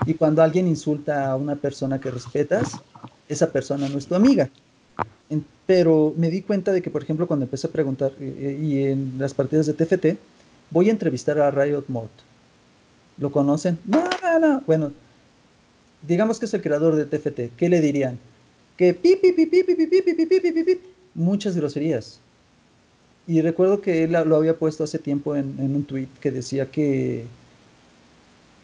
Y 0.04 0.14
cuando 0.14 0.42
alguien 0.42 0.68
insulta 0.68 1.30
a 1.30 1.36
una 1.36 1.56
persona 1.56 1.98
que 2.00 2.10
respetas, 2.10 2.72
esa 3.28 3.50
persona 3.50 3.88
no 3.88 3.98
es 3.98 4.06
tu 4.06 4.14
amiga. 4.14 4.50
Pero 5.66 6.14
me 6.16 6.30
di 6.30 6.42
cuenta 6.42 6.72
de 6.72 6.80
que, 6.80 6.90
por 6.90 7.02
ejemplo, 7.02 7.26
cuando 7.26 7.44
empecé 7.44 7.66
a 7.66 7.70
preguntar, 7.70 8.12
eh, 8.20 8.34
eh, 8.38 8.64
y 8.64 8.84
en 8.84 9.14
las 9.18 9.34
partidas 9.34 9.66
de 9.66 9.72
TFT, 9.72 10.18
voy 10.70 10.88
a 10.88 10.92
entrevistar 10.92 11.38
a 11.40 11.50
Riot 11.50 11.84
Mode. 11.88 12.08
¿Lo 13.18 13.32
conocen? 13.32 13.78
No, 13.84 14.04
no, 14.22 14.38
no. 14.38 14.62
Bueno, 14.66 14.92
digamos 16.06 16.38
que 16.38 16.46
es 16.46 16.54
el 16.54 16.62
creador 16.62 16.94
de 16.94 17.06
TFT. 17.06 17.56
¿Qué 17.56 17.68
le 17.68 17.80
dirían? 17.80 18.18
Que 18.76 18.96
muchas 21.14 21.56
groserías. 21.56 22.20
Y 23.26 23.40
recuerdo 23.40 23.80
que 23.80 24.04
él 24.04 24.12
lo 24.12 24.36
había 24.36 24.56
puesto 24.56 24.84
hace 24.84 24.98
tiempo 24.98 25.34
en, 25.34 25.56
un 25.58 25.84
tweet 25.84 26.08
que 26.20 26.30
decía 26.30 26.70
que, 26.70 27.24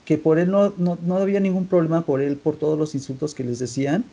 que 0.05 0.19
por 0.19 0.39
él 0.39 0.51
no, 0.51 0.73
no, 0.79 1.17
había 1.17 1.41
ningún 1.41 1.67
problema 1.67 2.03
por 2.03 2.21
él, 2.21 2.37
por 2.37 2.57
todos 2.57 2.79
los 2.79 2.95
insultos 2.95 3.35
que 3.35 3.43
les 3.43 3.59
decían, 3.59 4.05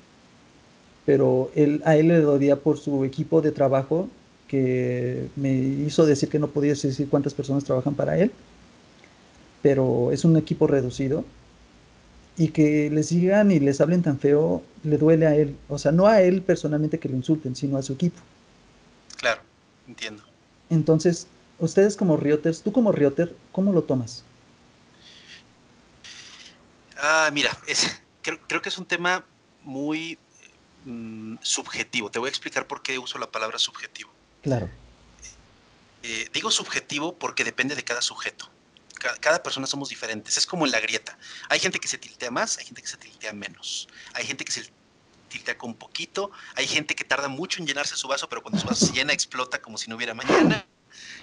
pero 1.09 1.49
él, 1.55 1.81
a 1.85 1.95
él 1.95 2.09
le 2.09 2.21
dolía 2.21 2.57
por 2.57 2.77
su 2.77 3.03
equipo 3.03 3.41
de 3.41 3.51
trabajo 3.51 4.07
que 4.47 5.27
me 5.35 5.51
hizo 5.51 6.05
decir 6.05 6.29
que 6.29 6.37
no 6.37 6.49
podía 6.49 6.75
decir 6.75 7.09
cuántas 7.09 7.33
personas 7.33 7.63
trabajan 7.63 7.95
para 7.95 8.15
él, 8.19 8.31
pero 9.63 10.11
es 10.11 10.23
un 10.23 10.37
equipo 10.37 10.67
reducido 10.67 11.25
y 12.37 12.49
que 12.49 12.91
les 12.91 13.09
digan 13.09 13.51
y 13.51 13.59
les 13.59 13.81
hablen 13.81 14.03
tan 14.03 14.19
feo 14.19 14.61
le 14.83 14.99
duele 14.99 15.25
a 15.25 15.35
él, 15.35 15.55
o 15.67 15.79
sea, 15.79 15.91
no 15.91 16.05
a 16.05 16.21
él 16.21 16.43
personalmente 16.43 16.99
que 16.99 17.09
lo 17.09 17.15
insulten, 17.15 17.55
sino 17.55 17.77
a 17.77 17.81
su 17.81 17.93
equipo. 17.93 18.19
Claro, 19.17 19.41
entiendo. 19.87 20.21
Entonces, 20.69 21.25
ustedes 21.57 21.97
como 21.97 22.17
Rioters, 22.17 22.61
tú 22.61 22.71
como 22.71 22.91
Rioter, 22.91 23.35
¿cómo 23.51 23.73
lo 23.73 23.81
tomas? 23.81 24.23
Ah, 27.01 27.31
mira, 27.33 27.49
es, 27.65 27.99
creo, 28.21 28.61
que 28.61 28.69
es 28.69 28.77
un 28.77 28.85
tema 28.85 29.25
muy 29.63 30.19
mm, 30.85 31.37
subjetivo. 31.41 32.09
Te 32.09 32.19
voy 32.19 32.27
a 32.27 32.29
explicar 32.29 32.67
por 32.67 32.81
qué 32.81 32.97
uso 32.97 33.17
la 33.17 33.31
palabra 33.31 33.59
subjetivo. 33.59 34.11
Claro. 34.41 34.69
Eh, 36.03 36.29
digo 36.33 36.49
subjetivo 36.49 37.17
porque 37.17 37.43
depende 37.43 37.75
de 37.75 37.83
cada 37.83 38.01
sujeto. 38.01 38.49
Cada, 39.21 39.41
persona 39.41 39.65
somos 39.65 39.89
diferentes. 39.89 40.37
Es 40.37 40.45
como 40.45 40.65
en 40.65 40.71
la 40.71 40.79
grieta. 40.81 41.17
Hay 41.47 41.59
gente 41.59 41.79
que 41.79 41.87
se 41.87 41.97
tiltea 41.97 42.31
más, 42.31 42.57
hay 42.57 42.65
gente 42.65 42.81
que 42.81 42.87
se 42.87 42.97
tiltea 42.97 43.31
menos. 43.31 43.87
Hay 44.13 44.25
gente 44.25 44.43
que 44.43 44.51
se 44.51 44.69
tiltea 45.29 45.57
con 45.57 45.73
poquito. 45.73 46.31
Hay 46.55 46.67
gente 46.67 46.95
que 46.95 47.05
tarda 47.05 47.29
mucho 47.29 47.61
en 47.61 47.67
llenarse 47.67 47.95
su 47.95 48.09
vaso, 48.09 48.27
pero 48.27 48.41
cuando 48.41 48.59
su 48.59 48.67
vaso 48.67 48.85
se 48.85 48.91
llena 48.91 49.13
explota 49.13 49.61
como 49.61 49.77
si 49.77 49.89
no 49.89 49.95
hubiera 49.95 50.13
mañana, 50.13 50.65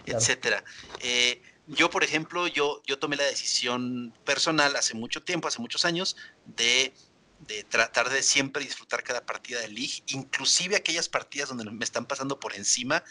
etcétera. 0.07 0.64
Eh, 1.00 1.42
yo, 1.66 1.90
por 1.90 2.04
ejemplo, 2.04 2.46
yo, 2.46 2.80
yo 2.86 2.98
tomé 2.98 3.16
la 3.16 3.24
decisión 3.24 4.14
personal 4.24 4.76
hace 4.76 4.94
mucho 4.94 5.22
tiempo, 5.22 5.48
hace 5.48 5.61
muchos 5.61 5.84
años, 5.84 6.16
de, 6.44 6.94
de 7.47 7.64
tratar 7.64 8.11
de 8.11 8.22
siempre 8.22 8.64
disfrutar 8.64 9.03
cada 9.03 9.24
partida 9.24 9.61
de 9.61 9.68
League, 9.68 10.03
inclusive 10.09 10.76
aquellas 10.76 11.09
partidas 11.09 11.49
donde 11.49 11.70
me 11.70 11.84
están 11.84 12.07
pasando 12.07 12.40
por 12.40 12.55
encima 12.55 13.03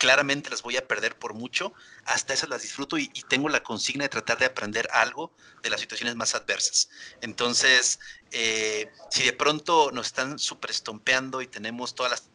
claramente 0.00 0.50
las 0.50 0.62
voy 0.62 0.78
a 0.78 0.88
perder 0.88 1.18
por 1.18 1.34
mucho, 1.34 1.72
hasta 2.06 2.32
esas 2.32 2.48
las 2.48 2.62
disfruto 2.62 2.96
y, 2.96 3.08
tengo 3.28 3.48
la 3.48 3.62
consigna 3.62 4.04
de 4.04 4.08
tratar 4.08 4.38
de 4.38 4.46
aprender 4.46 4.88
algo 4.92 5.32
de 5.62 5.70
las 5.70 5.80
situaciones 5.80 6.16
más 6.16 6.34
adversas. 6.34 6.88
Entonces, 7.20 8.00
eh, 8.32 8.90
si 9.10 9.22
de 9.24 9.32
pronto 9.34 9.90
nos 9.92 10.06
están 10.06 10.38
súper 10.38 10.70
estompeando 10.70 11.42
y 11.42 11.46
tenemos 11.46 11.94
todas 11.94 12.10
las 12.10 12.30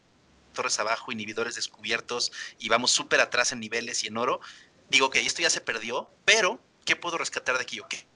torres 0.54 0.78
abajo, 0.78 1.12
inhibidores 1.12 1.56
descubiertos 1.56 2.32
y 2.58 2.68
vamos 2.68 2.92
súper 2.92 3.20
atrás 3.20 3.52
en 3.52 3.60
niveles 3.60 4.04
y 4.04 4.06
en 4.06 4.16
oro, 4.16 4.40
digo 4.88 5.10
que 5.10 5.20
esto 5.20 5.42
ya 5.42 5.50
se 5.50 5.60
perdió, 5.60 6.08
pero 6.24 6.60
¿qué 6.84 6.94
puedo 6.94 7.18
rescatar 7.18 7.56
de 7.56 7.62
aquí 7.62 7.80
o 7.80 7.88
qué? 7.88 8.06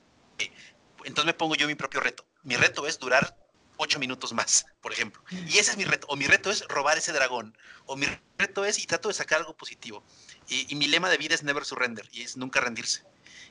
Entonces 1.05 1.27
me 1.27 1.35
pongo 1.35 1.57
yo 1.57 1.67
mi 1.67 1.75
propio 1.75 2.01
reto. 2.01 2.25
Mi 2.43 2.57
reto 2.57 2.87
es 2.87 2.99
durar 2.99 3.37
ocho 3.77 3.99
minutos 3.99 4.33
más, 4.33 4.67
por 4.81 4.93
ejemplo. 4.93 5.23
Y 5.31 5.59
ese 5.59 5.73
es 5.73 5.77
mi 5.77 5.85
reto. 5.85 6.07
O 6.11 6.17
mi 6.17 6.27
reto 6.27 6.51
es 6.51 6.67
robar 6.69 6.99
ese 6.99 7.13
dragón. 7.13 7.57
O 7.87 7.97
mi 7.97 8.07
reto 8.39 8.65
es, 8.65 8.79
y 8.79 8.87
trato 8.87 9.09
de 9.09 9.15
sacar 9.15 9.39
algo 9.41 9.57
positivo. 9.57 10.05
Y, 10.49 10.75
mi 10.75 10.87
lema 10.87 11.09
de 11.09 11.17
vida 11.17 11.35
es 11.35 11.43
never 11.43 11.65
surrender, 11.65 12.09
y 12.13 12.23
es 12.23 12.37
nunca 12.37 12.61
rendirse. 12.61 13.05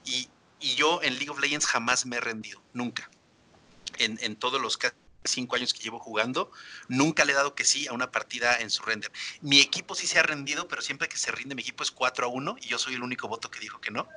Y, 0.05 0.29
yo 0.59 1.01
en 1.01 1.13
League 1.13 1.29
of 1.29 1.39
Legends 1.39 1.65
jamás 1.65 2.05
me 2.05 2.17
he 2.17 2.19
rendido, 2.19 2.61
nunca. 2.73 3.09
En, 3.97 4.19
en 4.21 4.35
todos 4.35 4.61
los 4.61 4.77
casos 4.77 4.97
cinco 5.23 5.55
años 5.55 5.73
que 5.73 5.81
llevo 5.81 5.99
jugando, 5.99 6.51
nunca 6.87 7.25
le 7.25 7.33
he 7.33 7.35
dado 7.35 7.55
que 7.55 7.65
sí 7.65 7.87
a 7.87 7.93
una 7.93 8.11
partida 8.11 8.57
en 8.59 8.69
su 8.69 8.83
render. 8.83 9.11
Mi 9.41 9.59
equipo 9.59 9.95
sí 9.95 10.07
se 10.07 10.19
ha 10.19 10.23
rendido, 10.23 10.67
pero 10.67 10.81
siempre 10.81 11.09
que 11.09 11.17
se 11.17 11.31
rinde 11.31 11.55
mi 11.55 11.61
equipo 11.61 11.83
es 11.83 11.91
4 11.91 12.25
a 12.25 12.29
1 12.29 12.57
y 12.61 12.67
yo 12.67 12.79
soy 12.79 12.95
el 12.95 13.03
único 13.03 13.27
voto 13.27 13.51
que 13.51 13.59
dijo 13.59 13.81
que 13.81 13.91
no, 13.91 14.07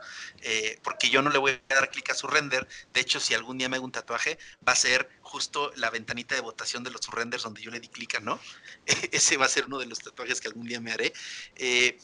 eh, 0.42 0.78
porque 0.82 1.10
yo 1.10 1.22
no 1.22 1.30
le 1.30 1.38
voy 1.38 1.52
a 1.52 1.74
dar 1.74 1.90
clic 1.90 2.10
a 2.10 2.14
su 2.14 2.26
render. 2.26 2.68
De 2.92 3.00
hecho, 3.00 3.20
si 3.20 3.34
algún 3.34 3.58
día 3.58 3.68
me 3.68 3.76
hago 3.76 3.84
un 3.84 3.92
tatuaje, 3.92 4.38
va 4.66 4.72
a 4.72 4.76
ser 4.76 5.08
justo 5.22 5.72
la 5.76 5.90
ventanita 5.90 6.34
de 6.34 6.40
votación 6.40 6.84
de 6.84 6.90
los 6.90 7.00
surrenders 7.02 7.42
donde 7.42 7.62
yo 7.62 7.70
le 7.70 7.80
di 7.80 7.88
clic 7.88 8.14
a 8.16 8.20
no. 8.20 8.40
Ese 9.12 9.36
va 9.36 9.46
a 9.46 9.48
ser 9.48 9.66
uno 9.66 9.78
de 9.78 9.86
los 9.86 9.98
tatuajes 9.98 10.40
que 10.40 10.48
algún 10.48 10.66
día 10.66 10.80
me 10.80 10.92
haré. 10.92 11.12
Eh, 11.56 11.98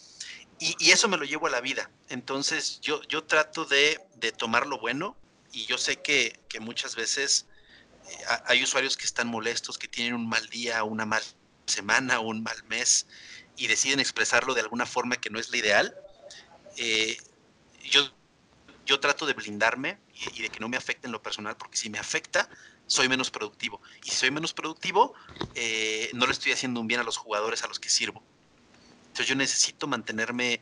y, 0.60 0.90
eso 0.90 1.08
me 1.08 1.16
lo 1.16 1.24
llevo 1.24 1.46
a 1.46 1.50
la 1.50 1.60
vida. 1.60 1.90
Entonces 2.08 2.80
yo, 2.80 3.00
yo 3.04 3.22
trato 3.24 3.64
de, 3.64 4.00
de 4.16 4.32
tomar 4.32 4.66
lo 4.66 4.78
bueno 4.80 5.16
y 5.52 5.66
yo 5.66 5.78
sé 5.78 5.96
que, 6.02 6.38
que 6.48 6.58
muchas 6.58 6.96
veces 6.96 7.46
hay 8.46 8.62
usuarios 8.62 8.96
que 8.96 9.04
están 9.04 9.28
molestos, 9.28 9.78
que 9.78 9.88
tienen 9.88 10.14
un 10.14 10.28
mal 10.28 10.48
día, 10.48 10.82
una 10.84 11.06
mala 11.06 11.24
semana, 11.66 12.20
un 12.20 12.42
mal 12.42 12.62
mes 12.64 13.06
y 13.56 13.66
deciden 13.66 14.00
expresarlo 14.00 14.54
de 14.54 14.60
alguna 14.60 14.86
forma 14.86 15.16
que 15.16 15.30
no 15.30 15.38
es 15.38 15.50
la 15.50 15.56
ideal. 15.56 15.94
Eh, 16.76 17.16
yo, 17.90 18.10
yo 18.86 19.00
trato 19.00 19.26
de 19.26 19.34
blindarme 19.34 19.98
y, 20.34 20.42
de 20.42 20.48
que 20.48 20.60
no 20.60 20.68
me 20.68 20.76
afecte 20.76 21.06
en 21.06 21.12
lo 21.12 21.22
personal, 21.22 21.56
porque 21.56 21.76
si 21.76 21.90
me 21.90 21.98
afecta, 21.98 22.48
soy 22.86 23.08
menos 23.08 23.30
productivo. 23.30 23.80
Y 24.04 24.10
si 24.10 24.16
soy 24.16 24.30
menos 24.30 24.54
productivo, 24.54 25.14
eh, 25.54 26.10
no 26.14 26.26
le 26.26 26.32
estoy 26.32 26.52
haciendo 26.52 26.80
un 26.80 26.86
bien 26.86 27.00
a 27.00 27.04
los 27.04 27.16
jugadores 27.16 27.62
a 27.64 27.68
los 27.68 27.80
que 27.80 27.90
sirvo. 27.90 28.22
Entonces 29.08 29.26
yo 29.26 29.34
necesito 29.34 29.88
mantenerme 29.88 30.60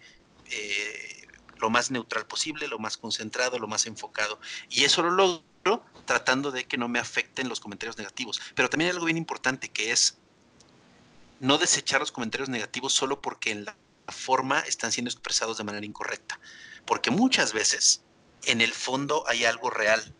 eh, 0.51 1.27
lo 1.59 1.69
más 1.69 1.91
neutral 1.91 2.27
posible, 2.27 2.67
lo 2.69 2.79
más 2.79 2.97
concentrado, 2.97 3.59
lo 3.59 3.69
más 3.69 3.87
enfocado. 3.87 4.41
Y 4.71 4.85
eso 4.85 5.03
lo 5.03 5.11
logro 5.11 5.45
tratando 6.05 6.51
de 6.51 6.65
que 6.65 6.79
no 6.79 6.89
me 6.89 6.99
afecten 6.99 7.49
los 7.49 7.61
comentarios 7.61 7.99
negativos. 7.99 8.41
Pero 8.55 8.71
también 8.71 8.89
hay 8.89 8.95
algo 8.95 9.07
bien 9.07 9.17
importante 9.17 9.69
que 9.69 9.91
es 9.91 10.19
no 11.41 11.59
desechar 11.59 12.01
los 12.01 12.13
comentarios 12.13 12.49
negativos 12.49 12.93
solo 12.93 13.21
porque 13.21 13.51
en 13.51 13.65
la 13.65 13.77
forma 14.09 14.61
están 14.61 14.93
siendo 14.93 15.11
expresados 15.11 15.59
de 15.59 15.65
manera 15.65 15.85
incorrecta. 15.85 16.41
Porque 16.87 17.11
muchas 17.11 17.53
veces 17.53 18.03
en 18.45 18.61
el 18.61 18.73
fondo 18.73 19.25
hay 19.29 19.45
algo 19.45 19.71
real, 19.71 20.15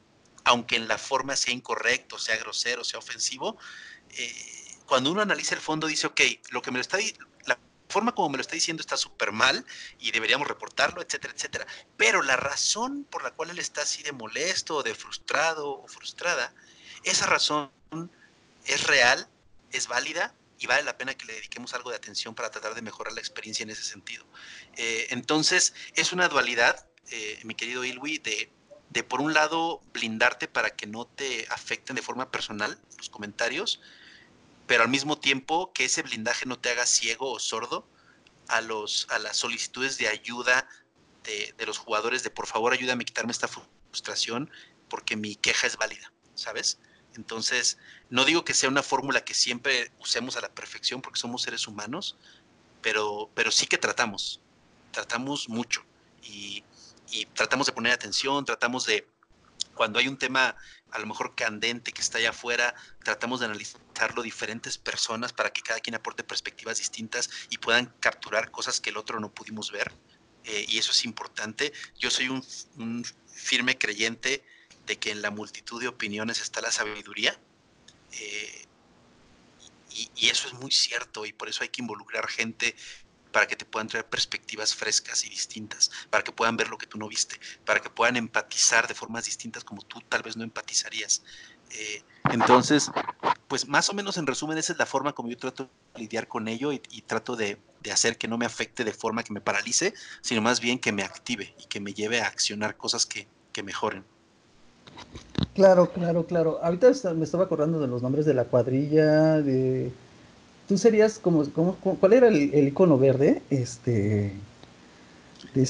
aunque 0.45 0.77
en 0.77 0.89
la 0.89 0.99
forma 0.99 1.37
sea 1.37 1.55
incorrecto, 1.55 2.19
sea 2.19 2.37
grosero, 2.37 2.85
sea 2.85 2.99
ofensivo. 2.99 3.57
Eh, 4.11 4.77
cuando 4.87 5.11
uno 5.11 5.23
analiza 5.23 5.55
el 5.55 5.61
fondo 5.61 5.87
dice, 5.87 6.07
ok, 6.09 6.21
lo 6.51 6.63
que 6.63 6.71
me 6.71 6.79
lo 6.79 6.83
está, 6.83 6.99
forma 7.97 8.15
como 8.15 8.29
me 8.29 8.37
lo 8.37 8.43
está 8.43 8.55
diciendo 8.55 8.83
está 8.83 8.99
súper 8.99 9.33
mal 9.33 9.65
y 9.99 10.11
deberíamos 10.11 10.47
reportarlo, 10.47 11.01
etcétera, 11.01 11.33
etcétera. 11.35 11.67
Pero 11.97 12.21
la 12.21 12.37
razón 12.37 13.05
por 13.05 13.25
la 13.25 13.31
cual 13.31 13.49
él 13.49 13.59
está 13.59 13.81
así 13.81 14.03
de 14.03 14.13
molesto 14.13 14.83
de 14.83 14.95
frustrado 14.95 15.71
o 15.71 15.89
frustrada, 15.89 16.53
esa 17.05 17.25
razón 17.25 17.71
es 18.67 18.87
real, 18.87 19.27
es 19.73 19.89
válida 19.89 20.35
y 20.59 20.67
vale 20.67 20.83
la 20.83 20.99
pena 20.99 21.15
que 21.15 21.25
le 21.25 21.33
dediquemos 21.37 21.73
algo 21.73 21.89
de 21.89 21.97
atención 21.97 22.35
para 22.35 22.51
tratar 22.51 22.75
de 22.75 22.83
mejorar 22.83 23.15
la 23.15 23.21
experiencia 23.21 23.63
en 23.63 23.71
ese 23.71 23.85
sentido. 23.85 24.27
Eh, 24.77 25.07
entonces, 25.09 25.73
es 25.95 26.13
una 26.13 26.29
dualidad, 26.29 26.87
eh, 27.11 27.41
mi 27.45 27.55
querido 27.55 27.83
Ilwi, 27.83 28.19
de, 28.19 28.53
de 28.91 29.05
por 29.05 29.23
un 29.23 29.33
lado 29.33 29.81
blindarte 29.95 30.49
para 30.49 30.69
que 30.69 30.87
no 30.87 31.07
te 31.07 31.47
afecten 31.49 31.97
de 31.97 32.03
forma 32.03 32.31
personal 32.31 32.79
los 32.99 33.09
comentarios, 33.09 33.81
pero 34.67 34.83
al 34.83 34.89
mismo 34.89 35.19
tiempo 35.19 35.73
que 35.73 35.85
ese 35.85 36.03
blindaje 36.03 36.47
no 36.47 36.59
te 36.59 36.71
haga 36.71 36.87
ciego 36.87 37.31
o 37.31 37.39
sordo 37.39 37.89
a, 38.49 38.61
los, 38.61 39.07
a 39.11 39.19
las 39.19 39.37
solicitudes 39.37 39.99
de 39.99 40.09
ayuda 40.09 40.69
de, 41.25 41.67
los 41.67 41.79
jugadores 41.79 42.23
de 42.23 42.31
por 42.31 42.47
favor 42.47 42.73
ayúdame 42.73 43.03
a 43.03 43.07
quitarme 43.07 43.33
esta 43.33 43.49
frustración 43.49 44.51
porque 44.89 45.17
mi 45.17 45.35
queja 45.35 45.67
es 45.67 45.77
válida, 45.77 46.13
¿sabes? 46.35 46.79
Entonces, 47.17 47.79
no 48.11 48.25
digo 48.25 48.45
que 48.45 48.55
sea 48.55 48.69
una 48.69 48.83
fórmula 48.83 49.25
que 49.25 49.35
siempre 49.35 49.91
usemos 49.99 50.37
a 50.37 50.41
la 50.41 50.51
perfección 50.51 51.03
porque 51.03 51.19
somos 51.19 51.43
seres 51.43 51.67
humanos, 51.67 52.17
pero, 52.83 53.31
pero 53.35 53.51
sí 53.51 53.67
que 53.67 53.79
tratamos, 53.79 54.41
tratamos 54.93 55.49
mucho 55.49 55.85
y, 56.23 56.63
y 57.11 57.27
tratamos 57.27 57.67
de 57.67 57.73
poner 57.73 57.93
atención, 57.93 58.45
tratamos 58.45 58.87
de, 58.87 59.09
cuando 59.75 59.99
hay 59.99 60.07
un 60.07 60.19
tema 60.19 60.57
a 60.97 60.99
lo 60.99 61.07
mejor 61.07 61.35
candente 61.35 61.93
que 61.93 62.01
está 62.01 62.17
allá 62.17 62.31
afuera, 62.31 62.75
tratamos 63.05 63.41
de 63.41 63.47
analizarlo 63.47 64.23
diferentes 64.23 64.79
personas 64.79 65.35
para 65.35 65.53
que 65.53 65.61
cada 65.61 65.79
quien 65.81 65.95
aporte 65.95 66.25
perspectivas 66.25 66.79
distintas 66.79 67.29
y 67.51 67.59
puedan 67.59 67.93
capturar 68.01 68.51
cosas 68.51 68.81
que 68.81 68.89
el 68.89 68.97
otro 68.97 69.21
no 69.21 69.31
pudimos 69.31 69.71
ver. 69.71 69.93
Eh, 70.45 70.65
y 70.69 70.79
eso 70.79 70.93
es 70.93 71.05
importante. 71.05 71.75
Yo 71.99 72.11
soy 72.11 72.29
un, 72.31 73.05
firme 73.27 73.77
creyente 73.77 74.43
de 74.87 74.99
que 74.99 75.11
en 75.11 75.21
la 75.21 75.31
multitud 75.31 75.79
de 75.83 75.89
opiniones 75.89 76.41
está 76.41 76.63
la 76.63 76.73
sabiduría. 76.73 77.39
Eh, 78.13 78.65
y, 79.91 80.11
y, 80.17 80.29
eso 80.31 80.49
es 80.49 80.55
muy 80.55 80.71
cierto 80.71 81.27
y 81.27 81.35
por 81.35 81.51
eso 81.51 81.63
hay 81.63 81.69
que 81.69 81.83
involucrar 81.83 82.27
gente 82.29 82.75
para 83.33 83.47
que 83.47 83.57
te 83.57 83.65
puedan 83.65 83.89
traer 83.89 84.07
perspectivas 84.07 84.75
frescas 84.75 85.25
y 85.25 85.29
distintas, 85.29 85.91
para 86.11 86.25
que 86.25 86.33
puedan 86.33 86.57
ver 86.57 86.69
lo 86.69 86.79
que 86.79 86.87
tú 86.87 86.99
no 86.99 87.09
viste, 87.09 87.39
para 87.65 87.81
que 87.81 87.91
puedan 87.91 88.17
empatizar 88.17 88.87
de 88.89 88.95
formas 88.95 89.25
distintas 89.25 89.65
como 89.65 89.83
tú 89.83 90.01
tal 90.09 90.23
vez 90.23 90.37
no 90.37 90.45
empatizarías. 90.45 91.23
Eh, 91.71 92.03
entonces, 92.33 92.91
pues 93.49 93.69
más 93.69 93.89
o 93.91 93.95
menos 93.95 94.17
en 94.17 94.27
resumen, 94.27 94.59
esa 94.59 94.73
es 94.73 94.79
la 94.79 94.87
forma 94.87 95.13
como 95.13 95.29
yo 95.29 95.37
trato 95.37 95.69
de 95.95 96.01
lidiar 96.01 96.29
con 96.29 96.49
ello 96.49 96.73
y, 96.73 96.79
trato 97.03 97.37
de, 97.37 97.59
hacer 97.93 98.19
que 98.19 98.27
no 98.27 98.37
me 98.37 98.47
afecte 98.47 98.83
de 98.83 98.93
forma 98.93 99.23
que 99.23 99.33
me 99.33 99.41
paralice, 99.41 99.95
sino 100.21 100.43
más 100.43 100.61
bien 100.61 100.79
que 100.81 100.91
me 100.91 101.05
active 101.05 101.55
y 101.57 101.67
que 101.67 101.79
me 101.79 101.95
lleve 101.95 102.21
a 102.21 102.27
accionar 102.27 102.77
cosas 102.77 103.07
que, 103.07 103.29
que 103.53 103.63
mejoren. 103.63 104.05
Claro, 105.55 105.93
claro, 105.93 106.27
claro. 106.27 106.59
Ahorita 106.63 106.91
me 107.15 107.25
estaba 107.25 107.45
acordando 107.45 107.79
de 107.79 107.87
los 107.87 108.03
nombres 108.03 108.27
de 108.27 108.35
la 108.35 108.45
cuadrilla, 108.45 109.41
de 109.41 109.93
tú 110.67 110.79
serías 110.79 111.19
como, 111.19 111.45
¿cuál 111.45 112.13
era 112.13 112.29
el, 112.29 112.69
icono 112.69 112.99
verde 112.99 113.43
este, 113.51 114.33
de, 115.55 115.69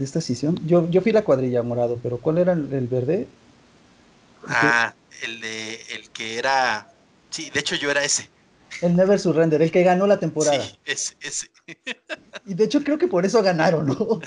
esta 0.00 0.20
sesión? 0.20 0.58
Yo, 0.66 0.88
yo 0.90 1.00
fui 1.00 1.12
la 1.12 1.24
cuadrilla 1.24 1.62
morado, 1.62 1.98
pero 2.02 2.18
¿cuál 2.18 2.38
era 2.38 2.52
el, 2.52 2.86
verde? 2.88 3.26
Ah, 4.46 4.94
el 5.24 5.40
de, 5.40 5.74
el 5.94 6.10
que 6.10 6.38
era, 6.38 6.92
sí, 7.30 7.50
de 7.50 7.60
hecho 7.60 7.74
yo 7.76 7.90
era 7.90 8.04
ese. 8.04 8.28
El 8.82 8.94
Never 8.94 9.18
Surrender, 9.18 9.60
el 9.60 9.72
que 9.72 9.82
ganó 9.82 10.06
la 10.06 10.20
temporada. 10.20 10.62
Sí, 10.62 10.78
ese, 10.84 11.14
ese. 11.20 11.48
Y 12.46 12.54
de 12.54 12.64
hecho 12.64 12.84
creo 12.84 12.98
que 12.98 13.08
por 13.08 13.26
eso 13.26 13.42
ganaron, 13.42 13.86
¿no? 13.86 14.20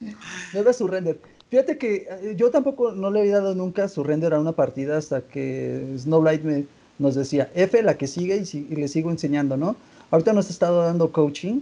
Never 0.52 0.74
Surrender. 0.74 1.20
Fíjate 1.50 1.78
que 1.78 2.08
eh, 2.10 2.34
yo 2.36 2.50
tampoco 2.50 2.92
no 2.92 3.10
le 3.10 3.20
había 3.20 3.36
dado 3.36 3.54
nunca 3.54 3.88
surrender 3.88 4.34
a 4.34 4.40
una 4.40 4.52
partida 4.52 4.98
hasta 4.98 5.22
que 5.22 5.94
Snowlight 5.96 6.42
me, 6.42 6.66
nos 6.98 7.14
decía, 7.14 7.50
F 7.54 7.82
la 7.82 7.96
que 7.96 8.06
sigue 8.06 8.42
y, 8.52 8.74
le 8.74 8.88
sigo 8.88 9.10
enseñando, 9.10 9.56
¿no? 9.56 9.76
Ahorita 10.10 10.32
nos 10.32 10.48
ha 10.48 10.50
estado 10.50 10.82
dando 10.82 11.12
coaching 11.12 11.60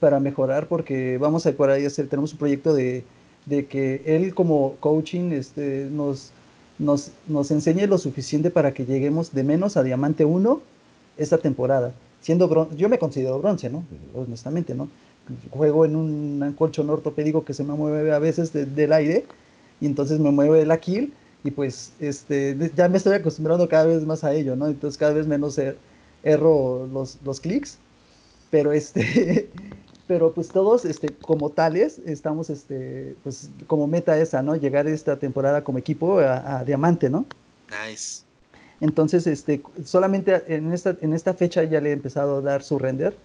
para 0.00 0.18
mejorar 0.18 0.66
porque 0.66 1.18
vamos 1.18 1.46
a 1.46 1.52
por 1.52 1.70
ahí 1.70 1.84
hacer, 1.84 2.08
tenemos 2.08 2.32
un 2.32 2.38
proyecto 2.38 2.74
de, 2.74 3.04
que 3.46 4.02
él 4.04 4.34
como 4.34 4.76
coaching 4.80 5.32
este, 5.32 5.88
nos, 5.90 6.30
nos, 6.78 7.12
nos 7.28 7.50
enseñe 7.50 7.86
lo 7.86 7.98
suficiente 7.98 8.50
para 8.50 8.72
que 8.72 8.84
lleguemos 8.84 9.32
de 9.32 9.44
menos 9.44 9.76
a 9.76 9.82
diamante 9.82 10.24
1 10.24 10.60
esta 11.16 11.38
temporada. 11.38 11.92
Siendo 12.20 12.48
bronce, 12.48 12.76
yo 12.76 12.88
me 12.88 12.98
considero 12.98 13.38
bronce, 13.38 13.68
¿no? 13.68 13.84
Honestamente, 14.14 14.74
¿no? 14.74 14.88
Juego 15.50 15.84
en 15.84 15.96
un 15.96 16.54
colchón 16.56 16.90
ortopédico 16.90 17.44
que 17.44 17.54
se 17.54 17.62
me 17.62 17.74
mueve 17.74 18.12
a 18.12 18.18
veces 18.18 18.52
del 18.52 18.92
aire 18.92 19.24
y 19.80 19.86
entonces 19.86 20.18
me 20.18 20.30
mueve 20.30 20.66
la 20.66 20.78
kill 20.78 21.12
y 21.44 21.50
pues 21.50 21.92
este, 21.98 22.56
ya 22.76 22.88
me 22.88 22.98
estoy 22.98 23.14
acostumbrando 23.14 23.68
cada 23.68 23.86
vez 23.86 24.04
más 24.04 24.22
a 24.24 24.32
ello, 24.32 24.54
¿no? 24.54 24.66
Entonces 24.66 24.96
cada 24.96 25.12
vez 25.12 25.26
menos 25.26 25.58
er, 25.58 25.76
erro 26.22 26.86
los, 26.92 27.18
los 27.24 27.40
clics, 27.40 27.78
pero 28.50 28.72
este, 28.72 29.50
pero 30.06 30.32
pues 30.32 30.48
todos 30.48 30.84
este, 30.84 31.08
como 31.08 31.50
tales 31.50 32.00
estamos 32.06 32.48
este, 32.50 33.16
pues 33.22 33.50
como 33.66 33.86
meta 33.86 34.18
esa, 34.18 34.42
¿no? 34.42 34.54
Llegar 34.54 34.86
esta 34.86 35.18
temporada 35.18 35.64
como 35.64 35.78
equipo 35.78 36.20
a, 36.20 36.64
diamante, 36.64 37.10
¿no? 37.10 37.26
Nice. 37.70 38.22
Entonces, 38.80 39.26
este, 39.26 39.62
solamente 39.84 40.42
en 40.48 40.72
esta, 40.72 40.96
en 41.00 41.12
esta 41.12 41.34
fecha 41.34 41.62
ya 41.64 41.80
le 41.80 41.90
he 41.90 41.92
empezado 41.92 42.38
a 42.38 42.40
dar 42.40 42.62
su 42.62 42.78
render 42.78 43.16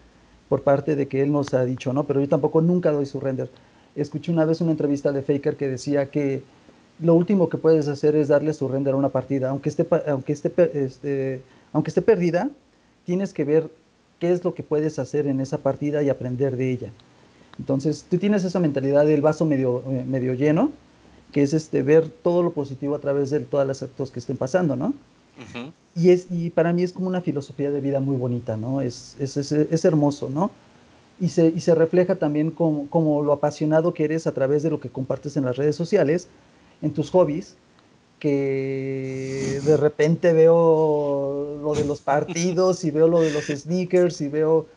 por 0.49 0.63
parte 0.63 0.95
de 0.95 1.07
que 1.07 1.21
él 1.21 1.31
nos 1.31 1.53
ha 1.53 1.65
dicho, 1.65 1.93
¿no? 1.93 2.05
Pero 2.05 2.21
yo 2.21 2.29
tampoco 2.29 2.61
nunca 2.61 2.91
doy 2.91 3.05
su 3.05 3.19
render. 3.19 3.49
Escuché 3.95 4.31
una 4.31 4.45
vez 4.45 4.61
una 4.61 4.71
entrevista 4.71 5.11
de 5.11 5.23
Faker 5.23 5.57
que 5.57 5.67
decía 5.67 6.09
que 6.09 6.43
lo 6.99 7.13
último 7.13 7.49
que 7.49 7.57
puedes 7.57 7.87
hacer 7.87 8.15
es 8.15 8.27
darle 8.27 8.53
su 8.53 8.67
render 8.67 8.93
a 8.93 8.97
una 8.97 9.09
partida. 9.09 9.49
Aunque 9.49 9.69
esté, 9.69 9.87
aunque 10.07 10.33
esté, 10.33 10.51
este, 10.73 11.41
aunque 11.73 11.89
esté 11.89 12.01
perdida, 12.01 12.49
tienes 13.05 13.33
que 13.33 13.43
ver 13.43 13.69
qué 14.19 14.31
es 14.31 14.43
lo 14.43 14.53
que 14.53 14.63
puedes 14.63 14.99
hacer 14.99 15.27
en 15.27 15.39
esa 15.39 15.59
partida 15.59 16.01
y 16.03 16.09
aprender 16.09 16.57
de 16.57 16.71
ella. 16.71 16.91
Entonces, 17.59 18.05
tú 18.09 18.17
tienes 18.17 18.43
esa 18.43 18.59
mentalidad 18.59 19.05
del 19.05 19.21
vaso 19.21 19.45
medio, 19.45 19.83
eh, 19.87 20.03
medio 20.07 20.33
lleno, 20.33 20.71
que 21.31 21.43
es 21.43 21.53
este, 21.53 21.83
ver 21.83 22.07
todo 22.09 22.43
lo 22.43 22.51
positivo 22.51 22.95
a 22.95 22.99
través 22.99 23.29
de 23.29 23.39
todas 23.41 23.67
las 23.67 23.83
actos 23.83 24.11
que 24.11 24.19
estén 24.19 24.37
pasando, 24.37 24.75
¿no? 24.75 24.93
y, 25.95 26.09
es, 26.09 26.27
y 26.31 26.49
para 26.49 26.73
mí 26.73 26.81
es 26.83 26.93
como 26.93 27.07
una 27.07 27.21
filosofía 27.21 27.69
de 27.69 27.79
vida 27.79 27.99
muy 27.99 28.15
bonita, 28.15 28.57
¿no? 28.57 28.81
Es, 28.81 29.15
es, 29.19 29.37
es, 29.37 29.85
hermoso, 29.85 30.29
¿no? 30.29 30.49
Y 31.19 31.29
se, 31.29 31.47
y 31.47 31.59
se 31.59 31.75
refleja 31.75 32.15
también 32.15 32.49
como, 32.49 32.87
como 32.89 33.21
lo 33.21 33.33
apasionado 33.33 33.93
que 33.93 34.03
eres 34.03 34.25
a 34.25 34.31
través 34.31 34.63
de 34.63 34.71
lo 34.71 34.79
que 34.79 34.89
compartes 34.89 35.37
en 35.37 35.45
las 35.45 35.57
redes 35.57 35.75
sociales, 35.75 36.27
en 36.81 36.93
tus 36.93 37.09
hobbies, 37.11 37.55
que 38.19 39.61
de 39.63 39.77
repente 39.77 40.33
veo 40.33 41.59
lo 41.61 41.73
de 41.73 41.85
los 41.85 42.01
partidos 42.01 42.83
y 42.83 42.91
veo 42.91 43.07
lo 43.07 43.21
de 43.21 43.31
los 43.31 43.45
sneakers 43.45 44.21
y 44.21 44.27
veo 44.27 44.67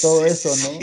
todo 0.00 0.24
eso, 0.24 0.54
¿no? 0.56 0.78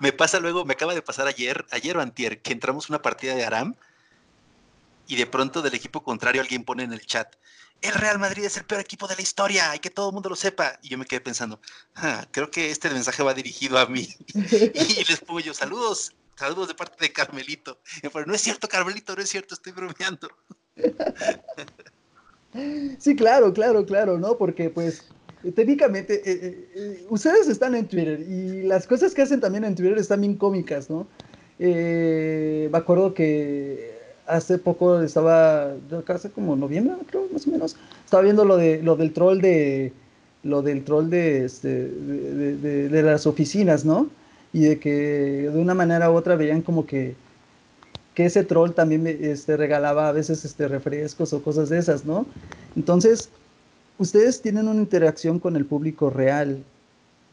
Me 0.00 0.12
pasa 0.12 0.38
luego, 0.38 0.64
me 0.64 0.74
acaba 0.74 0.94
de 0.94 1.02
pasar 1.02 1.26
ayer, 1.26 1.64
ayer 1.70 1.96
o 1.96 2.00
antier, 2.00 2.40
que 2.40 2.52
entramos 2.52 2.88
una 2.88 3.02
partida 3.02 3.34
de 3.34 3.44
Aram 3.44 3.74
y 5.06 5.16
de 5.16 5.26
pronto 5.26 5.62
del 5.62 5.74
equipo 5.74 6.02
contrario 6.02 6.40
alguien 6.40 6.64
pone 6.64 6.84
en 6.84 6.92
el 6.92 7.04
chat, 7.04 7.34
el 7.84 7.92
Real 7.92 8.18
Madrid 8.18 8.44
es 8.44 8.56
el 8.56 8.64
peor 8.64 8.80
equipo 8.80 9.06
de 9.06 9.14
la 9.14 9.20
historia 9.20 9.76
y 9.76 9.78
que 9.78 9.90
todo 9.90 10.08
el 10.08 10.14
mundo 10.14 10.30
lo 10.30 10.36
sepa. 10.36 10.78
Y 10.82 10.88
yo 10.88 10.96
me 10.96 11.04
quedé 11.04 11.20
pensando, 11.20 11.60
ah, 11.96 12.26
creo 12.30 12.50
que 12.50 12.70
este 12.70 12.88
mensaje 12.88 13.22
va 13.22 13.34
dirigido 13.34 13.78
a 13.78 13.86
mí. 13.86 14.08
y 14.34 15.04
les 15.04 15.20
pongo 15.20 15.40
yo, 15.40 15.52
saludos, 15.52 16.14
Saludos 16.36 16.68
de 16.68 16.74
parte 16.74 16.96
de 17.00 17.12
Carmelito. 17.12 17.78
Pero 18.02 18.26
no 18.26 18.34
es 18.34 18.40
cierto, 18.40 18.68
Carmelito, 18.68 19.14
no 19.14 19.22
es 19.22 19.28
cierto, 19.28 19.54
estoy 19.54 19.72
bromeando. 19.72 20.28
Sí, 22.98 23.16
claro, 23.16 23.52
claro, 23.52 23.84
claro, 23.84 24.16
¿no? 24.16 24.38
Porque 24.38 24.70
pues 24.70 25.02
técnicamente 25.54 26.14
eh, 26.14 26.22
eh, 26.24 26.68
eh, 26.74 27.06
ustedes 27.08 27.48
están 27.48 27.74
en 27.74 27.86
Twitter 27.86 28.20
y 28.20 28.62
las 28.62 28.86
cosas 28.86 29.12
que 29.12 29.22
hacen 29.22 29.40
también 29.40 29.64
en 29.64 29.74
Twitter 29.74 29.98
están 29.98 30.20
bien 30.20 30.36
cómicas, 30.36 30.88
¿no? 30.88 31.06
me 31.56 32.70
acuerdo 32.72 33.14
que 33.14 33.96
hace 34.26 34.58
poco 34.58 35.00
estaba, 35.00 35.74
hace 36.08 36.30
como 36.30 36.56
noviembre, 36.56 36.94
creo, 37.08 37.28
más 37.32 37.46
o 37.46 37.50
menos, 37.50 37.76
estaba 38.04 38.22
viendo 38.22 38.44
lo 38.44 38.56
de 38.56 38.82
lo 38.82 38.96
del 38.96 39.12
troll 39.12 39.40
de 39.40 39.92
lo 40.42 40.62
del 40.62 40.84
troll 40.84 41.08
de, 41.10 41.44
este, 41.44 41.88
de 41.88 43.02
las 43.02 43.26
oficinas, 43.26 43.84
¿no? 43.84 44.10
Y 44.54 44.60
de 44.60 44.78
que 44.78 45.50
de 45.52 45.58
una 45.58 45.74
manera 45.74 46.12
u 46.12 46.14
otra 46.14 46.36
veían 46.36 46.62
como 46.62 46.86
que, 46.86 47.16
que 48.14 48.24
ese 48.26 48.44
troll 48.44 48.70
también 48.70 49.04
este, 49.04 49.56
regalaba 49.56 50.08
a 50.08 50.12
veces 50.12 50.44
este, 50.44 50.68
refrescos 50.68 51.32
o 51.32 51.42
cosas 51.42 51.70
de 51.70 51.78
esas, 51.78 52.04
¿no? 52.04 52.24
Entonces, 52.76 53.30
ustedes 53.98 54.40
tienen 54.40 54.68
una 54.68 54.80
interacción 54.80 55.40
con 55.40 55.56
el 55.56 55.66
público 55.66 56.08
real 56.08 56.62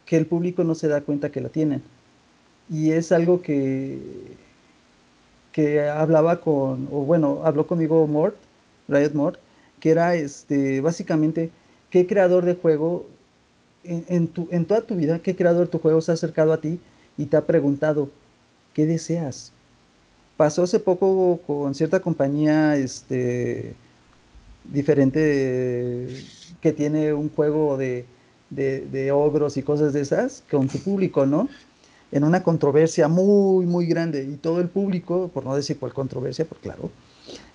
que 0.08 0.18
el 0.18 0.26
público 0.26 0.64
no 0.64 0.74
se 0.74 0.88
da 0.88 1.02
cuenta 1.02 1.32
que 1.32 1.42
la 1.42 1.50
tienen. 1.50 1.84
Y 2.72 2.90
es 2.90 3.12
algo 3.12 3.44
que, 3.44 4.00
que 5.52 5.80
hablaba 5.80 6.42
con, 6.42 6.88
o 6.92 7.04
bueno, 7.04 7.42
habló 7.44 7.68
conmigo 7.68 8.08
Mort, 8.08 8.36
Riot 8.88 9.14
Mort, 9.14 9.40
que 9.80 9.92
era 9.92 10.16
este, 10.16 10.82
básicamente 10.82 11.52
qué 11.92 12.08
creador 12.08 12.46
de 12.46 12.56
juego 12.56 13.06
en, 13.84 14.06
en, 14.08 14.28
tu, 14.28 14.48
en 14.50 14.66
toda 14.66 14.82
tu 14.82 14.96
vida, 14.96 15.20
qué 15.20 15.36
creador 15.36 15.66
de 15.66 15.72
tu 15.72 15.78
juego 15.78 16.02
se 16.02 16.10
ha 16.10 16.16
acercado 16.16 16.52
a 16.52 16.60
ti 16.60 16.80
y 17.22 17.28
te 17.28 17.38
ha 17.38 17.46
preguntado, 17.46 18.10
¿qué 18.74 18.88
deseas? 18.88 19.52
Pasó 20.38 20.64
hace 20.64 20.80
poco 20.80 21.40
con 21.46 21.76
cierta 21.76 22.00
compañía 22.00 22.76
este, 22.76 23.76
diferente 24.64 26.08
que 26.62 26.72
tiene 26.72 27.14
un 27.14 27.30
juego 27.30 27.78
de, 27.78 28.06
de, 28.50 29.12
ogros 29.12 29.56
y 29.58 29.62
cosas 29.62 29.94
de 29.94 30.02
esas 30.02 30.44
con 30.50 30.68
su 30.68 30.82
público, 30.82 31.28
¿no? 31.28 31.48
En 32.12 32.24
una 32.24 32.42
controversia 32.42 33.08
muy, 33.08 33.68
muy 33.68 33.86
grande. 33.86 34.24
Y 34.24 34.38
todo 34.38 34.60
el 34.62 34.68
público, 34.68 35.30
por 35.32 35.46
no 35.46 35.56
decir 35.56 35.78
cuál 35.78 35.94
controversia, 35.94 36.46
por 36.46 36.58
claro, 36.58 36.90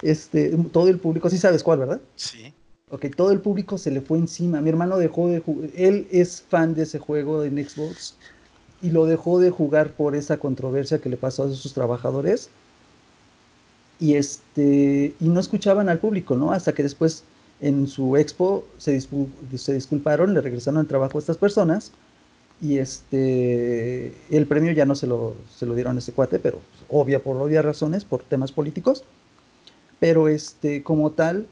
este, 0.01 0.57
todo 0.71 0.87
el 0.87 1.01
público, 1.01 1.29
sí 1.29 1.39
sabes 1.39 1.65
cuál, 1.65 1.81
¿verdad? 1.81 2.01
Sí. 2.15 2.55
Ok, 2.89 3.07
todo 3.17 3.33
el 3.33 3.41
público 3.41 3.79
se 3.79 3.91
le 3.91 4.01
fue 4.01 4.19
encima. 4.19 4.61
Mi 4.61 4.69
hermano 4.69 4.97
dejó 4.97 5.29
de 5.29 5.41
jugar, 5.41 5.71
él 5.75 6.07
es 6.13 6.41
fan 6.41 6.73
de 6.77 6.85
ese 6.85 7.01
juego 7.01 7.43
en 7.43 7.57
Xbox 7.69 8.15
y 8.83 8.91
lo 8.91 9.07
dejó 9.07 9.41
de 9.41 9.51
jugar 9.51 9.93
por 9.93 10.15
esa 10.15 10.39
controversia 10.39 10.99
que 10.99 11.09
le 11.09 11.17
pasó 11.17 11.45
a 11.45 11.53
sus 11.53 11.73
trabajadores. 11.73 12.51
Y 13.99 14.15
este 14.15 15.15
y 15.19 15.29
no 15.29 15.41
escuchaban 15.41 15.89
al 15.89 15.99
público, 15.99 16.37
¿no? 16.37 16.53
Hasta 16.53 16.75
que 16.75 16.83
después 16.83 17.25
en 17.61 17.87
su 17.87 18.17
expo 18.17 18.67
se, 18.77 19.01
se 19.01 19.75
disculparon, 19.75 20.35
le 20.35 20.43
regresaron 20.43 20.81
el 20.81 20.87
trabajo 20.87 21.17
a 21.17 21.21
estas 21.21 21.39
personas 21.39 21.93
y 22.61 22.79
este 22.79 24.15
el 24.31 24.47
premio 24.47 24.73
ya 24.73 24.85
no 24.85 24.95
se 24.95 25.07
lo, 25.07 25.35
se 25.57 25.65
lo 25.65 25.75
dieron 25.75 25.97
a 25.97 26.01
ese 26.01 26.13
cuate, 26.13 26.39
pero 26.39 26.61
obvia 26.89 27.23
por 27.23 27.37
obvias 27.39 27.65
razones, 27.65 28.05
por 28.05 28.23
temas 28.23 28.53
políticos, 28.53 29.05
pero 29.99 30.29
este 30.29 30.83
como 30.83 31.13
tal 31.13 31.47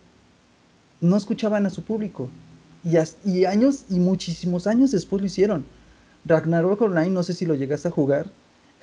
no 1.01 1.16
escuchaban 1.16 1.64
a 1.66 1.70
su 1.70 1.83
público. 1.83 2.29
Y, 2.85 2.97
y 3.27 3.47
años 3.47 3.85
y 3.89 3.99
muchísimos 3.99 4.66
años 4.66 4.91
después 4.91 5.22
lo 5.22 5.27
hicieron 5.27 5.64
Ragnarok 6.25 6.81
Online, 6.81 7.11
no 7.11 7.22
sé 7.22 7.35
si 7.35 7.47
lo 7.47 7.55
llegaste 7.55 7.89
a 7.89 7.91
jugar, 7.91 8.27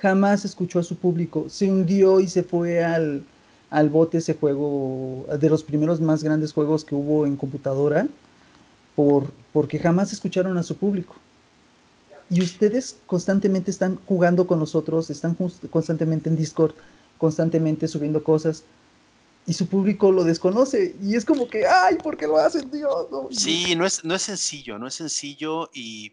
jamás 0.00 0.44
escuchó 0.44 0.78
a 0.78 0.82
su 0.82 0.96
público, 0.96 1.46
se 1.48 1.70
hundió 1.70 2.20
y 2.20 2.28
se 2.28 2.42
fue 2.42 2.84
al, 2.84 3.24
al 3.70 3.88
bote 3.88 4.18
ese 4.18 4.34
juego, 4.34 5.26
de 5.38 5.48
los 5.50 5.62
primeros 5.62 6.00
más 6.00 6.22
grandes 6.22 6.52
juegos 6.52 6.84
que 6.84 6.94
hubo 6.94 7.26
en 7.26 7.36
computadora, 7.36 8.06
por, 8.94 9.32
porque 9.52 9.78
jamás 9.78 10.12
escucharon 10.12 10.58
a 10.58 10.62
su 10.62 10.76
público. 10.76 11.14
Y 12.30 12.40
ustedes 12.40 12.96
constantemente 13.06 13.70
están 13.70 13.98
jugando 14.06 14.46
con 14.46 14.58
nosotros, 14.58 15.10
están 15.10 15.36
constantemente 15.70 16.28
en 16.28 16.36
Discord, 16.36 16.74
constantemente 17.18 17.88
subiendo 17.88 18.24
cosas, 18.24 18.64
y 19.46 19.52
su 19.52 19.66
público 19.66 20.12
lo 20.12 20.24
desconoce. 20.24 20.94
Y 21.02 21.16
es 21.16 21.24
como 21.24 21.48
que, 21.48 21.66
ay, 21.66 21.96
¿por 21.96 22.16
qué 22.16 22.26
lo 22.26 22.38
hacen, 22.38 22.70
Dios? 22.70 23.06
Sí, 23.30 23.74
no 23.76 23.84
es, 23.84 24.04
no 24.04 24.14
es 24.14 24.22
sencillo, 24.22 24.78
no 24.78 24.86
es 24.86 24.94
sencillo 24.94 25.68
y 25.74 26.12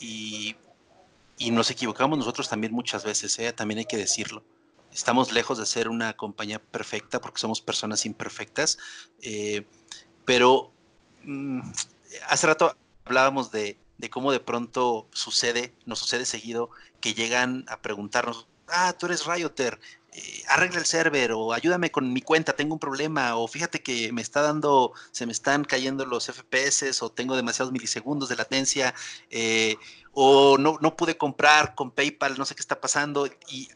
y, 0.00 0.56
nos 1.50 1.70
equivocamos 1.70 2.18
nosotros 2.18 2.48
también 2.48 2.72
muchas 2.72 3.04
veces, 3.04 3.38
¿eh? 3.38 3.52
también 3.52 3.78
hay 3.78 3.84
que 3.84 3.96
decirlo. 3.96 4.42
Estamos 4.92 5.32
lejos 5.32 5.58
de 5.58 5.66
ser 5.66 5.88
una 5.88 6.14
compañía 6.14 6.58
perfecta 6.58 7.20
porque 7.20 7.40
somos 7.40 7.60
personas 7.60 8.06
imperfectas, 8.06 8.78
eh, 9.20 9.66
pero 10.24 10.72
mm, 11.24 11.60
hace 12.28 12.46
rato 12.46 12.76
hablábamos 13.04 13.50
de, 13.50 13.78
de 13.98 14.10
cómo 14.10 14.32
de 14.32 14.40
pronto 14.40 15.08
sucede, 15.12 15.74
nos 15.84 15.98
sucede 15.98 16.24
seguido, 16.24 16.70
que 17.00 17.14
llegan 17.14 17.64
a 17.68 17.80
preguntarnos, 17.82 18.46
ah, 18.68 18.94
tú 18.98 19.06
eres 19.06 19.26
Rioter, 19.26 19.80
eh, 20.16 20.44
arregla 20.46 20.78
el 20.78 20.86
server 20.86 21.32
o 21.32 21.52
ayúdame 21.52 21.90
con 21.90 22.12
mi 22.12 22.22
cuenta, 22.22 22.54
tengo 22.54 22.74
un 22.74 22.78
problema 22.78 23.34
o 23.34 23.48
fíjate 23.48 23.82
que 23.82 24.12
me 24.12 24.22
está 24.22 24.42
dando, 24.42 24.92
se 25.10 25.26
me 25.26 25.32
están 25.32 25.64
cayendo 25.64 26.06
los 26.06 26.26
FPS 26.26 27.02
o 27.02 27.10
tengo 27.10 27.34
demasiados 27.34 27.72
milisegundos 27.72 28.28
de 28.28 28.36
latencia 28.36 28.94
eh, 29.30 29.76
o 30.12 30.56
no, 30.56 30.78
no, 30.80 30.96
pude 30.96 31.16
comprar 31.16 31.74
con 31.74 31.90
PayPal, 31.90 32.38
no 32.38 32.44
sé 32.44 32.54
qué 32.54 32.60
está 32.60 32.80
pasando 32.80 33.26
y, 33.48 33.68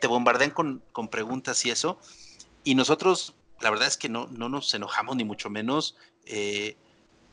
te 0.00 0.06
bombardean 0.06 0.50
con, 0.50 0.82
con, 0.92 1.08
preguntas 1.08 1.64
y 1.66 1.70
eso. 1.70 1.98
Y 2.62 2.76
nosotros, 2.76 3.34
la 3.60 3.70
verdad 3.70 3.88
es 3.88 3.96
que 3.96 4.08
no, 4.08 4.28
no 4.28 4.48
nos 4.48 4.72
enojamos 4.74 5.16
ni 5.16 5.24
mucho 5.24 5.50
menos 5.50 5.96
eh, 6.24 6.76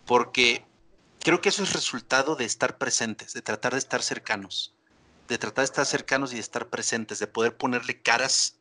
porque 0.05 0.65
creo 1.21 1.41
que 1.41 1.49
eso 1.49 1.63
es 1.63 1.73
resultado 1.73 2.35
de 2.35 2.45
estar 2.45 2.77
presentes, 2.77 3.33
de 3.33 3.41
tratar 3.43 3.73
de 3.73 3.79
estar 3.79 4.01
cercanos 4.01 4.74
de 5.27 5.37
tratar 5.37 5.63
de 5.63 5.65
estar 5.65 5.85
cercanos 5.85 6.31
y 6.31 6.35
de 6.35 6.41
estar 6.41 6.67
presentes, 6.67 7.19
de 7.19 7.27
poder 7.27 7.57
ponerle 7.57 8.01
caras 8.01 8.57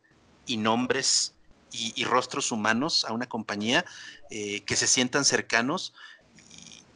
y 0.47 0.57
nombres 0.57 1.35
y, 1.75 2.05
rostros 2.05 2.53
humanos 2.53 3.05
a 3.05 3.13
una 3.13 3.27
compañía 3.27 3.85
eh, 4.31 4.61
que 4.61 4.77
se 4.77 4.87
sientan 4.87 5.25
cercanos. 5.25 5.93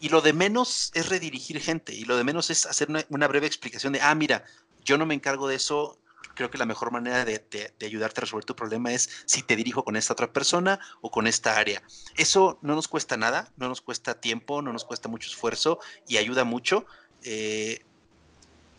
Y, 0.00 0.08
lo 0.10 0.20
de 0.20 0.32
menos 0.32 0.92
es 0.94 1.08
redirigir 1.08 1.60
gente 1.60 1.92
y 1.92 2.04
lo 2.04 2.16
de 2.16 2.22
menos 2.22 2.50
es 2.50 2.66
hacer 2.66 2.88
una, 3.08 3.28
breve 3.28 3.48
explicación 3.48 3.92
de, 3.92 4.00
ah, 4.00 4.14
mira, 4.14 4.44
yo 4.84 4.96
no 4.96 5.06
me 5.06 5.14
encargo 5.14 5.48
de 5.48 5.56
eso, 5.56 5.98
creo 6.34 6.50
que 6.50 6.58
la 6.58 6.66
mejor 6.66 6.92
manera 6.92 7.24
de, 7.24 7.44
de, 7.50 7.86
ayudarte 7.86 8.20
a 8.20 8.22
resolver 8.22 8.44
tu 8.44 8.54
problema 8.54 8.92
es 8.92 9.10
si 9.26 9.42
te 9.42 9.56
dirijo 9.56 9.82
con 9.82 9.96
esta 9.96 10.12
otra 10.12 10.32
persona 10.32 10.78
o 11.00 11.10
con 11.10 11.26
esta 11.26 11.56
área. 11.56 11.82
Eso 12.16 12.60
no 12.62 12.76
nos 12.76 12.86
cuesta 12.86 13.16
nada, 13.16 13.52
no 13.56 13.68
nos 13.68 13.80
cuesta 13.80 14.20
tiempo, 14.20 14.62
no 14.62 14.72
nos 14.72 14.84
cuesta 14.84 15.08
mucho 15.08 15.28
esfuerzo 15.28 15.80
y 16.06 16.18
ayuda 16.18 16.44
mucho. 16.44 16.86
Eh, 17.24 17.84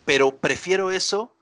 pero 0.09 0.39
prefiero 0.39 0.89
eso 0.89 1.35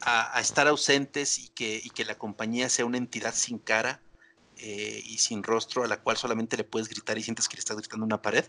a, 0.00 0.40
estar 0.40 0.68
ausentes 0.68 1.40
y 1.40 1.48
que, 1.48 2.04
la 2.04 2.16
compañía 2.16 2.68
sea 2.68 2.84
una 2.84 2.96
entidad 2.96 3.34
sin 3.34 3.58
cara 3.58 4.00
eh, 4.58 5.02
y 5.04 5.18
sin 5.18 5.42
rostro 5.42 5.82
a 5.82 5.88
la 5.88 6.00
cual 6.00 6.16
solamente 6.16 6.56
le 6.56 6.62
puedes 6.62 6.88
gritar 6.88 7.18
y 7.18 7.24
sientes 7.24 7.48
que 7.48 7.56
le 7.56 7.58
estás 7.58 7.78
gritando 7.78 8.06
una 8.06 8.22
pared. 8.22 8.44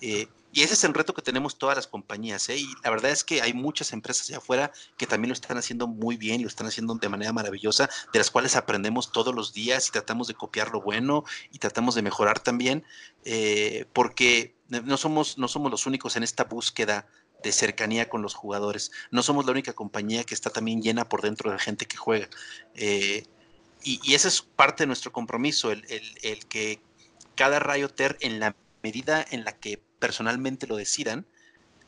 Eh, 0.00 0.28
y 0.52 0.62
ese 0.62 0.74
es 0.74 0.84
el 0.84 0.94
reto 0.94 1.12
que 1.12 1.22
tenemos 1.22 1.58
todas 1.58 1.74
las 1.74 1.88
compañías. 1.88 2.48
¿eh? 2.50 2.58
Y 2.58 2.68
la 2.84 2.90
verdad 2.90 3.10
es 3.10 3.24
que 3.24 3.42
hay 3.42 3.52
muchas 3.52 3.92
empresas 3.92 4.28
allá 4.28 4.38
afuera 4.38 4.70
que 4.96 5.08
también 5.08 5.30
lo 5.30 5.34
están 5.34 5.58
haciendo 5.58 5.88
muy 5.88 6.16
bien 6.16 6.38
y 6.38 6.44
lo 6.44 6.48
están 6.48 6.68
haciendo 6.68 6.94
de 6.94 7.08
manera 7.08 7.32
maravillosa, 7.32 7.90
de 8.12 8.18
las 8.20 8.30
cuales 8.30 8.54
aprendemos 8.54 9.10
todos 9.10 9.34
los 9.34 9.52
días 9.52 9.88
y 9.88 9.90
tratamos 9.90 10.28
de 10.28 10.34
copiar 10.34 10.70
lo 10.70 10.82
bueno 10.82 11.24
y 11.50 11.58
tratamos 11.58 11.96
de 11.96 12.02
mejorar 12.02 12.38
también, 12.38 12.84
porque 13.92 14.54
no 14.68 14.96
somos, 14.96 15.36
no 15.36 15.48
somos 15.48 15.72
los 15.72 15.86
únicos 15.86 16.14
en 16.14 16.22
esta 16.22 16.44
búsqueda 16.44 17.08
de 17.42 17.52
cercanía 17.52 18.08
con 18.08 18.22
los 18.22 18.34
jugadores. 18.34 18.90
No 19.10 19.22
somos 19.22 19.44
la 19.44 19.52
única 19.52 19.72
compañía 19.72 20.24
que 20.24 20.34
está 20.34 20.50
también 20.50 20.82
llena 20.82 21.08
por 21.08 21.22
dentro 21.22 21.50
de 21.50 21.58
gente 21.58 21.86
que 21.86 21.96
juega. 21.96 22.28
Eh, 22.74 23.24
y, 23.82 24.00
y, 24.02 24.14
ese 24.14 24.28
es 24.28 24.42
parte 24.42 24.82
de 24.82 24.88
nuestro 24.88 25.12
compromiso, 25.12 25.70
el, 25.70 25.82
que 26.48 26.80
cada 27.34 27.58
Rioter, 27.58 28.18
en 28.20 28.40
la 28.40 28.54
medida 28.82 29.24
en 29.30 29.44
la 29.44 29.52
que 29.52 29.82
personalmente 29.98 30.66
lo 30.66 30.76
decidan, 30.76 31.26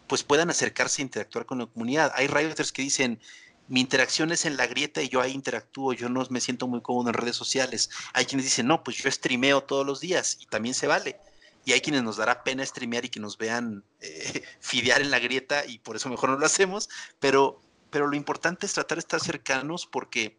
pues 0.06 0.22
puedan 0.22 0.50
acercarse 0.50 1.02
e 1.02 1.04
interactuar 1.04 1.46
con 1.46 1.58
la 1.58 1.66
comunidad. 1.66 2.12
Hay 2.14 2.26
Rioters 2.26 2.72
que 2.72 2.82
dicen, 2.82 3.20
mi 3.68 3.80
interacción 3.80 4.32
es 4.32 4.44
en 4.44 4.56
la 4.56 4.66
grieta 4.66 5.02
y 5.02 5.08
yo 5.08 5.20
ahí 5.20 5.32
interactúo, 5.32 5.92
yo 5.92 6.08
no 6.08 6.26
me 6.30 6.40
siento 6.40 6.66
muy 6.66 6.80
cómodo 6.80 7.08
en 7.08 7.14
redes 7.14 7.36
sociales. 7.36 7.90
Hay 8.12 8.26
quienes 8.26 8.44
dicen, 8.44 8.66
no, 8.66 8.82
pues 8.82 8.96
yo 8.96 9.10
streameo 9.10 9.62
todos 9.62 9.86
los 9.86 10.00
días 10.00 10.38
y 10.40 10.46
también 10.46 10.74
se 10.74 10.86
vale 10.86 11.18
y 11.64 11.72
hay 11.72 11.80
quienes 11.80 12.02
nos 12.02 12.16
dará 12.16 12.42
pena 12.44 12.64
streamear 12.64 13.04
y 13.04 13.08
que 13.08 13.20
nos 13.20 13.38
vean 13.38 13.84
eh, 14.00 14.42
fidear 14.60 15.00
en 15.00 15.10
la 15.10 15.18
grieta 15.18 15.64
y 15.66 15.78
por 15.78 15.96
eso 15.96 16.08
mejor 16.08 16.30
no 16.30 16.38
lo 16.38 16.46
hacemos, 16.46 16.88
pero, 17.20 17.60
pero 17.90 18.06
lo 18.06 18.16
importante 18.16 18.66
es 18.66 18.72
tratar 18.74 18.96
de 18.96 19.00
estar 19.00 19.20
cercanos 19.20 19.86
porque 19.86 20.36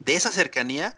de 0.00 0.14
esa 0.14 0.30
cercanía 0.30 0.96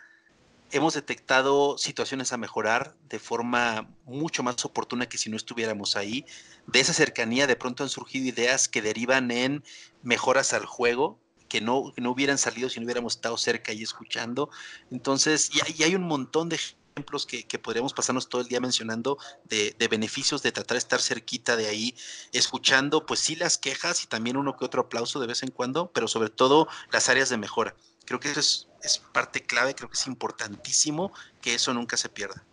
hemos 0.70 0.94
detectado 0.94 1.78
situaciones 1.78 2.32
a 2.32 2.36
mejorar 2.36 2.96
de 3.08 3.18
forma 3.18 3.88
mucho 4.06 4.42
más 4.42 4.64
oportuna 4.64 5.08
que 5.08 5.18
si 5.18 5.30
no 5.30 5.36
estuviéramos 5.36 5.96
ahí. 5.96 6.26
De 6.66 6.80
esa 6.80 6.92
cercanía 6.92 7.46
de 7.46 7.54
pronto 7.54 7.84
han 7.84 7.88
surgido 7.88 8.26
ideas 8.26 8.68
que 8.68 8.82
derivan 8.82 9.30
en 9.30 9.62
mejoras 10.02 10.52
al 10.52 10.66
juego, 10.66 11.20
que 11.48 11.60
no, 11.60 11.92
no 11.96 12.10
hubieran 12.10 12.38
salido 12.38 12.68
si 12.68 12.80
no 12.80 12.86
hubiéramos 12.86 13.14
estado 13.14 13.36
cerca 13.36 13.72
y 13.72 13.84
escuchando. 13.84 14.50
Entonces, 14.90 15.50
y 15.52 15.82
hay 15.84 15.94
un 15.94 16.02
montón 16.02 16.48
de 16.48 16.58
ejemplos 16.94 17.26
que, 17.26 17.58
podríamos 17.58 17.92
pasarnos 17.92 18.28
todo 18.28 18.42
el 18.42 18.46
día 18.46 18.60
mencionando 18.60 19.18
de, 19.48 19.74
beneficios 19.88 20.44
de 20.44 20.52
tratar 20.52 20.76
de 20.76 20.78
estar 20.78 21.00
cerquita 21.00 21.56
de 21.56 21.66
ahí, 21.66 21.94
escuchando 22.32 23.04
pues 23.04 23.18
sí 23.18 23.34
las 23.34 23.58
quejas 23.58 24.04
y 24.04 24.06
también 24.06 24.36
uno 24.36 24.56
que 24.56 24.64
otro 24.64 24.82
aplauso 24.82 25.18
de 25.18 25.26
vez 25.26 25.42
en 25.42 25.50
cuando, 25.50 25.90
pero 25.92 26.06
sobre 26.06 26.30
todo 26.30 26.68
las 26.92 27.08
áreas 27.08 27.30
de 27.30 27.36
mejora. 27.36 27.74
Creo 28.04 28.20
que 28.20 28.30
eso 28.30 28.68
es, 28.82 29.02
parte 29.12 29.40
clave, 29.40 29.74
creo 29.74 29.88
que 29.88 29.94
es 29.94 30.06
importantísimo 30.06 31.12
que 31.40 31.54
eso 31.54 31.74
nunca 31.74 31.96
se 31.96 32.08
pierda. 32.08 32.44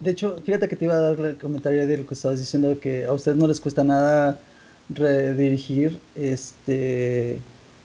De 0.00 0.12
hecho, 0.12 0.40
fíjate 0.46 0.68
que 0.68 0.76
te 0.76 0.86
iba 0.86 0.94
a 0.94 1.00
dar 1.00 1.20
el 1.20 1.36
comentario 1.36 1.86
de 1.86 1.98
lo 1.98 2.06
que 2.06 2.14
estabas 2.14 2.38
diciendo, 2.38 2.80
que 2.80 3.04
a 3.04 3.12
ustedes 3.12 3.36
no 3.36 3.46
les 3.48 3.60
cuesta 3.60 3.84
nada 3.84 4.40
redirigir 4.88 6.00
este, 6.14 7.38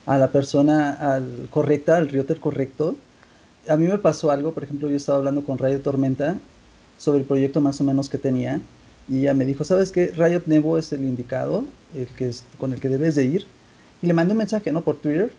a 0.06 0.18
la 0.18 0.32
persona 0.32 0.92
al 0.92 1.50
correcta, 1.50 1.98
al 1.98 2.08
realtor 2.08 2.40
correcto, 2.40 2.96
a 3.68 3.78
mí 3.78 3.88
me 3.88 3.98
pasó 3.98 4.32
algo, 4.32 4.54
por 4.54 4.64
ejemplo, 4.64 4.90
yo 4.90 4.96
estaba 4.96 5.18
hablando 5.20 5.44
con 5.44 5.58
Rayo 5.58 5.82
Tormenta 5.82 6.38
sobre 6.98 7.20
el 7.20 7.26
proyecto 7.26 7.62
más 7.62 7.80
o 7.82 7.84
menos 7.84 8.10
que 8.10 8.18
tenía 8.18 8.62
y 9.08 9.20
ella 9.20 9.34
me 9.34 9.46
dijo, 9.46 9.64
¿sabes 9.64 9.92
qué? 9.92 10.08
Riot 10.16 10.44
Nevo 10.48 10.78
es 10.78 10.92
el 10.92 11.04
indicado, 11.04 11.66
el 11.94 12.08
que 12.08 12.30
es, 12.30 12.44
con 12.58 12.74
el 12.74 12.80
que 12.80 12.90
debes 12.90 13.16
de 13.16 13.26
ir. 13.26 13.46
Y 14.02 14.08
le 14.08 14.14
mandé 14.14 14.32
un 14.32 14.40
mensaje, 14.40 14.72
¿no? 14.72 14.82
Por 14.82 14.98
Twitter 14.98 15.32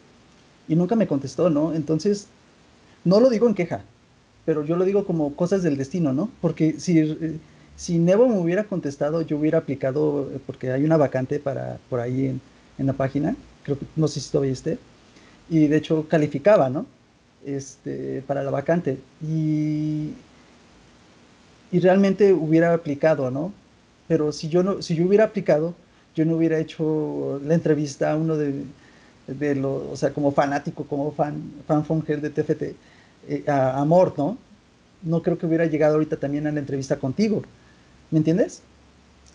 y 0.69 0.77
nunca 0.77 0.97
me 0.97 1.07
contestó, 1.07 1.51
¿no? 1.51 1.75
Entonces, 1.75 2.29
no 3.05 3.21
lo 3.21 3.31
digo 3.31 3.49
en 3.49 3.55
queja, 3.55 3.83
pero 4.45 4.65
yo 4.65 4.77
lo 4.77 4.85
digo 4.85 5.05
como 5.05 5.35
cosas 5.35 5.63
del 5.63 5.77
destino, 5.77 6.13
¿no? 6.13 6.31
Porque 6.41 6.79
si, 6.79 6.99
eh, 7.01 7.39
si 7.77 7.99
me 7.99 8.15
hubiera 8.17 8.65
contestado, 8.65 9.23
yo 9.23 9.39
hubiera 9.39 9.59
aplicado, 9.59 10.31
eh, 10.33 10.41
porque 10.45 10.73
hay 10.73 10.85
una 10.85 10.97
vacante 10.97 11.39
para, 11.41 11.79
por 11.91 12.01
ahí 12.01 12.27
en, 12.27 12.41
en 12.79 12.87
la 12.87 12.93
página, 12.93 13.37
creo 13.65 13.79
que 13.79 13.87
no 13.97 14.09
sé 14.09 14.21
si 14.21 14.31
todavía 14.31 14.53
esté, 14.53 14.79
y 15.49 15.67
de 15.69 15.77
hecho 15.77 16.07
calificaba, 16.09 16.71
¿no? 16.71 16.87
Este, 17.47 18.23
para 18.27 18.43
la 18.43 18.51
vacante. 18.51 18.99
Y, 19.23 20.11
y 21.73 21.81
realmente 21.81 22.33
hubiera 22.33 22.75
aplicado, 22.75 23.31
¿no? 23.31 23.53
Pero 24.09 24.33
si 24.33 24.49
yo, 24.49 24.63
no, 24.63 24.83
si 24.83 24.95
yo 24.97 25.07
hubiera 25.07 25.25
aplicado, 25.25 25.75
yo 26.15 26.25
no 26.25 26.37
hubiera 26.37 26.59
hecho 26.59 27.41
la 27.45 27.55
entrevista 27.55 28.13
a 28.13 28.17
uno 28.17 28.37
de, 28.37 28.65
de 29.27 29.55
los, 29.55 29.83
o 29.93 29.97
sea, 29.97 30.13
como 30.13 30.33
fanático, 30.33 30.85
como 30.85 31.13
fan, 31.13 31.53
fan 31.67 31.85
Fonger 31.85 32.21
de 32.21 32.31
TFT, 32.31 32.63
eh, 33.29 33.45
a, 33.47 33.81
a 33.81 33.85
¿no? 33.85 34.39
No 35.03 35.23
creo 35.23 35.39
que 35.39 35.47
hubiera 35.47 35.67
llegado 35.67 35.95
ahorita 35.95 36.17
también 36.17 36.47
a 36.47 36.53
la 36.53 36.61
entrevista 36.61 36.99
contigo. 36.99 37.43
¿Me 38.11 38.19
entiendes? 38.19 38.63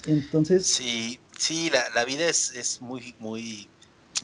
Entonces. 0.08 0.66
Sí, 0.66 1.20
sí, 1.38 1.70
la, 1.70 1.84
la 1.94 2.06
vida 2.06 2.26
es, 2.26 2.54
es 2.56 2.82
muy, 2.82 3.16
muy 3.20 3.68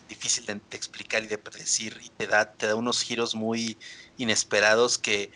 difícil 0.08 0.46
de, 0.46 0.60
explicar 0.72 1.24
y 1.24 1.28
de 1.28 1.38
predecir 1.38 2.00
y 2.04 2.10
te 2.10 2.28
da, 2.28 2.52
te 2.52 2.68
da 2.68 2.76
unos 2.76 3.02
giros 3.02 3.36
muy 3.36 3.78
inesperados 4.18 4.98
que, 4.98 5.32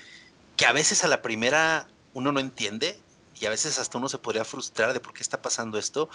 que 0.57 0.65
a 0.65 0.71
veces 0.71 1.03
a 1.03 1.07
la 1.07 1.21
primera 1.21 1.87
uno 2.13 2.31
no 2.31 2.39
entiende 2.39 2.99
y 3.39 3.45
a 3.45 3.49
veces 3.49 3.79
hasta 3.79 3.97
uno 3.97 4.09
se 4.09 4.17
podría 4.17 4.45
frustrar 4.45 4.93
de 4.93 4.99
por 4.99 5.13
qué 5.13 5.23
está 5.23 5.41
pasando 5.41 5.77
esto, 5.77 6.09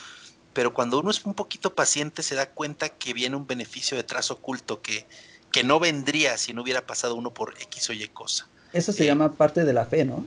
pero 0.53 0.73
cuando 0.73 1.01
uno 1.01 1.11
es 1.11 1.25
un 1.25 1.35
poquito 1.35 1.75
paciente 1.75 2.23
se 2.23 2.35
da 2.35 2.51
cuenta 2.51 2.89
que 2.89 3.13
viene 3.13 3.37
un 3.37 3.47
beneficio 3.47 3.97
detrás 3.97 4.31
oculto 4.31 4.81
que, 4.81 5.07
que 5.53 5.65
no 5.65 5.81
vendría 5.81 6.39
si 6.39 6.53
no 6.53 6.63
hubiera 6.63 6.87
pasado 6.87 7.15
uno 7.15 7.33
por 7.35 7.55
X 7.61 7.91
o 7.91 7.93
Y 7.93 8.09
cosa. 8.09 8.49
Eso 8.73 8.93
se 8.93 9.05
eh, 9.05 9.07
llama 9.07 9.33
parte 9.33 9.65
de 9.65 9.73
la 9.73 9.87
fe, 9.87 10.05
¿no? 10.05 10.25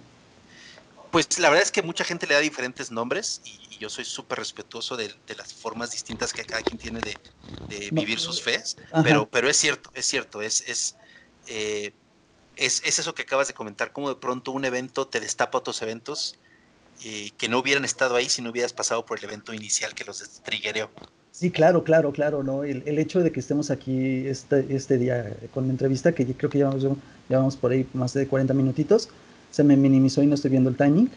Pues 1.11 1.39
la 1.39 1.49
verdad 1.49 1.63
es 1.63 1.71
que 1.71 1.81
mucha 1.81 2.03
gente 2.03 2.27
le 2.27 2.35
da 2.35 2.39
diferentes 2.39 2.91
nombres 2.91 3.41
y, 3.45 3.59
yo 3.79 3.89
soy 3.89 4.03
súper 4.03 4.39
respetuoso 4.39 4.97
de, 4.97 5.09
las 5.37 5.53
formas 5.53 5.91
distintas 5.91 6.33
que 6.33 6.43
cada 6.43 6.61
quien 6.61 6.77
tiene 6.77 6.99
de, 6.99 7.89
vivir 7.91 8.19
sus 8.19 8.41
fes, 8.41 8.75
pero, 9.05 9.29
pero 9.29 9.49
es 9.49 9.55
cierto, 9.55 9.89
es 9.93 10.05
cierto, 10.05 10.41
es, 10.41 10.67
es, 10.67 10.97
eh, 11.47 11.93
es, 12.57 12.81
es, 12.83 12.99
eso 12.99 13.15
que 13.15 13.21
acabas 13.21 13.47
de 13.47 13.53
comentar, 13.53 13.93
cómo 13.93 14.09
de 14.09 14.15
pronto 14.15 14.51
un 14.51 14.65
evento 14.65 15.07
te 15.07 15.21
destapa 15.21 15.59
otros 15.59 15.81
eventos 15.81 16.35
eh, 17.05 17.31
que 17.37 17.47
no 17.47 17.59
hubieran 17.59 17.85
estado 17.85 18.17
ahí 18.17 18.27
si 18.27 18.41
no 18.41 18.49
hubieras 18.49 18.73
pasado 18.73 19.05
por 19.05 19.19
el 19.19 19.23
evento 19.23 19.53
inicial 19.53 19.93
que 19.93 20.03
los 20.03 20.19
triggereó. 20.41 20.89
Sí, 21.31 21.49
claro, 21.49 21.85
claro, 21.85 22.11
claro, 22.11 22.43
¿no? 22.43 22.65
El, 22.65 22.83
el, 22.85 22.99
hecho 22.99 23.21
de 23.21 23.31
que 23.31 23.39
estemos 23.39 23.71
aquí 23.71 24.27
este, 24.27 24.65
este 24.75 24.97
día 24.97 25.37
con 25.53 25.67
la 25.67 25.71
entrevista, 25.71 26.11
que 26.11 26.25
creo 26.33 26.49
que 26.49 26.57
llevamos, 26.57 26.85
llevamos 27.29 27.55
por 27.55 27.71
ahí 27.71 27.87
más 27.93 28.13
de 28.13 28.27
40 28.27 28.53
minutitos, 28.53 29.07
se 29.51 29.63
me 29.63 29.77
minimizó 29.77 30.23
y 30.23 30.27
no 30.27 30.35
estoy 30.35 30.51
viendo 30.51 30.69
el 30.69 30.75
timing. 30.75 31.09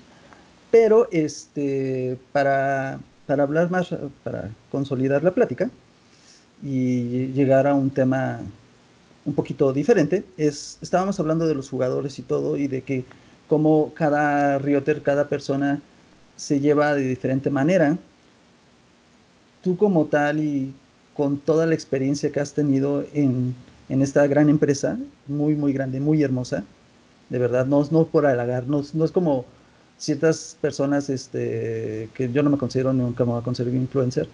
Pero 0.70 1.08
este, 1.10 2.18
para, 2.32 2.98
para 3.26 3.42
hablar 3.42 3.70
más, 3.70 3.94
para 4.24 4.50
consolidar 4.70 5.22
la 5.22 5.32
plática 5.32 5.70
y 6.62 7.26
llegar 7.28 7.66
a 7.66 7.74
un 7.74 7.90
tema 7.90 8.40
un 9.24 9.34
poquito 9.34 9.72
diferente, 9.72 10.24
es, 10.36 10.78
estábamos 10.80 11.20
hablando 11.20 11.46
de 11.46 11.54
los 11.54 11.68
jugadores 11.68 12.18
y 12.18 12.22
todo, 12.22 12.56
y 12.56 12.66
de 12.68 12.82
que 12.82 13.04
como 13.48 13.92
cada 13.94 14.58
Rioter, 14.58 15.02
cada 15.02 15.28
persona 15.28 15.80
se 16.36 16.60
lleva 16.60 16.94
de 16.94 17.02
diferente 17.02 17.50
manera. 17.50 17.98
tú 19.62 19.76
como 19.76 20.06
tal 20.06 20.40
y 20.40 20.74
con 21.14 21.38
toda 21.38 21.66
la 21.66 21.74
experiencia 21.74 22.32
que 22.32 22.40
has 22.40 22.54
tenido 22.54 23.04
en, 23.12 23.54
en 23.88 24.02
esta 24.02 24.26
gran 24.26 24.48
empresa, 24.48 24.98
muy, 25.26 25.54
muy 25.54 25.72
grande, 25.72 26.00
muy 26.00 26.22
hermosa, 26.22 26.64
de 27.32 27.38
verdad, 27.38 27.64
no, 27.64 27.82
no 27.90 28.06
por 28.06 28.26
halagar, 28.26 28.66
no, 28.68 28.84
no 28.92 29.04
es 29.06 29.10
como 29.10 29.46
ciertas 29.96 30.54
personas 30.60 31.08
este, 31.08 32.10
que 32.12 32.30
yo 32.30 32.42
no 32.42 32.50
me 32.50 32.58
considero 32.58 32.92
nunca 32.92 33.24
me 33.24 33.32
voy 33.32 33.40
a 33.40 33.44
considerar 33.44 33.74
influencer 33.74 34.28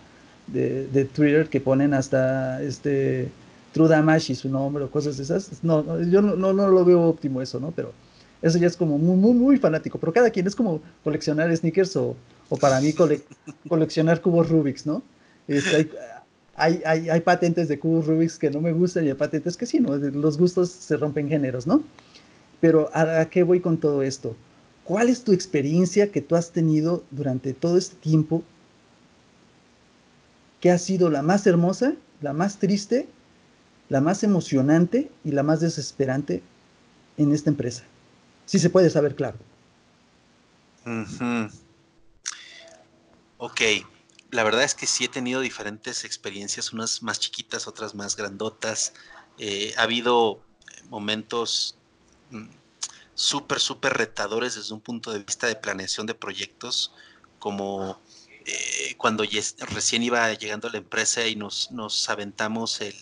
de, 0.49 1.05
Twitter 1.15 1.49
que 1.49 1.61
ponen 1.61 1.95
hasta 1.95 2.61
este 2.61 3.29
True 3.73 3.87
Damage 3.89 4.33
y 4.33 4.35
su 4.35 4.49
nombre 4.49 4.83
o 4.83 4.91
cosas 4.91 5.17
de 5.17 5.23
esas. 5.23 5.63
No, 5.63 6.03
yo 6.03 6.23
no, 6.23 6.35
no, 6.35 6.53
no, 6.53 6.69
lo 6.69 6.85
veo 6.85 7.03
óptimo 7.03 7.41
eso, 7.41 7.61
¿no? 7.61 7.71
Pero 7.71 7.93
eso 8.43 8.59
ya 8.59 8.67
es 8.67 8.77
como 8.77 8.99
muy, 8.99 9.17
muy, 9.17 9.35
muy 9.35 9.57
fanático. 9.59 9.99
Pero 9.99 10.13
cada 10.13 10.31
quien 10.31 10.49
es 10.49 10.57
como 10.57 10.81
coleccionar 11.05 11.55
sneakers 11.57 11.95
o, 11.97 12.17
o 12.49 12.57
para 12.57 12.81
mí 12.81 12.93
coleccionar 13.69 14.21
cubos 14.21 14.49
Rubik's, 14.49 14.87
¿no? 14.87 15.03
Este, 15.47 15.91
hay, 16.57 16.83
hay, 16.85 17.11
hay, 17.11 17.21
patentes 17.21 17.69
de 17.69 17.79
cubos 17.79 18.07
Rubik's 18.07 18.39
que 18.39 18.51
no 18.51 18.61
me 18.61 18.73
gustan 18.73 19.05
y 19.05 19.09
hay 19.09 19.15
patentes 19.15 19.57
que 19.57 19.67
sí, 19.67 19.79
¿no? 19.79 19.95
Los 19.97 20.39
gustos 20.39 20.71
se 20.71 20.97
rompen 20.97 21.29
géneros, 21.29 21.67
¿no? 21.67 21.85
Pero 22.61 22.91
¿a, 22.93 23.25
qué 23.27 23.43
voy 23.43 23.61
con 23.61 23.79
todo 23.79 24.03
esto? 24.03 24.37
¿Cuál 24.85 25.09
es 25.09 25.23
tu 25.23 25.33
experiencia 25.33 26.11
que 26.11 26.21
tú 26.21 26.35
has 26.35 26.51
tenido 26.51 27.05
durante 27.11 27.55
todo 27.55 27.77
este 27.77 27.97
tiempo 27.97 28.43
que 30.61 30.71
ha 30.71 30.79
sido 30.79 31.11
la 31.11 31.23
más 31.23 31.47
hermosa, 31.47 31.95
la 32.21 32.33
más 32.33 32.59
triste, 32.59 33.09
la 33.89 34.01
más 34.01 34.25
emocionante 34.25 35.11
y 35.25 35.33
la 35.33 35.43
más 35.43 35.61
desesperante 35.61 36.43
en 37.17 37.33
esta 37.33 37.51
empresa? 37.51 37.85
Si 38.47 38.59
se 38.59 38.71
puede 38.71 38.91
saber, 38.91 39.15
claro. 39.15 39.39
Ok, 43.37 43.61
la 44.31 44.43
verdad 44.43 44.65
es 44.65 44.75
que 44.75 44.87
sí 44.87 45.05
he 45.05 45.09
tenido 45.09 45.41
diferentes 45.41 46.05
experiencias, 46.05 46.73
unas 46.73 47.03
más 47.03 47.21
chiquitas, 47.21 47.69
otras 47.69 47.95
más 47.95 48.17
grandotas. 48.17 48.95
Eh, 49.39 49.75
ha 49.77 49.83
habido 49.83 50.43
momentos 50.89 51.78
súper, 53.15 53.61
súper 53.61 53.95
retadores 53.95 54.55
desde 54.55 54.75
un 54.75 54.81
punto 54.81 55.13
de 55.13 55.19
vista 55.21 55.47
de 55.47 55.57
planeación 55.57 56.07
de 56.07 56.15
proyectos, 56.15 56.93
como 57.39 58.01
eh, 58.45 58.95
cuando 58.97 59.25
recién 59.75 60.03
iba 60.03 60.33
llegando 60.35 60.69
a 60.69 60.71
la 60.71 60.79
empresa 60.79 61.27
y 61.27 61.37
nos, 61.37 61.71
nos 61.71 62.09
aventamos 62.09 62.81
el, 62.81 62.95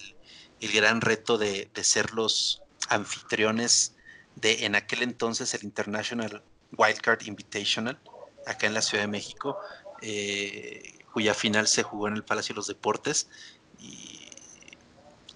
el 0.60 0.72
gran 0.72 1.00
reto 1.00 1.38
de, 1.38 1.70
ser 1.82 2.12
los 2.12 2.62
anfitriones 2.88 3.94
de 4.36 4.64
en 4.64 4.74
aquel 4.74 5.02
entonces 5.02 5.54
el 5.54 5.64
International 5.64 6.42
Wildcard 6.76 7.26
Invitational, 7.26 7.98
acá 8.46 8.66
en 8.66 8.74
la 8.74 8.82
Ciudad 8.82 9.04
de 9.04 9.08
México, 9.08 9.58
eh, 10.02 10.98
cuya 11.12 11.34
final 11.34 11.68
se 11.68 11.82
jugó 11.82 12.08
en 12.08 12.14
el 12.14 12.24
Palacio 12.24 12.54
de 12.54 12.56
los 12.56 12.66
Deportes. 12.66 13.28
Y, 13.78 14.28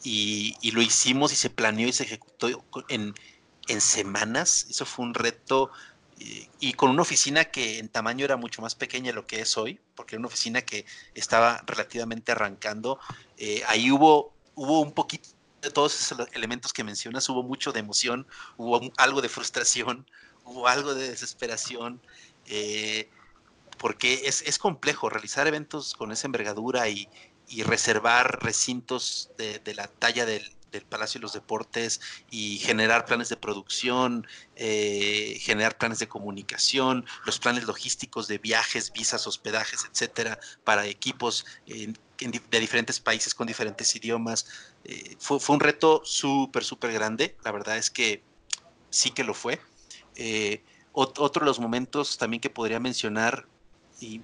y, 0.02 0.56
y, 0.60 0.70
lo 0.70 0.80
hicimos 0.80 1.32
y 1.32 1.36
se 1.36 1.50
planeó 1.50 1.86
y 1.86 1.92
se 1.92 2.04
ejecutó 2.04 2.64
en, 2.88 3.14
en 3.70 3.80
semanas. 3.80 4.66
Eso 4.68 4.84
fue 4.84 5.04
un 5.04 5.14
reto 5.14 5.70
y 6.58 6.74
con 6.74 6.90
una 6.90 7.00
oficina 7.00 7.46
que 7.46 7.78
en 7.78 7.88
tamaño 7.88 8.26
era 8.26 8.36
mucho 8.36 8.60
más 8.60 8.74
pequeña 8.74 9.06
de 9.06 9.14
lo 9.14 9.26
que 9.26 9.40
es 9.40 9.56
hoy, 9.56 9.80
porque 9.94 10.16
era 10.16 10.20
una 10.20 10.28
oficina 10.28 10.60
que 10.60 10.84
estaba 11.14 11.62
relativamente 11.66 12.32
arrancando. 12.32 12.98
Eh, 13.38 13.62
ahí 13.66 13.90
hubo, 13.90 14.34
hubo 14.54 14.80
un 14.80 14.92
poquito 14.92 15.30
de 15.62 15.70
todos 15.70 15.98
esos 15.98 16.28
elementos 16.32 16.74
que 16.74 16.84
mencionas, 16.84 17.26
hubo 17.30 17.42
mucho 17.42 17.72
de 17.72 17.80
emoción, 17.80 18.26
hubo 18.58 18.80
algo 18.98 19.22
de 19.22 19.30
frustración, 19.30 20.06
hubo 20.44 20.68
algo 20.68 20.94
de 20.94 21.08
desesperación, 21.08 22.02
eh, 22.46 23.08
porque 23.78 24.22
es, 24.26 24.42
es, 24.42 24.58
complejo 24.58 25.08
realizar 25.08 25.46
eventos 25.46 25.94
con 25.94 26.12
esa 26.12 26.26
envergadura 26.26 26.88
y, 26.90 27.08
y 27.48 27.62
reservar 27.62 28.42
recintos 28.42 29.30
de 29.38 29.74
la 29.74 29.86
talla 29.86 30.26
del, 30.26 30.52
del 30.70 30.84
Palacio 30.84 31.18
de 31.18 31.22
los 31.22 31.32
Deportes 31.32 32.00
y 32.30 32.58
generar 32.58 33.04
planes 33.04 33.28
de 33.28 33.36
producción, 33.36 34.26
eh, 34.56 35.38
generar 35.40 35.78
planes 35.78 35.98
de 35.98 36.08
comunicación, 36.08 37.04
los 37.26 37.38
planes 37.38 37.64
logísticos 37.64 38.28
de 38.28 38.38
viajes, 38.38 38.92
visas, 38.92 39.26
hospedajes, 39.26 39.86
etcétera, 39.90 40.38
para 40.64 40.86
equipos 40.86 41.46
de 41.66 42.60
diferentes 42.60 43.00
países 43.00 43.34
con 43.34 43.46
diferentes 43.46 43.94
idiomas. 43.96 44.46
Eh, 44.84 45.16
fue, 45.18 45.38
un 45.48 45.60
reto 45.60 46.02
súper, 46.04 46.64
súper 46.64 46.92
grande. 46.92 47.36
La 47.44 47.52
verdad 47.52 47.76
es 47.76 47.90
que 47.90 48.22
sí 48.90 49.10
que 49.10 49.24
lo 49.24 49.34
fue. 49.34 49.60
Eh, 50.16 50.62
otro 50.92 51.40
de 51.40 51.46
los 51.46 51.60
momentos 51.60 52.18
también 52.18 52.40
que 52.40 52.50
podría 52.50 52.80
mencionar, 52.80 53.46
y 54.00 54.22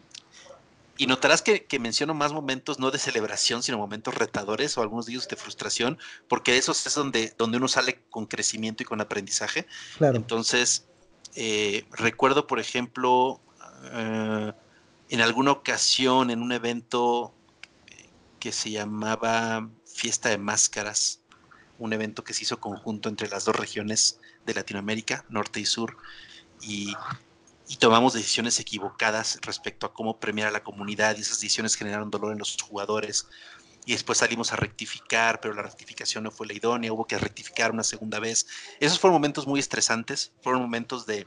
y 0.98 1.06
notarás 1.06 1.42
que, 1.42 1.78
menciono 1.78 2.14
más 2.14 2.32
momentos 2.32 2.78
no 2.78 2.90
de 2.90 2.98
celebración, 2.98 3.62
sino 3.62 3.78
momentos 3.78 4.14
retadores 4.14 4.76
o 4.76 4.82
algunos 4.82 5.06
días 5.06 5.28
de 5.28 5.36
frustración, 5.36 5.98
porque 6.28 6.56
eso 6.56 6.72
es 6.72 6.94
donde, 6.94 7.34
donde 7.36 7.58
uno 7.58 7.68
sale 7.68 8.00
con 8.10 8.26
crecimiento 8.26 8.82
y 8.82 8.86
con 8.86 9.00
aprendizaje. 9.00 9.66
Entonces, 10.00 10.86
eh, 11.34 11.84
recuerdo, 11.92 12.46
por 12.46 12.60
ejemplo, 12.60 13.40
eh, 13.92 14.52
en 15.10 15.20
alguna 15.20 15.52
ocasión, 15.52 16.30
en 16.30 16.42
un 16.42 16.52
evento 16.52 17.32
que 18.40 18.52
se 18.52 18.70
llamaba 18.70 19.68
Fiesta 19.84 20.30
de 20.30 20.38
Máscaras, 20.38 21.20
un 21.78 21.92
evento 21.92 22.24
que 22.24 22.32
se 22.32 22.44
hizo 22.44 22.58
conjunto 22.58 23.08
entre 23.08 23.28
las 23.28 23.44
dos 23.44 23.54
regiones 23.54 24.18
de 24.46 24.54
Latinoamérica, 24.54 25.24
norte 25.28 25.60
y 25.60 25.66
sur, 25.66 25.96
y 26.62 26.94
y 27.68 27.76
tomamos 27.76 28.12
decisiones 28.12 28.60
equivocadas 28.60 29.38
respecto 29.42 29.86
a 29.86 29.92
cómo 29.92 30.18
premiar 30.18 30.48
a 30.48 30.52
la 30.52 30.62
comunidad 30.62 31.16
y 31.16 31.20
esas 31.20 31.40
decisiones 31.40 31.74
generaron 31.74 32.10
dolor 32.10 32.32
en 32.32 32.38
los 32.38 32.56
jugadores 32.60 33.26
y 33.84 33.92
después 33.92 34.18
salimos 34.18 34.52
a 34.52 34.56
rectificar, 34.56 35.40
pero 35.40 35.54
la 35.54 35.62
rectificación 35.62 36.24
no 36.24 36.30
fue 36.30 36.46
la 36.48 36.54
idónea, 36.54 36.92
hubo 36.92 37.06
que 37.06 37.18
rectificar 37.18 37.70
una 37.70 37.84
segunda 37.84 38.18
vez. 38.18 38.46
Esos 38.80 38.98
fueron 38.98 39.14
momentos 39.14 39.46
muy 39.46 39.60
estresantes, 39.60 40.32
fueron 40.42 40.62
momentos 40.62 41.06
de 41.06 41.26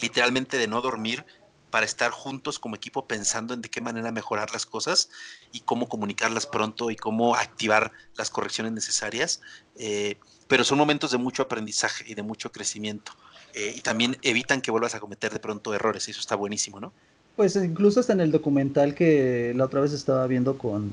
literalmente 0.00 0.58
de 0.58 0.68
no 0.68 0.80
dormir 0.80 1.26
para 1.70 1.86
estar 1.86 2.10
juntos 2.10 2.58
como 2.58 2.76
equipo 2.76 3.06
pensando 3.06 3.54
en 3.54 3.62
de 3.62 3.68
qué 3.68 3.80
manera 3.80 4.12
mejorar 4.12 4.52
las 4.52 4.66
cosas 4.66 5.08
y 5.52 5.60
cómo 5.60 5.88
comunicarlas 5.88 6.46
pronto 6.46 6.90
y 6.90 6.96
cómo 6.96 7.34
activar 7.34 7.92
las 8.14 8.30
correcciones 8.30 8.72
necesarias. 8.72 9.40
Eh, 9.76 10.18
pero 10.48 10.64
son 10.64 10.78
momentos 10.78 11.12
de 11.12 11.18
mucho 11.18 11.42
aprendizaje 11.42 12.04
y 12.06 12.14
de 12.14 12.22
mucho 12.22 12.50
crecimiento. 12.50 13.12
Eh, 13.54 13.74
y 13.76 13.80
también 13.80 14.16
evitan 14.22 14.60
que 14.60 14.70
vuelvas 14.70 14.94
a 14.94 15.00
cometer 15.00 15.32
de 15.32 15.38
pronto 15.38 15.74
errores. 15.74 16.08
Eso 16.08 16.20
está 16.20 16.36
buenísimo, 16.36 16.80
¿no? 16.80 16.92
Pues 17.36 17.56
incluso 17.56 18.00
hasta 18.00 18.12
en 18.12 18.20
el 18.20 18.32
documental 18.32 18.94
que 18.94 19.52
la 19.56 19.64
otra 19.64 19.80
vez 19.80 19.92
estaba 19.92 20.26
viendo 20.26 20.58
con, 20.58 20.90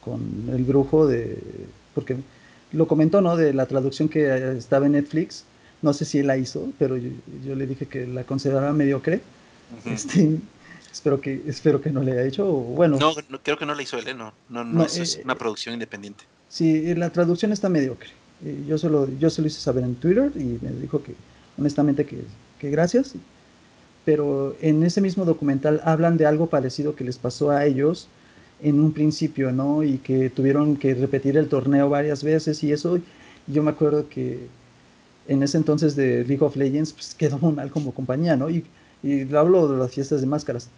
con 0.00 0.48
el 0.52 0.64
brujo 0.64 1.06
de... 1.06 1.38
porque 1.94 2.16
lo 2.72 2.86
comentó, 2.86 3.20
¿no? 3.20 3.36
De 3.36 3.52
la 3.52 3.66
traducción 3.66 4.08
que 4.08 4.56
estaba 4.56 4.86
en 4.86 4.92
Netflix. 4.92 5.44
No 5.82 5.92
sé 5.92 6.04
si 6.04 6.18
él 6.18 6.26
la 6.26 6.36
hizo, 6.36 6.72
pero 6.78 6.96
yo, 6.96 7.54
le 7.54 7.66
dije 7.66 7.86
que 7.86 8.06
la 8.06 8.24
consideraba 8.24 8.72
mediocre. 8.72 9.20
este, 9.84 10.38
espero 10.90 11.20
que 11.20 11.42
espero 11.46 11.80
que 11.80 11.90
no 11.90 12.02
le 12.02 12.12
haya 12.12 12.24
hecho. 12.24 12.46
Bueno, 12.46 12.98
no, 12.98 13.14
creo 13.42 13.58
que 13.58 13.66
no 13.66 13.74
la 13.74 13.82
hizo 13.82 13.98
él, 13.98 14.08
¿eh? 14.08 14.14
no, 14.14 14.32
no, 14.48 14.64
no, 14.64 14.84
es, 14.84 15.16
eh, 15.16 15.22
una 15.24 15.36
producción 15.36 15.74
independiente. 15.74 16.24
Sí, 16.48 16.94
la 16.94 17.10
traducción 17.10 17.52
está 17.52 17.68
mediocre. 17.68 18.10
Yo 18.66 18.78
se, 18.78 18.88
lo, 18.88 19.08
yo 19.18 19.30
se 19.30 19.42
lo 19.42 19.48
hice 19.48 19.60
saber 19.60 19.84
en 19.84 19.94
Twitter 19.96 20.30
y 20.34 20.58
me 20.62 20.70
dijo 20.80 21.02
que 21.02 21.14
honestamente 21.58 22.04
que, 22.06 22.24
gracias. 22.62 23.14
Pero 24.04 24.56
en 24.60 24.82
ese 24.82 25.00
mismo 25.00 25.24
documental 25.24 25.80
hablan 25.84 26.16
de 26.16 26.26
algo 26.26 26.48
parecido 26.48 26.94
que 26.94 27.04
les 27.04 27.18
pasó 27.18 27.50
a 27.50 27.64
ellos 27.64 28.08
en 28.62 28.80
un 28.80 28.92
principio, 28.92 29.50
¿no? 29.52 29.82
Y 29.82 29.98
que 29.98 30.30
tuvieron 30.30 30.76
que 30.76 30.94
repetir 30.94 31.36
el 31.36 31.48
torneo 31.48 31.88
varias 31.88 32.22
veces 32.22 32.62
y 32.62 32.72
eso. 32.72 32.98
Yo 33.46 33.62
me 33.62 33.70
acuerdo 33.70 34.08
que 34.08 34.46
en 35.26 35.42
ese 35.42 35.56
entonces 35.56 35.96
de 35.96 36.24
League 36.24 36.44
of 36.44 36.56
Legends 36.56 36.92
pues, 36.92 37.14
quedó 37.14 37.38
mal 37.38 37.70
como 37.70 37.92
compañía, 37.92 38.36
¿no? 38.36 38.50
Y, 38.50 38.64
y 39.02 39.34
hablo 39.34 39.68
de 39.68 39.78
las 39.78 39.92
fiestas 39.92 40.20
de 40.20 40.26
máscaras. 40.26 40.68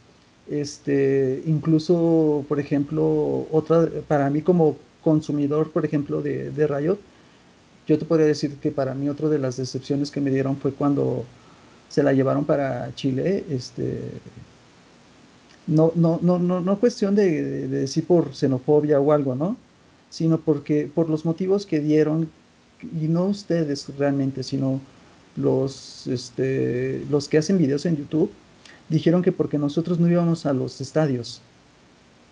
Este, 0.49 1.43
incluso, 1.47 2.45
por 2.49 2.61
ejemplo, 2.61 3.47
otra, 3.51 3.89
para 4.07 4.31
mí 4.31 4.43
como 4.43 4.77
consumidor, 5.03 5.71
por 5.73 5.85
ejemplo, 5.85 6.23
de, 6.23 6.51
de 6.51 6.67
Riot, 6.67 6.99
yo 7.87 7.99
te 7.99 8.05
podría 8.05 8.27
decir 8.27 8.57
que 8.57 8.71
para 8.71 8.95
mí 8.95 9.09
otra 9.09 9.29
de 9.29 9.39
las 9.39 9.57
decepciones 9.57 10.11
que 10.11 10.21
me 10.21 10.31
dieron 10.31 10.57
fue 10.57 10.73
cuando 10.73 11.25
se 11.89 12.03
la 12.03 12.13
llevaron 12.13 12.45
para 12.45 12.95
Chile, 12.95 13.45
este, 13.49 14.11
no, 15.67 15.93
no, 15.95 16.19
no, 16.23 16.39
no, 16.39 16.61
no 16.61 16.79
cuestión 16.81 17.15
de, 17.15 17.69
decir 17.69 18.07
por 18.07 18.35
xenofobia 18.35 19.01
o 19.01 19.13
algo, 19.13 19.35
¿no? 19.35 19.57
Sino 20.11 20.39
porque 20.41 20.91
por 20.93 21.09
los 21.09 21.25
motivos 21.25 21.67
que 21.67 21.81
dieron, 21.81 22.29
y 22.83 23.09
no 23.09 23.27
ustedes 23.27 23.89
realmente, 23.97 24.43
sino 24.43 24.81
los, 25.37 26.07
este, 26.07 27.05
los 27.11 27.29
que 27.29 27.39
hacen 27.39 27.59
videos 27.59 27.87
en 27.87 27.97
YouTube, 27.97 28.31
dijeron 28.89 29.23
que 29.23 29.33
porque 29.33 29.59
nosotros 29.59 29.99
no 29.99 30.09
íbamos 30.09 30.47
a 30.47 30.53
los 30.53 30.81
estadios 30.81 31.41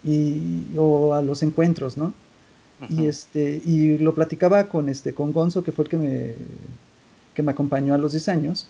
y, 0.05 0.67
o 0.77 1.15
a 1.15 1.23
los 1.23 1.43
encuentros, 1.43 1.97
¿no? 1.97 2.13
Y 2.89 3.07
este, 3.07 3.63
y 3.65 3.99
lo 3.99 4.15
platicaba 4.15 4.69
con 4.69 4.89
este, 4.89 5.15
con 5.15 5.33
Gonzo, 5.33 5.65
que 5.65 5.73
fue 5.73 5.85
el 5.85 5.91
que 5.91 5.97
me, 5.97 6.35
que 7.35 7.43
me 7.43 7.53
acompañó 7.53 7.95
a 7.95 7.99
los 7.99 8.13
10 8.13 8.29
años, 8.29 8.69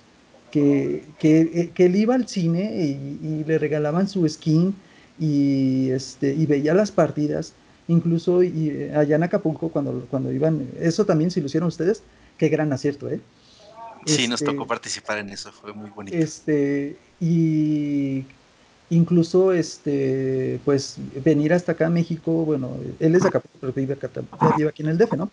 que, 0.51 1.05
que, 1.19 1.41
eh, 1.41 1.71
que 1.75 1.87
él 1.87 1.97
iba 1.97 2.15
al 2.15 2.29
cine 2.29 2.77
y, 2.77 3.45
le 3.45 3.59
regalaban 3.59 4.09
su 4.09 4.29
skin 4.29 4.75
y, 5.19 5.91
este, 5.91 6.33
y 6.33 6.47
veía 6.47 6.75
las 6.75 6.93
partidas, 6.93 7.55
incluso 7.89 8.43
y, 8.43 8.69
eh, 8.71 8.93
allá 8.95 9.17
en 9.17 9.25
Acapulco, 9.25 9.71
cuando, 9.71 10.07
cuando 10.11 10.33
iban, 10.33 10.69
eso 10.79 11.05
también 11.05 11.31
si 11.31 11.41
lo 11.41 11.47
hicieron 11.47 11.69
ustedes, 11.69 12.03
qué 12.39 12.49
gran 12.49 12.73
acierto, 12.73 13.09
¿eh? 13.09 13.21
Sí, 14.07 14.29
nos 14.29 14.41
tocó 14.41 14.63
este, 14.63 14.69
participar 14.69 15.19
en 15.19 15.31
eso, 15.31 15.51
fue 15.51 15.73
muy 15.73 15.91
bonito. 15.91 16.17
Este, 16.17 16.97
y 17.21 18.25
incluso, 18.91 19.53
este, 19.53 20.61
pues, 20.65 20.97
venir 21.25 21.53
hasta 21.53 21.73
acá 21.73 21.87
a 21.87 21.91
México, 21.91 22.45
bueno, 22.45 22.77
él 23.01 23.15
es 23.15 23.23
de 23.23 23.29
Acapulco, 23.29 23.59
pero 23.61 23.73
vive, 23.73 23.95
acá, 23.95 24.11
vive 24.57 24.69
aquí 24.69 24.83
en 24.83 24.89
el 24.89 24.99
DF, 24.99 25.17
¿no? 25.17 25.31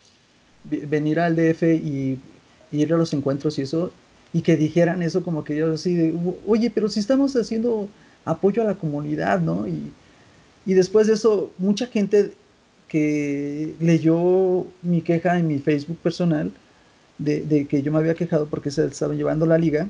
Venir 0.63 1.19
al 1.19 1.35
DF 1.35 1.63
y, 1.63 2.19
ir 2.71 2.93
a 2.93 2.97
los 2.97 3.13
encuentros 3.13 3.59
y 3.59 3.63
eso, 3.63 3.91
y 4.33 4.41
que 4.41 4.55
dijeran 4.55 5.01
eso 5.01 5.23
como 5.23 5.43
que 5.43 5.57
yo 5.57 5.73
así 5.73 5.93
de, 5.93 6.15
oye, 6.47 6.71
pero 6.71 6.87
si 6.87 7.01
estamos 7.01 7.35
haciendo 7.35 7.89
apoyo 8.23 8.61
a 8.61 8.65
la 8.65 8.75
comunidad, 8.75 9.41
¿no? 9.41 9.67
Y, 9.67 9.91
y 10.65 10.73
después 10.73 11.07
de 11.07 11.13
eso, 11.13 11.51
mucha 11.57 11.87
gente 11.87 12.33
que 12.87 13.75
leyó 13.79 14.65
mi 14.81 15.01
queja 15.01 15.37
en 15.39 15.47
mi 15.47 15.59
Facebook 15.59 15.97
personal, 15.97 16.51
de, 17.17 17.67
que 17.67 17.81
yo 17.81 17.91
me 17.91 17.99
había 17.99 18.15
quejado 18.15 18.47
porque 18.47 18.71
se 18.71 18.85
estaban 18.85 19.17
llevando 19.17 19.45
la 19.45 19.57
liga 19.57 19.87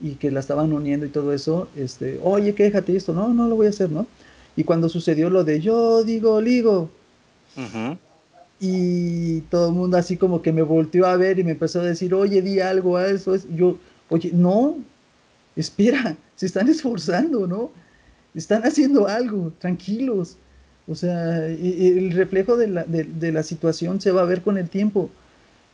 y 0.00 0.14
que 0.16 0.30
la 0.30 0.40
estaban 0.40 0.72
uniendo 0.72 1.06
y 1.06 1.10
todo 1.10 1.32
eso, 1.32 1.68
este, 1.76 2.20
oye, 2.22 2.54
quéjate 2.54 2.96
esto, 2.96 3.12
no, 3.12 3.32
no 3.32 3.48
lo 3.48 3.56
voy 3.56 3.66
a 3.66 3.70
hacer, 3.70 3.90
¿no? 3.90 4.06
Y 4.56 4.64
cuando 4.64 4.88
sucedió 4.88 5.30
lo 5.30 5.44
de 5.44 5.60
yo 5.60 6.04
digo, 6.04 6.40
ligo, 6.40 6.90
y 8.60 9.40
todo 9.42 9.68
el 9.68 9.74
mundo 9.74 9.96
así 9.96 10.16
como 10.16 10.42
que 10.42 10.52
me 10.52 10.62
volteó 10.62 11.06
a 11.06 11.16
ver 11.16 11.38
y 11.38 11.44
me 11.44 11.52
empezó 11.52 11.80
a 11.80 11.84
decir, 11.84 12.14
oye, 12.14 12.42
di 12.42 12.60
algo 12.60 12.96
a 12.96 13.06
eso, 13.06 13.36
yo, 13.54 13.78
oye, 14.08 14.30
no, 14.32 14.76
espera, 15.56 16.16
se 16.36 16.46
están 16.46 16.68
esforzando, 16.68 17.46
¿no? 17.46 17.70
Están 18.34 18.62
haciendo 18.64 19.08
algo, 19.08 19.52
tranquilos. 19.58 20.36
O 20.88 20.94
sea, 20.94 21.46
el 21.46 22.12
reflejo 22.12 22.56
de 22.56 22.68
la, 22.68 22.84
de 22.84 23.32
la 23.32 23.42
situación 23.42 24.00
se 24.00 24.12
va 24.12 24.22
a 24.22 24.26
ver 24.26 24.42
con 24.42 24.56
el 24.56 24.68
tiempo 24.68 25.10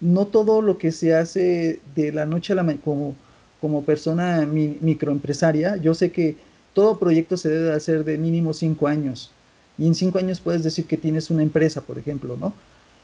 no 0.03 0.27
todo 0.27 0.63
lo 0.63 0.79
que 0.79 0.91
se 0.91 1.15
hace 1.15 1.81
de 1.95 2.13
la 2.13 2.27
noche 2.27 2.53
a 2.53 2.57
la 2.57 2.65
mañana 2.65 2.83
como, 2.85 3.15
como 3.63 3.85
persona 3.85 4.45
microempresaria, 4.45 5.77
yo 5.77 5.95
sé 5.95 6.11
que 6.11 6.37
todo 6.75 6.99
proyecto 6.99 7.37
se 7.37 7.49
debe 7.49 7.73
hacer 7.73 8.03
de 8.03 8.19
mínimo 8.19 8.53
cinco 8.53 8.89
años. 8.89 9.31
Y 9.79 9.87
en 9.87 9.95
cinco 9.95 10.19
años 10.19 10.41
puedes 10.41 10.65
decir 10.65 10.85
que 10.85 10.97
tienes 10.97 11.31
una 11.31 11.45
empresa, 11.45 11.81
por 11.81 11.97
ejemplo, 11.97 12.37
¿no? 12.37 12.53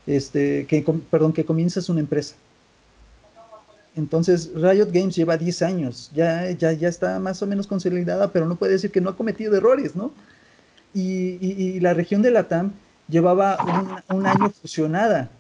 Este, 0.05 0.67
que, 0.67 0.85
perdón, 1.13 1.33
que 1.33 1.45
comienzas 1.45 1.89
una 1.89 2.01
empresa. 2.01 2.35
Entonces, 3.95 4.51
Riot 4.53 4.91
Games 4.93 5.15
lleva 5.15 5.37
10 5.37 5.63
años, 5.63 6.11
ya, 6.13 6.51
ya, 6.51 6.73
ya 6.73 6.89
está 6.89 7.21
más 7.21 7.41
o 7.41 7.47
menos 7.47 7.69
consolidada, 7.69 8.33
pero 8.33 8.47
no 8.47 8.57
puede 8.57 8.73
decir 8.73 8.91
que 8.91 9.01
no 9.01 9.11
ha 9.11 9.17
cometido 9.17 9.57
errores, 9.57 9.95
¿no? 9.95 10.11
Y, 10.93 11.79
la 11.79 11.95
región 11.95 12.21
de 12.23 12.33
Latam 12.33 12.73
llevaba 13.09 13.57
un 14.09 14.27
año 14.27 14.51
fusionada, 14.51 15.31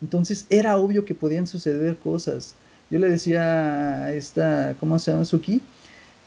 entonces 0.00 0.46
era 0.48 0.78
obvio 0.78 1.04
que 1.04 1.14
podían 1.14 1.46
suceder 1.46 1.98
cosas. 1.98 2.54
Yo 2.92 2.98
le 2.98 3.08
decía 3.08 4.04
a 4.04 4.12
esta, 4.12 4.76
¿cómo 4.78 4.98
se 4.98 5.12
llama? 5.12 5.24
Suki, 5.24 5.62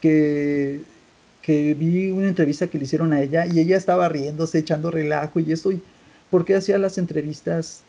que, 0.00 0.80
que 1.40 1.74
vi 1.74 2.10
una 2.10 2.26
entrevista 2.26 2.66
que 2.66 2.76
le 2.76 2.86
hicieron 2.86 3.12
a 3.12 3.22
ella 3.22 3.46
y 3.46 3.60
ella 3.60 3.76
estaba 3.76 4.08
riéndose, 4.08 4.58
echando 4.58 4.90
relajo 4.90 5.38
y 5.38 5.52
eso. 5.52 5.70
Y, 5.70 5.80
¿Por 6.28 6.44
qué 6.44 6.56
hacía 6.56 6.76
las 6.78 6.98
entrevistas 6.98 7.84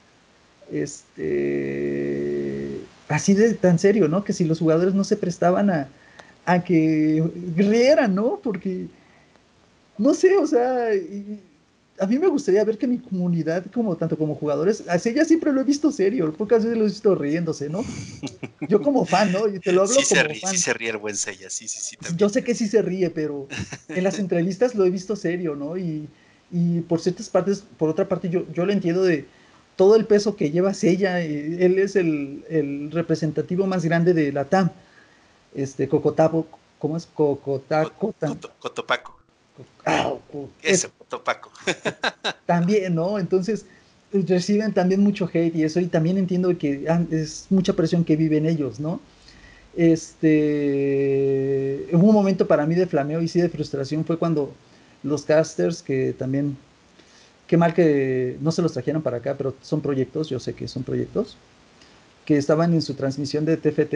este, 0.72 2.70
así 3.08 3.34
de 3.34 3.56
tan 3.56 3.80
serio, 3.80 4.08
¿no? 4.08 4.24
Que 4.24 4.34
si 4.34 4.46
los 4.46 4.60
jugadores 4.60 4.94
no 4.94 5.04
se 5.04 5.18
prestaban 5.18 5.72
a, 5.72 5.88
a 6.46 6.64
que 6.64 7.24
rieran, 7.56 8.14
¿no? 8.14 8.40
Porque, 8.44 8.86
no 9.98 10.14
sé, 10.14 10.38
o 10.38 10.46
sea, 10.46 10.90
a 12.00 12.06
mí 12.06 12.20
me 12.20 12.28
gustaría 12.28 12.64
ver 12.64 12.78
que 12.78 12.88
mi 12.88 13.00
comunidad, 13.00 13.66
como 13.74 13.96
tanto 13.96 14.18
como 14.18 14.36
jugadores, 14.36 14.84
así 14.88 15.14
ya 15.14 15.26
siempre 15.26 15.52
lo 15.52 15.62
he 15.62 15.64
visto 15.64 15.92
serio, 15.92 16.32
pocas 16.34 16.64
veces 16.64 16.78
lo 16.78 16.86
he 16.86 16.88
visto 16.88 17.16
riéndose, 17.16 17.70
¿no? 17.70 17.84
Yo 18.70 18.82
como 18.82 19.06
fan, 19.06 19.32
¿no? 19.32 19.48
Y 19.48 19.60
te 19.60 19.72
lo 19.72 19.82
hablo 19.82 19.94
sí 19.94 20.04
como 20.04 20.22
se 20.22 20.24
ríe, 20.24 20.42
Sí 20.46 20.58
se 20.58 20.74
ríe 20.74 20.90
el 20.90 20.98
buen 20.98 21.16
Sella, 21.16 21.50
sí, 21.50 21.68
sí, 21.68 21.80
sí. 21.82 21.98
Yo 22.16 22.30
sé 22.30 22.44
que 22.44 22.54
sí 22.54 22.68
se 22.68 22.82
ríe, 22.82 23.10
pero 23.10 23.48
en 23.88 24.04
las 24.04 24.20
entrevistas 24.20 24.76
lo 24.76 24.86
he 24.86 24.90
visto 24.90 25.16
serio, 25.16 25.56
¿no? 25.56 25.78
Y, 25.78 26.08
y 26.52 26.82
por 26.82 27.00
ciertas 27.00 27.30
partes, 27.30 27.64
por 27.78 27.90
otra 27.90 28.08
parte, 28.08 28.30
yo, 28.30 28.46
yo 28.54 28.66
lo 28.66 28.74
entiendo 28.74 29.04
de 29.04 29.26
todo 29.76 29.96
el 29.96 30.06
peso 30.06 30.36
que 30.36 30.52
lleva 30.52 30.74
Sella, 30.74 31.22
él 31.22 31.78
es 31.80 31.96
el, 31.96 32.44
el 32.50 32.92
representativo 32.92 33.68
más 33.68 33.86
grande 33.86 34.14
de 34.14 34.32
la 34.32 34.46
TAM, 34.46 34.72
este, 35.56 35.88
Cocotapo, 35.88 36.48
¿cómo 36.80 36.98
es? 36.98 37.06
Cocotaco. 37.06 38.14
Cotopaco. 38.60 39.18
Ah, 39.86 40.14
Eso, 40.62 40.92
Topaco. 41.10 41.52
también, 42.46 42.96
¿no? 42.96 43.20
Entonces 43.20 43.66
reciben 44.12 44.74
también 44.74 45.02
mucho 45.02 45.30
hate 45.32 45.56
y 45.56 45.64
eso, 45.64 45.80
y 45.80 45.88
también 45.88 46.18
entiendo 46.18 46.58
que 46.58 46.86
es 47.12 47.48
mucha 47.50 47.74
presión 47.74 48.04
que 48.04 48.16
viven 48.16 48.46
ellos, 48.46 48.80
¿no? 48.80 49.00
Este, 49.76 50.28
hubo 51.92 52.08
un 52.08 52.14
momento 52.14 52.48
para 52.48 52.66
mí 52.66 52.74
de 52.74 52.88
flameo 52.88 53.22
y 53.22 53.28
sí 53.28 53.42
de 53.42 53.50
frustración 53.50 54.06
fue 54.06 54.18
cuando 54.18 54.54
los 55.04 55.24
casters, 55.24 55.84
que 55.84 56.14
también, 56.18 56.58
qué 57.48 57.58
mal 57.58 57.74
que 57.74 58.38
no 58.42 58.52
se 58.52 58.62
los 58.62 58.74
trajeron 58.74 59.02
para 59.02 59.18
acá, 59.18 59.36
pero 59.38 59.54
son 59.62 59.82
proyectos, 59.82 60.30
yo 60.30 60.40
sé 60.40 60.54
que 60.54 60.68
son 60.68 60.84
proyectos, 60.84 61.38
que 62.26 62.38
estaban 62.38 62.74
en 62.74 62.82
su 62.82 62.96
transmisión 62.96 63.46
de 63.46 63.58
TFT 63.58 63.94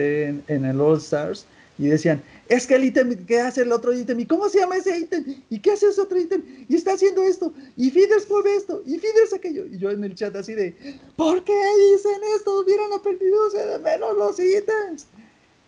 en 0.48 0.64
el 0.64 0.80
All 0.80 0.98
Stars, 0.98 1.46
y 1.78 1.86
decían, 1.86 2.22
es 2.48 2.66
que 2.66 2.74
el 2.74 2.84
ítem 2.84 3.24
¿qué 3.26 3.40
hace 3.40 3.62
el 3.62 3.72
otro 3.72 3.92
ítem, 3.92 4.20
y 4.20 4.26
cómo 4.26 4.48
se 4.48 4.60
llama 4.60 4.76
ese 4.76 4.98
ítem, 4.98 5.24
y 5.48 5.58
qué 5.58 5.72
hace 5.72 5.88
ese 5.88 6.00
otro 6.00 6.18
ítem, 6.18 6.42
y 6.68 6.74
está 6.74 6.92
haciendo 6.92 7.22
esto, 7.22 7.52
y 7.76 7.90
Fidesz 7.90 8.28
mueve 8.28 8.56
esto, 8.56 8.82
y 8.86 8.98
Fidesz 8.98 9.32
aquello, 9.34 9.64
y 9.66 9.78
yo 9.78 9.90
en 9.90 10.04
el 10.04 10.14
chat 10.14 10.34
así 10.36 10.54
de, 10.54 10.74
¿por 11.16 11.42
qué 11.44 11.52
dicen 11.92 12.20
esto? 12.36 12.60
Hubieran 12.60 12.92
aprendido 12.92 13.50
de 13.50 13.78
menos 13.78 14.16
los 14.16 14.38
ítems. 14.38 15.06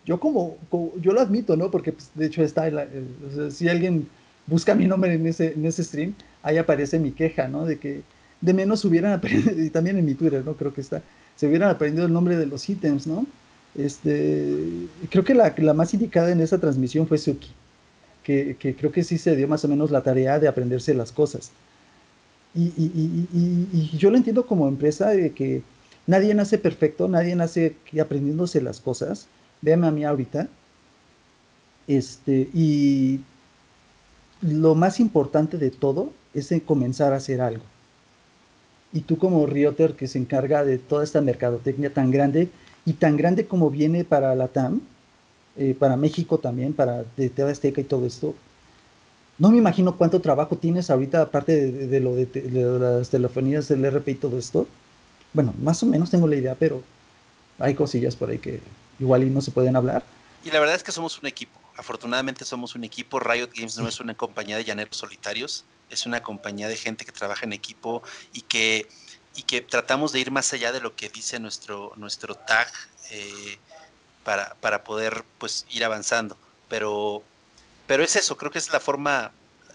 Yo 0.05 0.19
como, 0.19 0.57
yo 1.01 1.13
lo 1.13 1.21
admito, 1.21 1.57
¿no? 1.57 1.71
Porque 1.71 1.91
pues, 1.91 2.11
de 2.13 2.27
hecho 2.27 2.43
está, 2.43 2.71
si 3.49 3.67
alguien 3.67 4.07
busca 4.45 4.75
mi 4.75 4.85
nombre 4.85 5.13
en 5.13 5.25
ese, 5.25 5.53
en 5.53 5.65
ese 5.65 5.83
stream, 5.83 6.13
ahí 6.43 6.57
aparece 6.57 6.99
mi 6.99 7.11
queja, 7.11 7.47
¿no? 7.47 7.65
De 7.65 7.79
que 7.79 8.03
de 8.41 8.53
menos 8.53 8.85
hubieran 8.85 9.13
aprendido, 9.13 9.59
y 9.59 9.71
también 9.71 9.97
en 9.97 10.05
mi 10.05 10.13
Twitter, 10.13 10.45
¿no? 10.45 10.55
Creo 10.55 10.71
que 10.71 10.81
está, 10.81 11.01
se 11.35 11.47
hubieran 11.47 11.71
aprendido 11.71 12.05
el 12.05 12.13
nombre 12.13 12.37
de 12.37 12.45
los 12.45 12.69
ítems, 12.69 13.07
¿no? 13.07 13.25
Este, 13.77 14.87
creo 15.09 15.23
que 15.23 15.33
la, 15.33 15.73
más 15.73 15.93
indicada 15.93 16.31
en 16.31 16.39
esa 16.39 16.59
transmisión 16.59 17.07
fue 17.07 17.17
Suki, 17.17 17.49
que, 18.23 18.55
creo 18.77 18.91
que 18.91 19.03
sí 19.03 19.17
se 19.17 19.35
dio 19.35 19.47
más 19.47 19.65
o 19.65 19.67
menos 19.67 19.91
la 19.91 20.01
tarea 20.01 20.39
de 20.39 20.47
aprenderse 20.47 20.93
las 20.93 21.11
cosas. 21.11 21.51
Y, 22.53 23.97
yo 23.97 24.09
lo 24.09 24.17
entiendo 24.17 24.45
como 24.45 24.67
empresa 24.67 25.09
de 25.09 25.31
que 25.33 25.61
nadie 26.07 26.33
nace 26.33 26.57
perfecto, 26.57 27.07
nadie 27.09 27.35
nace 27.35 27.75
aprendiéndose 28.01 28.61
las 28.61 28.79
cosas. 28.79 29.27
Véame 29.61 29.87
a 29.87 29.91
mí 29.91 30.05
ahorita. 30.05 30.47
Este, 31.87 32.49
y 32.53 33.19
lo 34.41 34.73
más 34.73 34.99
importante 34.99 35.57
de 35.57 35.69
todo 35.69 36.13
es 36.33 36.53
comenzar 36.65 37.13
a 37.13 37.17
hacer 37.17 37.41
algo. 37.41 37.63
Y 38.93 39.01
tú 39.01 39.17
como 39.17 39.45
Rioter 39.45 39.95
que 39.95 40.07
se 40.07 40.17
encarga 40.17 40.63
de 40.63 40.77
toda 40.77 41.03
esta 41.03 41.19
mercadotecnia 41.19 41.93
tan 41.93 42.11
grande, 42.11 42.49
y 42.85 42.93
tan 42.93 43.17
grande 43.17 43.47
como 43.47 43.69
viene 43.69 44.03
para 44.03 44.35
la 44.35 44.47
TAM, 44.47 44.81
eh, 45.57 45.75
para 45.77 45.97
México 45.97 46.37
también, 46.37 46.73
para 46.73 47.03
de 47.17 47.29
TV 47.29 47.51
Azteca 47.51 47.81
y 47.81 47.85
todo 47.85 48.05
esto, 48.05 48.35
no 49.37 49.51
me 49.51 49.57
imagino 49.57 49.97
cuánto 49.97 50.21
trabajo 50.21 50.57
tienes 50.57 50.89
ahorita, 50.89 51.21
aparte 51.21 51.71
de, 51.71 51.99
lo 51.99 52.15
de, 52.15 52.27
las 52.79 53.09
telefonías 53.09 53.67
del 53.67 53.83
RP 53.85 54.09
y 54.09 54.15
todo 54.15 54.37
esto. 54.37 54.67
Bueno, 55.33 55.53
más 55.61 55.83
o 55.83 55.85
menos 55.85 56.09
tengo 56.09 56.27
la 56.27 56.37
idea, 56.37 56.55
pero 56.55 56.81
hay 57.59 57.75
cosillas 57.75 58.15
por 58.15 58.29
ahí 58.29 58.37
que 58.37 58.61
igual 58.97 59.23
y 59.23 59.29
no 59.29 59.41
se 59.41 59.51
pueden 59.51 59.75
hablar. 59.75 60.03
Y 60.45 60.51
la 60.51 60.59
verdad 60.59 60.75
es 60.75 60.83
que 60.83 60.93
somos 60.93 61.19
un 61.19 61.27
equipo. 61.27 61.59
Afortunadamente 61.75 62.45
somos 62.45 62.75
un 62.75 62.85
equipo. 62.85 63.19
Riot 63.19 63.49
Games 63.53 63.77
no 63.77 63.89
es 63.89 63.99
una 63.99 64.13
compañía 64.13 64.55
de 64.55 64.63
llaneros 64.63 64.95
solitarios, 64.95 65.65
es 65.89 66.05
una 66.05 66.23
compañía 66.23 66.69
de 66.69 66.77
gente 66.77 67.03
que 67.03 67.11
trabaja 67.11 67.45
en 67.45 67.51
equipo 67.51 68.03
y 68.31 68.41
que 68.41 68.87
y 69.35 69.43
que 69.43 69.61
tratamos 69.61 70.11
de 70.11 70.19
ir 70.19 70.31
más 70.31 70.51
allá 70.53 70.71
de 70.71 70.79
lo 70.79 70.95
que 70.95 71.09
dice 71.09 71.39
nuestro, 71.39 71.93
nuestro 71.97 72.35
tag 72.35 72.67
eh, 73.11 73.57
para, 74.23 74.55
para, 74.61 74.83
poder 74.83 75.23
pues 75.37 75.65
ir 75.69 75.83
avanzando. 75.83 76.37
Pero, 76.69 77.21
pero 77.87 78.03
es 78.03 78.15
eso, 78.15 78.37
creo 78.37 78.51
que 78.51 78.59
es 78.59 78.71
la 78.71 78.79
forma, 78.79 79.31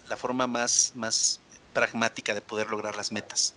la 0.09 0.17
forma 0.17 0.47
más, 0.47 0.93
más 0.95 1.39
pragmática 1.73 2.33
de 2.33 2.41
poder 2.41 2.69
lograr 2.69 2.95
las 2.95 3.11
metas. 3.11 3.53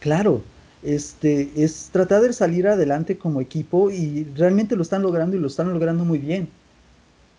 Claro, 0.00 0.42
este, 0.82 1.50
es 1.56 1.88
tratar 1.90 2.22
de 2.22 2.32
salir 2.32 2.68
adelante 2.68 3.18
como 3.18 3.40
equipo 3.40 3.90
y 3.90 4.24
realmente 4.36 4.76
lo 4.76 4.82
están 4.82 5.02
logrando 5.02 5.36
y 5.36 5.40
lo 5.40 5.48
están 5.48 5.72
logrando 5.72 6.04
muy 6.04 6.18
bien. 6.18 6.48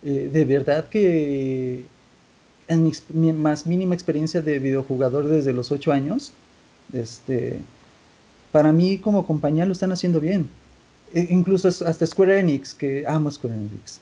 Eh, 0.02 0.28
de 0.32 0.44
verdad 0.44 0.88
que 0.88 1.84
en 2.68 2.92
mi 3.08 3.32
más 3.32 3.66
mínima 3.66 3.94
experiencia 3.94 4.42
de 4.42 4.58
videojugador 4.58 5.26
desde 5.26 5.52
los 5.52 5.72
ocho 5.72 5.92
años, 5.92 6.32
este, 6.92 7.60
para 8.52 8.72
mí 8.72 8.98
como 8.98 9.26
compañía 9.26 9.66
lo 9.66 9.72
están 9.72 9.92
haciendo 9.92 10.20
bien. 10.20 10.48
E 11.12 11.26
incluso 11.30 11.68
hasta 11.68 12.06
Square 12.06 12.40
Enix, 12.40 12.74
que 12.74 13.04
amo 13.06 13.30
Square 13.30 13.56
Enix. 13.56 14.00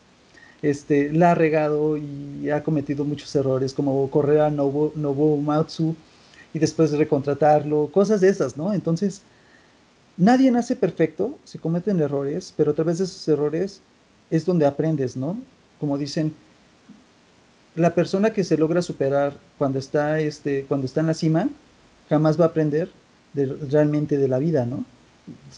este, 0.63 1.13
la 1.13 1.33
ha 1.33 1.35
regado 1.35 1.97
y 1.97 2.51
ha 2.51 2.63
cometido 2.63 3.05
muchos 3.05 3.35
errores, 3.37 3.73
como 3.73 4.11
correr 4.11 4.41
a 4.41 4.51
Nobu, 4.51 4.93
Nobu 4.97 5.41
Matsu 5.41 5.95
y 6.53 6.59
después 6.59 6.93
recontratarlo, 6.93 7.91
cosas 7.93 8.21
de 8.21 8.29
esas, 8.29 8.57
¿no? 8.57 8.73
Entonces, 8.73 9.23
nadie 10.17 10.51
nace 10.51 10.77
perfecto, 10.77 11.39
se 11.45 11.59
cometen 11.59 12.01
errores, 12.01 12.53
pero 12.57 12.73
a 12.73 12.75
través 12.75 12.99
de 12.99 13.05
esos 13.05 13.27
errores 13.29 13.81
es 14.31 14.45
donde 14.45 14.67
aprendes, 14.67 15.17
¿no? 15.17 15.39
Como 15.79 15.97
dicen, 15.99 16.35
la 17.77 17.95
persona 17.95 18.33
que 18.33 18.45
se 18.45 18.57
logra 18.59 18.83
superar 18.83 19.35
cuando 19.59 19.79
está, 19.79 20.19
este, 20.21 20.65
cuando 20.67 20.87
está 20.87 21.01
en 21.01 21.07
la 21.07 21.15
cima, 21.15 21.49
jamás 22.09 22.39
va 22.39 22.47
a 22.47 22.49
aprender 22.49 22.91
realmente 23.35 24.19
de 24.19 24.29
la 24.29 24.39
vida, 24.39 24.67
¿no? 24.67 24.85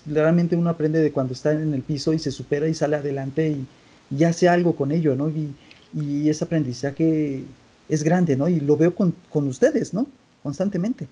Realmente 0.06 0.56
uno 0.56 0.70
aprende 0.70 1.00
de 1.00 1.12
cuando 1.12 1.32
está 1.32 1.52
en 1.52 1.72
el 1.72 1.82
piso 1.82 2.12
y 2.12 2.18
se 2.18 2.32
supera 2.32 2.68
y 2.68 2.74
sale 2.74 2.96
adelante 2.96 3.48
y, 3.48 3.66
y 4.10 4.24
hace 4.24 4.48
algo 4.48 4.74
con 4.74 4.90
ello, 4.92 5.14
¿no? 5.14 5.28
Y, 5.28 5.54
y, 5.94 6.28
ese 6.28 6.44
aprendizaje 6.44 7.44
es 7.88 8.02
grande, 8.02 8.36
¿no? 8.36 8.48
Y 8.48 8.60
lo 8.60 8.76
veo 8.76 8.94
con, 8.94 9.14
con 9.28 9.46
ustedes, 9.46 9.94
¿no? 9.94 10.06
Constantemente. 10.42 11.06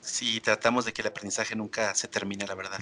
Sí, 0.00 0.40
tratamos 0.40 0.84
de 0.84 0.92
que 0.92 1.02
el 1.02 1.08
aprendizaje 1.08 1.56
nunca 1.56 1.94
se 1.94 2.08
termine, 2.08 2.46
la 2.46 2.54
verdad. 2.54 2.80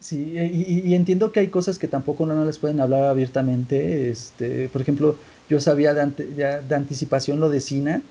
Sí, 0.00 0.34
y, 0.36 0.88
y, 0.88 0.94
entiendo 0.94 1.32
que 1.32 1.40
hay 1.40 1.48
cosas 1.48 1.78
que 1.78 1.88
tampoco 1.88 2.26
no 2.26 2.44
les 2.44 2.58
pueden 2.58 2.80
hablar 2.80 3.04
abiertamente. 3.04 4.10
Este, 4.10 4.68
por 4.68 4.82
ejemplo, 4.82 5.18
yo 5.48 5.60
sabía 5.60 5.94
de, 5.94 6.62
de 6.62 6.74
anticipación 6.74 7.40
lo 7.40 7.50
de 7.50 7.60
Sina. 7.60 8.02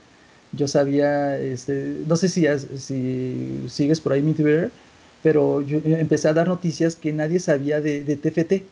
Yo 0.55 0.67
sabía, 0.67 1.37
este, 1.39 1.97
no 2.07 2.15
sé 2.15 2.29
si, 2.29 2.45
si 2.77 3.65
sigues 3.69 3.99
por 3.99 4.13
ahí 4.13 4.21
mi 4.21 4.33
Twitter, 4.33 4.71
pero 5.23 5.61
yo 5.61 5.79
empecé 5.83 6.27
a 6.27 6.33
dar 6.33 6.47
noticias 6.47 6.95
que 6.95 7.11
nadie 7.11 7.39
sabía 7.39 7.81
de, 7.81 8.03
TFT. 8.15 8.63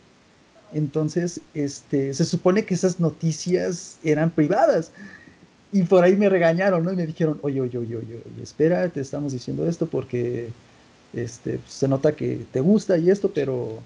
Entonces, 0.73 1.41
este, 1.53 2.13
se 2.13 2.25
supone 2.25 2.65
que 2.65 2.75
esas 2.75 2.99
noticias 2.99 3.97
eran 4.03 4.29
privadas. 4.29 4.91
Y 5.71 5.83
por 5.83 6.03
ahí 6.03 6.15
me 6.15 6.29
regañaron, 6.29 6.83
¿no? 6.83 6.93
Y 6.93 6.95
me 6.95 7.07
dijeron, 7.07 7.39
oye, 7.41 7.59
oye, 7.61 7.77
oye, 7.79 7.95
oye, 7.95 8.15
oye 8.15 8.43
espera, 8.43 8.87
te 8.89 9.01
estamos 9.01 9.33
diciendo 9.33 9.67
esto 9.67 9.87
porque 9.87 10.49
este, 11.13 11.59
se 11.67 11.87
nota 11.87 12.15
que 12.15 12.45
te 12.51 12.59
gusta 12.59 12.97
y 12.97 13.09
esto, 13.09 13.31
pero 13.33 13.79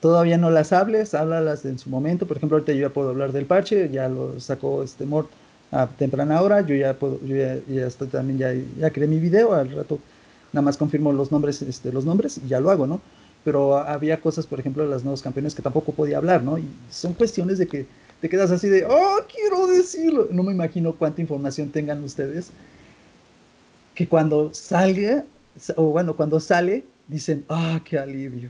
todavía 0.00 0.36
no 0.36 0.50
las 0.50 0.72
hables, 0.72 1.14
háblalas 1.14 1.64
en 1.64 1.78
su 1.78 1.90
momento. 1.90 2.26
Por 2.26 2.36
ejemplo, 2.36 2.56
ahorita 2.56 2.72
yo 2.72 2.88
ya 2.88 2.92
puedo 2.92 3.10
hablar 3.10 3.32
del 3.32 3.46
parche, 3.46 3.88
ya 3.90 4.08
lo 4.08 4.38
sacó 4.40 4.82
este 4.82 5.06
Mort 5.06 5.30
a 5.70 5.86
temprana 5.86 6.40
hora, 6.40 6.60
yo 6.60 6.74
ya 6.74 6.94
puedo, 6.94 7.20
yo 7.24 7.36
ya, 7.36 7.58
ya 7.68 7.86
estoy 7.86 8.08
también, 8.08 8.38
ya, 8.38 8.54
ya 8.78 8.90
creé 8.90 9.08
mi 9.08 9.18
video, 9.18 9.54
al 9.54 9.70
rato 9.70 9.98
nada 10.52 10.62
más 10.62 10.76
confirmo 10.76 11.12
los 11.12 11.32
nombres, 11.32 11.62
este, 11.62 11.92
los 11.92 12.04
nombres 12.04 12.38
y 12.44 12.48
ya 12.48 12.60
lo 12.60 12.70
hago, 12.70 12.86
¿no? 12.86 13.00
pero 13.44 13.76
había 13.76 14.20
cosas, 14.20 14.46
por 14.46 14.58
ejemplo, 14.58 14.82
de 14.82 14.88
las 14.88 15.04
nuevos 15.04 15.22
campeones 15.22 15.54
que 15.54 15.60
tampoco 15.60 15.92
podía 15.92 16.16
hablar, 16.16 16.42
¿no? 16.42 16.58
Y 16.58 16.66
son 16.90 17.12
cuestiones 17.12 17.58
de 17.58 17.68
que 17.68 17.86
te 18.20 18.28
quedas 18.30 18.50
así 18.50 18.68
de, 18.68 18.86
oh, 18.86 19.18
quiero 19.32 19.66
decirlo. 19.66 20.28
No 20.30 20.42
me 20.42 20.52
imagino 20.52 20.94
cuánta 20.94 21.20
información 21.20 21.68
tengan 21.68 22.02
ustedes, 22.02 22.48
que 23.94 24.08
cuando 24.08 24.52
salga, 24.54 25.24
o 25.76 25.84
bueno, 25.84 26.16
cuando 26.16 26.40
sale, 26.40 26.84
dicen, 27.06 27.44
ah, 27.50 27.80
qué 27.84 27.98
alivio. 27.98 28.48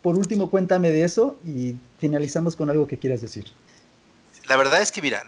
Por 0.00 0.16
último, 0.16 0.48
cuéntame 0.48 0.92
de 0.92 1.02
eso 1.02 1.36
y 1.44 1.74
finalizamos 1.98 2.54
con 2.54 2.70
algo 2.70 2.86
que 2.86 2.98
quieras 2.98 3.20
decir. 3.20 3.46
La 4.48 4.56
verdad 4.56 4.80
es 4.80 4.92
que, 4.92 5.02
mira, 5.02 5.24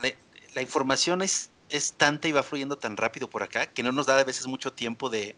la, 0.55 0.63
información 0.63 1.23
es, 1.23 1.51
es 1.69 1.93
tanta 1.93 2.29
y 2.29 2.33
va 2.33 2.43
fluyendo 2.43 2.77
tan 2.77 2.97
rápido 2.97 3.29
por 3.29 3.43
acá 3.43 3.67
que 3.67 3.83
no 3.83 3.93
nos 3.93 4.07
da 4.07 4.19
a 4.19 4.25
veces 4.25 4.47
mucho 4.47 4.73
tiempo 4.73 5.11
de, 5.11 5.37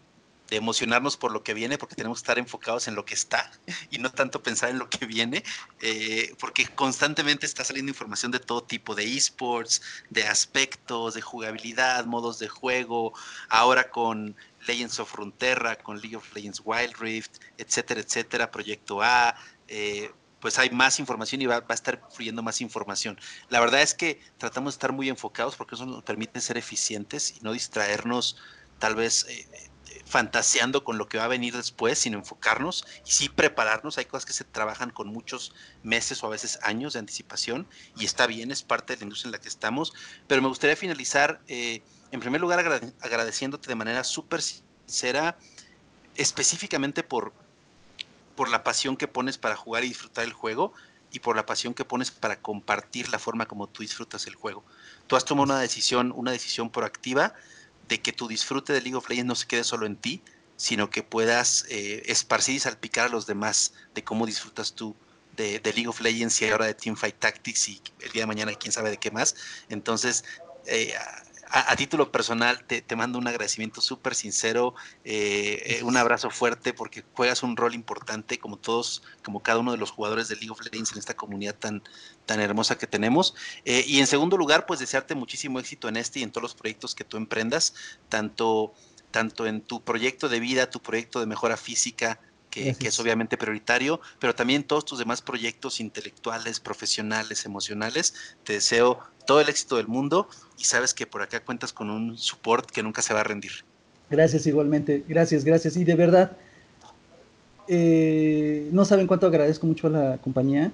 de 0.51 0.57
emocionarnos 0.57 1.17
por 1.17 1.33
lo 1.33 1.43
que 1.43 1.55
viene, 1.55 1.79
porque 1.79 1.95
tenemos 1.95 2.19
que 2.19 2.25
estar 2.25 2.39
enfocados 2.39 2.87
en 2.89 2.95
lo 2.95 3.05
que 3.05 3.15
está 3.15 3.51
y 3.91 3.99
no 3.99 4.11
tanto 4.11 4.43
pensar 4.43 4.71
en 4.71 4.79
lo 4.79 4.89
que 4.91 5.07
viene, 5.07 5.43
eh, 5.81 6.35
porque 6.39 6.67
constantemente 6.67 7.47
está 7.47 7.65
saliendo 7.65 7.91
información 7.91 8.31
de 8.33 8.41
todo 8.41 8.63
tipo, 8.63 8.95
de 8.95 9.05
esports, 9.05 9.83
de 10.11 10.27
aspectos, 10.27 11.15
de 11.15 11.23
jugabilidad, 11.23 12.05
modos 12.07 12.39
de 12.39 12.49
juego, 12.49 13.15
ahora 13.49 13.91
con 13.91 14.37
Legends 14.67 14.99
of 15.01 15.11
Frontera, 15.11 15.77
con 15.77 16.01
League 16.01 16.17
of 16.17 16.35
Legends 16.35 16.61
Wild 16.65 16.97
Rift, 16.99 17.37
etcétera, 17.59 18.01
etcétera, 18.01 18.51
Proyecto 18.51 19.03
A. 19.03 19.35
Eh, 19.69 20.11
pues 20.45 20.59
hay 20.59 20.69
más 20.69 21.01
información 21.01 21.41
y 21.41 21.47
va, 21.47 21.65
a 21.67 21.73
estar 21.73 22.03
fluyendo 22.11 22.43
más 22.43 22.61
información. 22.61 23.19
La 23.49 23.61
verdad 23.61 23.81
es 23.81 23.95
que 23.95 24.21
tratamos 24.37 24.75
de 24.75 24.77
estar 24.77 24.93
muy 24.93 25.09
enfocados 25.09 25.57
porque 25.57 25.75
eso 25.75 25.87
nos 25.87 26.03
permite 26.03 26.39
ser 26.43 26.59
eficientes 26.59 27.35
y 27.35 27.41
no 27.41 27.53
distraernos 27.53 28.37
tal 28.79 28.95
vez 28.95 29.25
eh, 29.31 29.49
fantaseando 30.05 30.85
con 30.85 30.99
lo 30.99 31.09
que 31.09 31.17
va 31.17 31.25
a 31.25 31.29
venir 31.29 31.57
después, 31.57 31.99
sino 31.99 32.19
enfocarnos 32.19 32.85
y 33.07 33.13
sí 33.13 33.31
prepararnos. 33.31 33.97
Hay 33.97 34.05
cosas 34.05 34.27
que 34.27 34.35
se 34.35 34.45
trabajan 34.45 34.91
con 34.91 35.09
muchos 35.09 35.55
meses 35.83 36.23
o 36.23 36.27
a 36.27 36.29
veces 36.29 36.59
años 36.63 36.93
de 36.93 36.99
anticipación 36.99 37.67
y 37.97 38.05
está 38.05 38.27
bien, 38.27 38.51
es 38.51 38.63
parte 38.63 38.93
de 38.93 38.99
la 38.99 39.05
industria 39.05 39.29
en 39.29 39.33
la 39.33 39.41
que 39.41 39.49
estamos. 39.49 39.95
Pero 40.27 40.43
me 40.43 40.49
gustaría 40.49 40.77
finalizar, 40.77 41.41
eh, 41.49 41.81
en 42.11 42.21
primer 42.21 42.43
lugar, 42.43 42.83
agradeciéndote 43.01 43.67
de 43.67 43.77
manera 43.77 44.05
súper 44.05 44.43
sincera, 44.43 45.39
específicamente 46.17 47.03
por, 47.03 47.33
por 48.35 48.49
la 48.49 48.65
pasión 48.65 48.97
que 48.97 49.09
pones 49.09 49.39
para 49.39 49.57
jugar 49.57 49.85
y 49.85 49.89
disfrutar 49.89 50.25
el 50.25 50.33
juego 50.33 50.73
y 51.11 51.21
por 51.21 51.37
la 51.37 51.47
pasión 51.47 51.75
que 51.75 51.85
pones 51.85 52.11
para 52.11 52.41
compartir 52.41 53.09
la 53.09 53.19
forma 53.19 53.47
como 53.47 53.69
tú 53.69 53.83
disfrutas 53.83 54.27
el 54.27 54.35
juego. 54.35 54.65
Tú 55.07 55.17
has 55.17 55.25
tomado 55.25 55.45
una 55.45 55.61
decisión, 55.61 56.13
una 56.15 56.33
decisión 56.33 56.71
proactiva 56.71 57.35
de 57.89 58.01
que 58.01 58.13
tu 58.13 58.27
disfrute 58.27 58.73
de 58.73 58.81
League 58.81 58.97
of 58.97 59.09
Legends 59.09 59.29
no 59.29 59.35
se 59.35 59.47
quede 59.47 59.65
solo 59.65 59.87
en 59.87 59.97
ti, 59.97 60.23
sino 60.57 60.91
que 60.91 61.03
puedas 61.03 61.67
eh, 61.69 62.03
esparcir 62.07 62.57
y 62.57 62.61
salpicar 62.61 63.07
a 63.07 63.09
los 63.09 63.27
demás 63.27 63.75
de 63.95 64.03
cómo 64.03 64.27
disfrutas 64.27 64.75
tú 64.75 64.97
de, 65.37 65.61
League 65.65 65.89
of 65.89 66.01
Legends 66.01 66.41
y 66.43 66.49
ahora 66.49 66.67
de 66.67 66.75
Teamfight 66.75 67.19
Tactics 67.19 67.69
y 67.69 67.83
el 68.01 68.13
día 68.13 68.23
de 68.23 68.27
mañana 68.27 68.55
quién 68.55 68.73
sabe 68.73 68.91
de 68.91 68.99
qué 68.99 69.11
más. 69.11 69.35
Entonces, 69.69 70.25
eh, 70.67 70.95
a, 71.51 71.77
título 71.77 72.11
personal 72.11 72.65
te, 72.65 72.97
mando 72.97 73.19
un 73.19 73.27
agradecimiento 73.27 73.81
súper 73.81 74.15
sincero, 74.15 74.75
eh, 75.05 75.79
eh, 75.79 75.83
un 75.83 75.97
abrazo 75.97 76.31
fuerte 76.31 76.73
porque 76.73 77.05
juegas 77.15 77.43
un 77.43 77.57
rol 77.57 77.75
importante 77.75 78.39
como 78.39 78.57
todos, 78.57 79.03
como 79.25 79.41
cada 79.41 79.59
uno 79.59 79.73
de 79.73 79.79
los 79.79 79.91
jugadores 79.91 80.29
de 80.29 80.37
League 80.37 80.51
of 80.51 80.61
Legends 80.65 80.93
en 80.93 80.99
esta 80.99 81.15
comunidad 81.15 81.55
tan, 81.55 81.83
tan 82.27 82.41
hermosa 82.41 82.77
que 82.79 82.87
tenemos. 82.87 83.35
Eh, 83.65 83.85
y 83.87 84.01
en 84.01 84.07
segundo 84.07 84.37
lugar, 84.37 84.67
pues 84.67 84.81
desearte 84.81 85.15
muchísimo 85.15 85.59
éxito 85.59 85.89
en 85.89 85.97
este 85.97 86.21
y 86.21 86.23
en 86.23 86.31
todos 86.31 86.43
los 86.43 86.55
proyectos 86.55 86.95
que 86.95 87.05
tú 87.05 87.17
emprendas, 87.17 87.75
tanto, 88.09 88.75
tanto 89.11 89.47
en 89.47 89.61
tu 89.61 89.83
proyecto 89.83 90.29
de 90.29 90.41
vida, 90.41 90.71
tu 90.71 90.81
proyecto 90.81 91.21
de 91.21 91.27
mejora 91.27 91.57
física, 91.57 92.21
que, 92.55 92.89
es 92.89 93.01
obviamente 93.01 93.37
prioritario, 93.37 94.01
pero 94.21 94.35
también 94.35 94.63
todos 94.63 94.85
tus 94.85 94.99
demás 94.99 95.23
proyectos 95.23 95.81
intelectuales, 95.81 96.61
profesionales, 96.61 97.45
emocionales. 97.45 98.15
Te 98.45 98.55
deseo 98.55 99.01
todo 99.27 99.41
el 99.41 99.49
éxito 99.49 99.77
del 99.77 99.89
mundo 99.89 100.29
y 100.59 100.65
sabes 100.65 100.95
que 100.95 101.07
por 101.07 101.23
acá 101.23 101.41
cuentas 101.41 101.73
con 101.73 101.91
un 101.91 102.17
support 102.19 102.71
que 102.71 102.83
nunca 102.83 103.03
se 103.03 103.15
va 103.15 103.21
a 103.21 103.25
rendir. 103.25 103.53
Gracias 104.11 104.47
igualmente, 104.47 105.05
gracias, 105.09 105.45
gracias. 105.45 105.77
Y 105.77 105.85
de 105.85 105.95
verdad, 105.95 106.37
eh, 107.69 108.69
no 108.73 108.85
saben 108.85 109.07
cuánto 109.07 109.27
agradezco 109.27 109.67
mucho 109.67 109.87
a 109.87 109.91
la 109.91 110.19
compañía. 110.19 110.73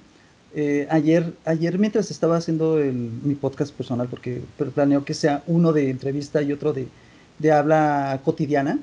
Eh, 0.55 0.89
ayer, 0.91 1.33
ayer 1.45 1.79
mientras 1.79 2.11
estaba 2.11 2.37
haciendo 2.37 2.77
mi 2.77 3.35
podcast 3.37 3.73
personal, 3.73 4.09
porque 4.09 4.43
planeo 4.75 5.05
que 5.05 5.15
sea 5.15 5.45
uno 5.47 5.73
de 5.73 5.91
entrevista 5.91 6.43
y 6.43 6.53
otro 6.53 6.73
de, 6.73 6.89
de 7.39 7.53
habla 7.53 8.21
cotidiana, 8.25 8.81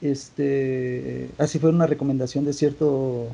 este, 0.00 1.30
así 1.38 1.58
fue 1.58 1.70
una 1.70 1.86
recomendación 1.86 2.44
de 2.44 2.52
cierto 2.52 3.28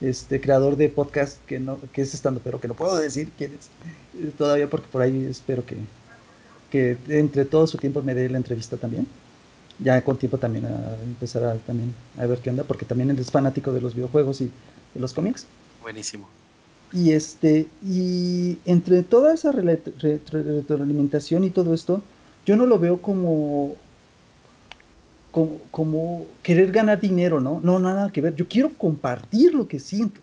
este, 0.00 0.40
creador 0.40 0.76
de 0.76 0.88
podcast 0.88 1.38
que, 1.46 1.60
no, 1.60 1.78
que 1.92 2.02
es 2.02 2.14
estando, 2.14 2.40
pero 2.42 2.60
que 2.60 2.68
no 2.68 2.74
puedo 2.74 2.96
decir 2.96 3.30
quién 3.36 3.52
es 3.54 3.68
eh, 4.22 4.30
todavía 4.36 4.68
porque 4.68 4.88
por 4.90 5.02
ahí 5.02 5.26
espero 5.30 5.64
que, 5.64 5.76
que 6.70 6.96
entre 7.08 7.44
todo 7.44 7.66
su 7.66 7.78
tiempo 7.78 8.02
me 8.02 8.14
dé 8.14 8.28
la 8.28 8.38
entrevista 8.38 8.76
también. 8.76 9.06
Ya 9.80 10.02
con 10.02 10.16
tiempo 10.16 10.38
también 10.38 10.66
a 10.66 10.96
empezar 11.02 11.42
a, 11.44 11.54
también 11.56 11.94
a 12.16 12.26
ver 12.26 12.38
qué 12.38 12.50
onda, 12.50 12.62
porque 12.62 12.84
también 12.84 13.10
es 13.10 13.30
fanático 13.30 13.72
de 13.72 13.80
los 13.80 13.94
videojuegos 13.94 14.40
y 14.40 14.50
de 14.94 15.00
los 15.00 15.12
cómics. 15.12 15.46
Buenísimo. 15.82 16.28
Y 16.92 17.10
este, 17.10 17.66
y 17.84 18.58
entre 18.64 19.02
toda 19.02 19.34
esa 19.34 19.50
retroalimentación 19.50 21.42
y 21.42 21.50
todo 21.50 21.74
esto, 21.74 22.02
yo 22.46 22.56
no 22.56 22.66
lo 22.66 22.78
veo 22.78 23.02
como 23.02 23.74
como, 25.70 26.26
querer 26.42 26.70
ganar 26.70 27.00
dinero, 27.00 27.40
¿no? 27.40 27.60
No, 27.62 27.78
nada 27.78 28.10
que 28.12 28.20
ver. 28.20 28.34
Yo 28.36 28.46
quiero 28.46 28.70
compartir 28.70 29.52
lo 29.54 29.66
que 29.66 29.80
siento. 29.80 30.20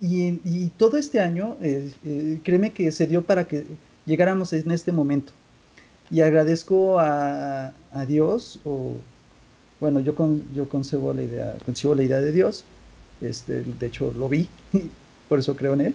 Y, 0.00 0.68
todo 0.76 0.96
este 0.96 1.20
año, 1.20 1.56
eh, 1.60 1.90
eh, 2.04 2.40
créeme 2.44 2.72
que 2.72 2.92
se 2.92 3.06
dio 3.06 3.22
para 3.22 3.48
que 3.48 3.66
llegáramos 4.06 4.52
en 4.52 4.70
este 4.70 4.92
momento. 4.92 5.32
Y 6.10 6.20
agradezco 6.20 6.98
a, 7.00 7.72
Dios, 8.06 8.60
o 8.64 8.92
bueno, 9.80 10.00
yo, 10.00 10.14
con, 10.14 10.44
yo 10.54 10.68
concebo 10.68 11.12
la 11.12 11.22
idea, 11.22 11.56
concibo 11.64 11.94
la 11.94 12.04
idea 12.04 12.20
de 12.20 12.30
Dios. 12.30 12.64
Este, 13.20 13.62
de 13.62 13.86
hecho, 13.86 14.12
lo 14.16 14.28
vi, 14.28 14.48
por 15.28 15.40
eso 15.40 15.56
creo 15.56 15.74
en 15.74 15.80
él. 15.80 15.94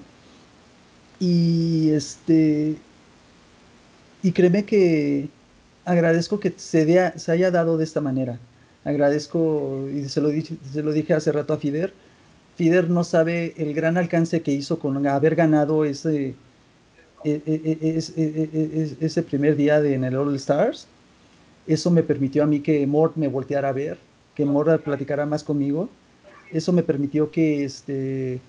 Y 1.19 1.91
este, 1.91 2.75
y 4.21 4.31
créeme 4.33 4.65
que 4.65 5.29
agradezco 5.85 6.39
que 6.39 6.53
se, 6.55 7.11
haya 7.27 7.51
dado 7.51 7.77
de 7.77 7.83
esta 7.83 8.01
manera. 8.01 8.39
Agradezco, 8.83 9.87
y 9.93 10.09
se 10.09 10.21
lo, 10.21 10.29
dije, 10.29 10.55
se 10.71 10.83
lo 10.83 10.91
dije 10.91 11.13
hace 11.13 11.31
rato 11.31 11.53
a 11.53 11.57
Fider, 11.57 11.93
Fider 12.55 12.89
no 12.89 13.03
sabe 13.03 13.53
el 13.57 13.73
gran 13.73 13.97
alcance 13.97 14.41
que 14.41 14.51
hizo 14.51 14.77
con 14.79 15.05
haber 15.07 15.35
ganado 15.35 15.85
ese, 15.85 16.35
e, 17.23 17.41
e, 17.45 17.77
e, 17.81 18.97
ese 18.99 19.23
primer 19.23 19.55
día 19.55 19.81
de, 19.81 19.95
en 19.95 20.03
el 20.03 20.15
All 20.15 20.35
Stars. 20.35 20.87
Eso 21.65 21.89
me 21.89 22.03
permitió 22.03 22.43
a 22.43 22.45
mí 22.45 22.59
que 22.59 22.85
Mort 22.85 23.15
me 23.15 23.27
volteara 23.27 23.69
a 23.69 23.71
ver, 23.71 23.97
que 24.35 24.45
Mort 24.45 24.83
platicara 24.83 25.25
más 25.25 25.43
conmigo. 25.43 25.89
Eso 26.51 26.73
me 26.73 26.83
permitió 26.83 27.31
que, 27.31 27.63
este, 27.63 28.39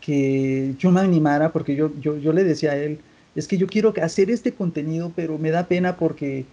que 0.00 0.74
yo 0.78 0.92
me 0.92 1.00
animara, 1.00 1.50
porque 1.50 1.74
yo, 1.74 1.90
yo, 2.00 2.16
yo 2.18 2.32
le 2.32 2.44
decía 2.44 2.72
a 2.72 2.76
él, 2.76 3.00
es 3.34 3.48
que 3.48 3.56
yo 3.56 3.66
quiero 3.66 3.92
hacer 4.02 4.30
este 4.30 4.52
contenido, 4.52 5.10
pero 5.16 5.38
me 5.38 5.50
da 5.50 5.66
pena 5.66 5.96
porque 5.96 6.44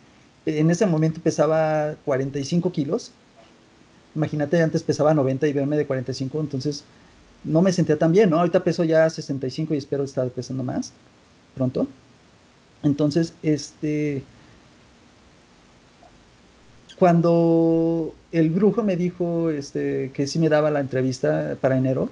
en 0.57 0.71
ese 0.71 0.85
momento 0.85 1.21
pesaba 1.21 1.95
45 2.05 2.71
kilos 2.71 3.11
imagínate, 4.15 4.61
antes 4.61 4.83
pesaba 4.83 5.13
90 5.13 5.47
y 5.47 5.53
verme 5.53 5.77
de 5.77 5.85
45, 5.85 6.39
entonces 6.39 6.83
no 7.43 7.61
me 7.61 7.71
sentía 7.71 7.97
tan 7.97 8.11
bien, 8.11 8.29
¿no? 8.29 8.37
Ahorita 8.37 8.63
peso 8.63 8.83
ya 8.83 9.09
65 9.09 9.73
y 9.73 9.77
espero 9.77 10.03
estar 10.03 10.27
pesando 10.29 10.63
más 10.63 10.91
pronto. 11.55 11.87
Entonces, 12.83 13.33
este, 13.43 14.23
cuando 16.97 18.13
el 18.31 18.49
brujo 18.49 18.83
me 18.83 18.95
dijo 18.97 19.49
este, 19.49 20.11
que 20.13 20.27
sí 20.27 20.39
me 20.39 20.49
daba 20.49 20.71
la 20.71 20.79
entrevista 20.79 21.57
para 21.61 21.77
enero, 21.77 22.09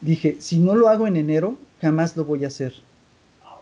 dije, 0.00 0.36
si 0.40 0.58
no 0.58 0.74
lo 0.74 0.88
hago 0.88 1.06
en 1.06 1.16
enero, 1.16 1.56
jamás 1.80 2.16
lo 2.16 2.24
voy 2.24 2.44
a 2.44 2.48
hacer. 2.48 2.74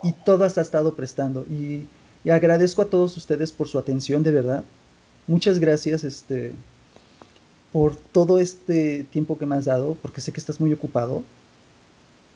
Y 0.03 0.13
todas 0.13 0.59
ha 0.59 0.61
estado 0.61 0.95
prestando. 0.95 1.47
Y, 1.51 1.87
y 2.25 2.31
agradezco 2.31 2.83
a 2.83 2.87
todos 2.87 3.17
ustedes 3.17 3.53
por 3.53 3.69
su 3.69 3.79
atención, 3.79 4.23
de 4.23 4.33
verdad. 4.33 4.65
Muchas 5.27 5.59
gracias, 5.59 6.05
este, 6.05 6.53
por 7.71 7.97
todo 7.97 8.39
este 8.41 9.05
tiempo 9.05 9.37
que 9.37 9.47
me 9.47 9.57
has 9.57 9.67
dado, 9.67 9.97
porque 10.01 10.21
sé 10.21 10.33
que 10.33 10.41
estás 10.41 10.61
muy 10.61 10.73
ocupado. 10.73 11.23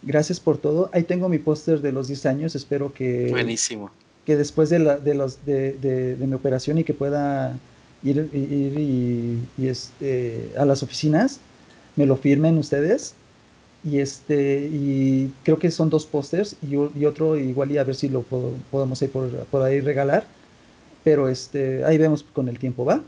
Gracias 0.02 0.38
por 0.38 0.58
todo. 0.58 0.90
Ahí 0.92 1.02
tengo 1.02 1.28
mi 1.28 1.38
póster 1.38 1.80
de 1.80 1.92
los 1.92 2.06
10 2.08 2.26
años. 2.26 2.54
Espero 2.54 2.92
que. 2.92 3.28
Buenísimo. 3.30 3.90
Que 4.26 4.36
después 4.36 4.68
de, 4.68 4.78
la, 4.78 4.98
de, 4.98 5.14
los, 5.14 5.44
de, 5.46 5.72
de, 5.72 6.26
mi 6.26 6.34
operación 6.34 6.78
y 6.78 6.84
que 6.84 6.92
pueda 6.92 7.58
ir, 8.02 8.28
ir 8.32 8.78
y, 8.78 9.66
este, 9.66 10.52
a 10.56 10.66
las 10.66 10.82
oficinas, 10.82 11.40
me 11.96 12.04
lo 12.04 12.16
firmen 12.16 12.58
ustedes. 12.58 13.14
Y, 13.84 14.00
este, 14.00 14.68
y 14.70 15.32
creo 15.44 15.58
que 15.58 15.70
son 15.70 15.88
dos 15.88 16.04
pósters 16.04 16.56
y, 16.62 16.74
y, 16.74 17.06
otro 17.06 17.36
igual 17.36 17.70
y 17.70 17.78
a 17.78 17.84
ver 17.84 17.94
si 17.94 18.08
lo 18.08 18.22
podemos 18.22 19.00
ir 19.02 19.10
por, 19.10 19.30
por 19.46 19.62
ahí 19.62 19.80
regalar. 19.80 20.26
Pero 21.04 21.28
este, 21.28 21.84
ahí 21.84 21.96
vemos 21.96 22.24
con 22.24 22.48
el 22.48 22.58
tiempo, 22.58 22.84
¿va? 22.84 23.02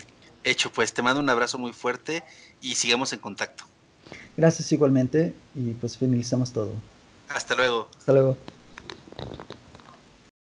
Hecho, 0.45 0.71
pues 0.73 0.95
te 0.95 1.03
mando 1.03 1.21
un 1.21 1.29
abrazo 1.29 1.59
muy 1.59 1.73
fuerte 1.73 2.23
y 2.63 2.77
sigamos 2.77 3.13
en 3.13 3.19
contacto. 3.19 3.65
Gracias 4.37 4.73
igualmente 4.73 5.35
y 5.55 5.73
pues 5.73 5.99
finalizamos 5.99 6.53
todo. 6.53 6.73
Hasta 7.29 7.55
luego. 7.55 7.89
Hasta 7.99 8.13
luego. 8.13 8.37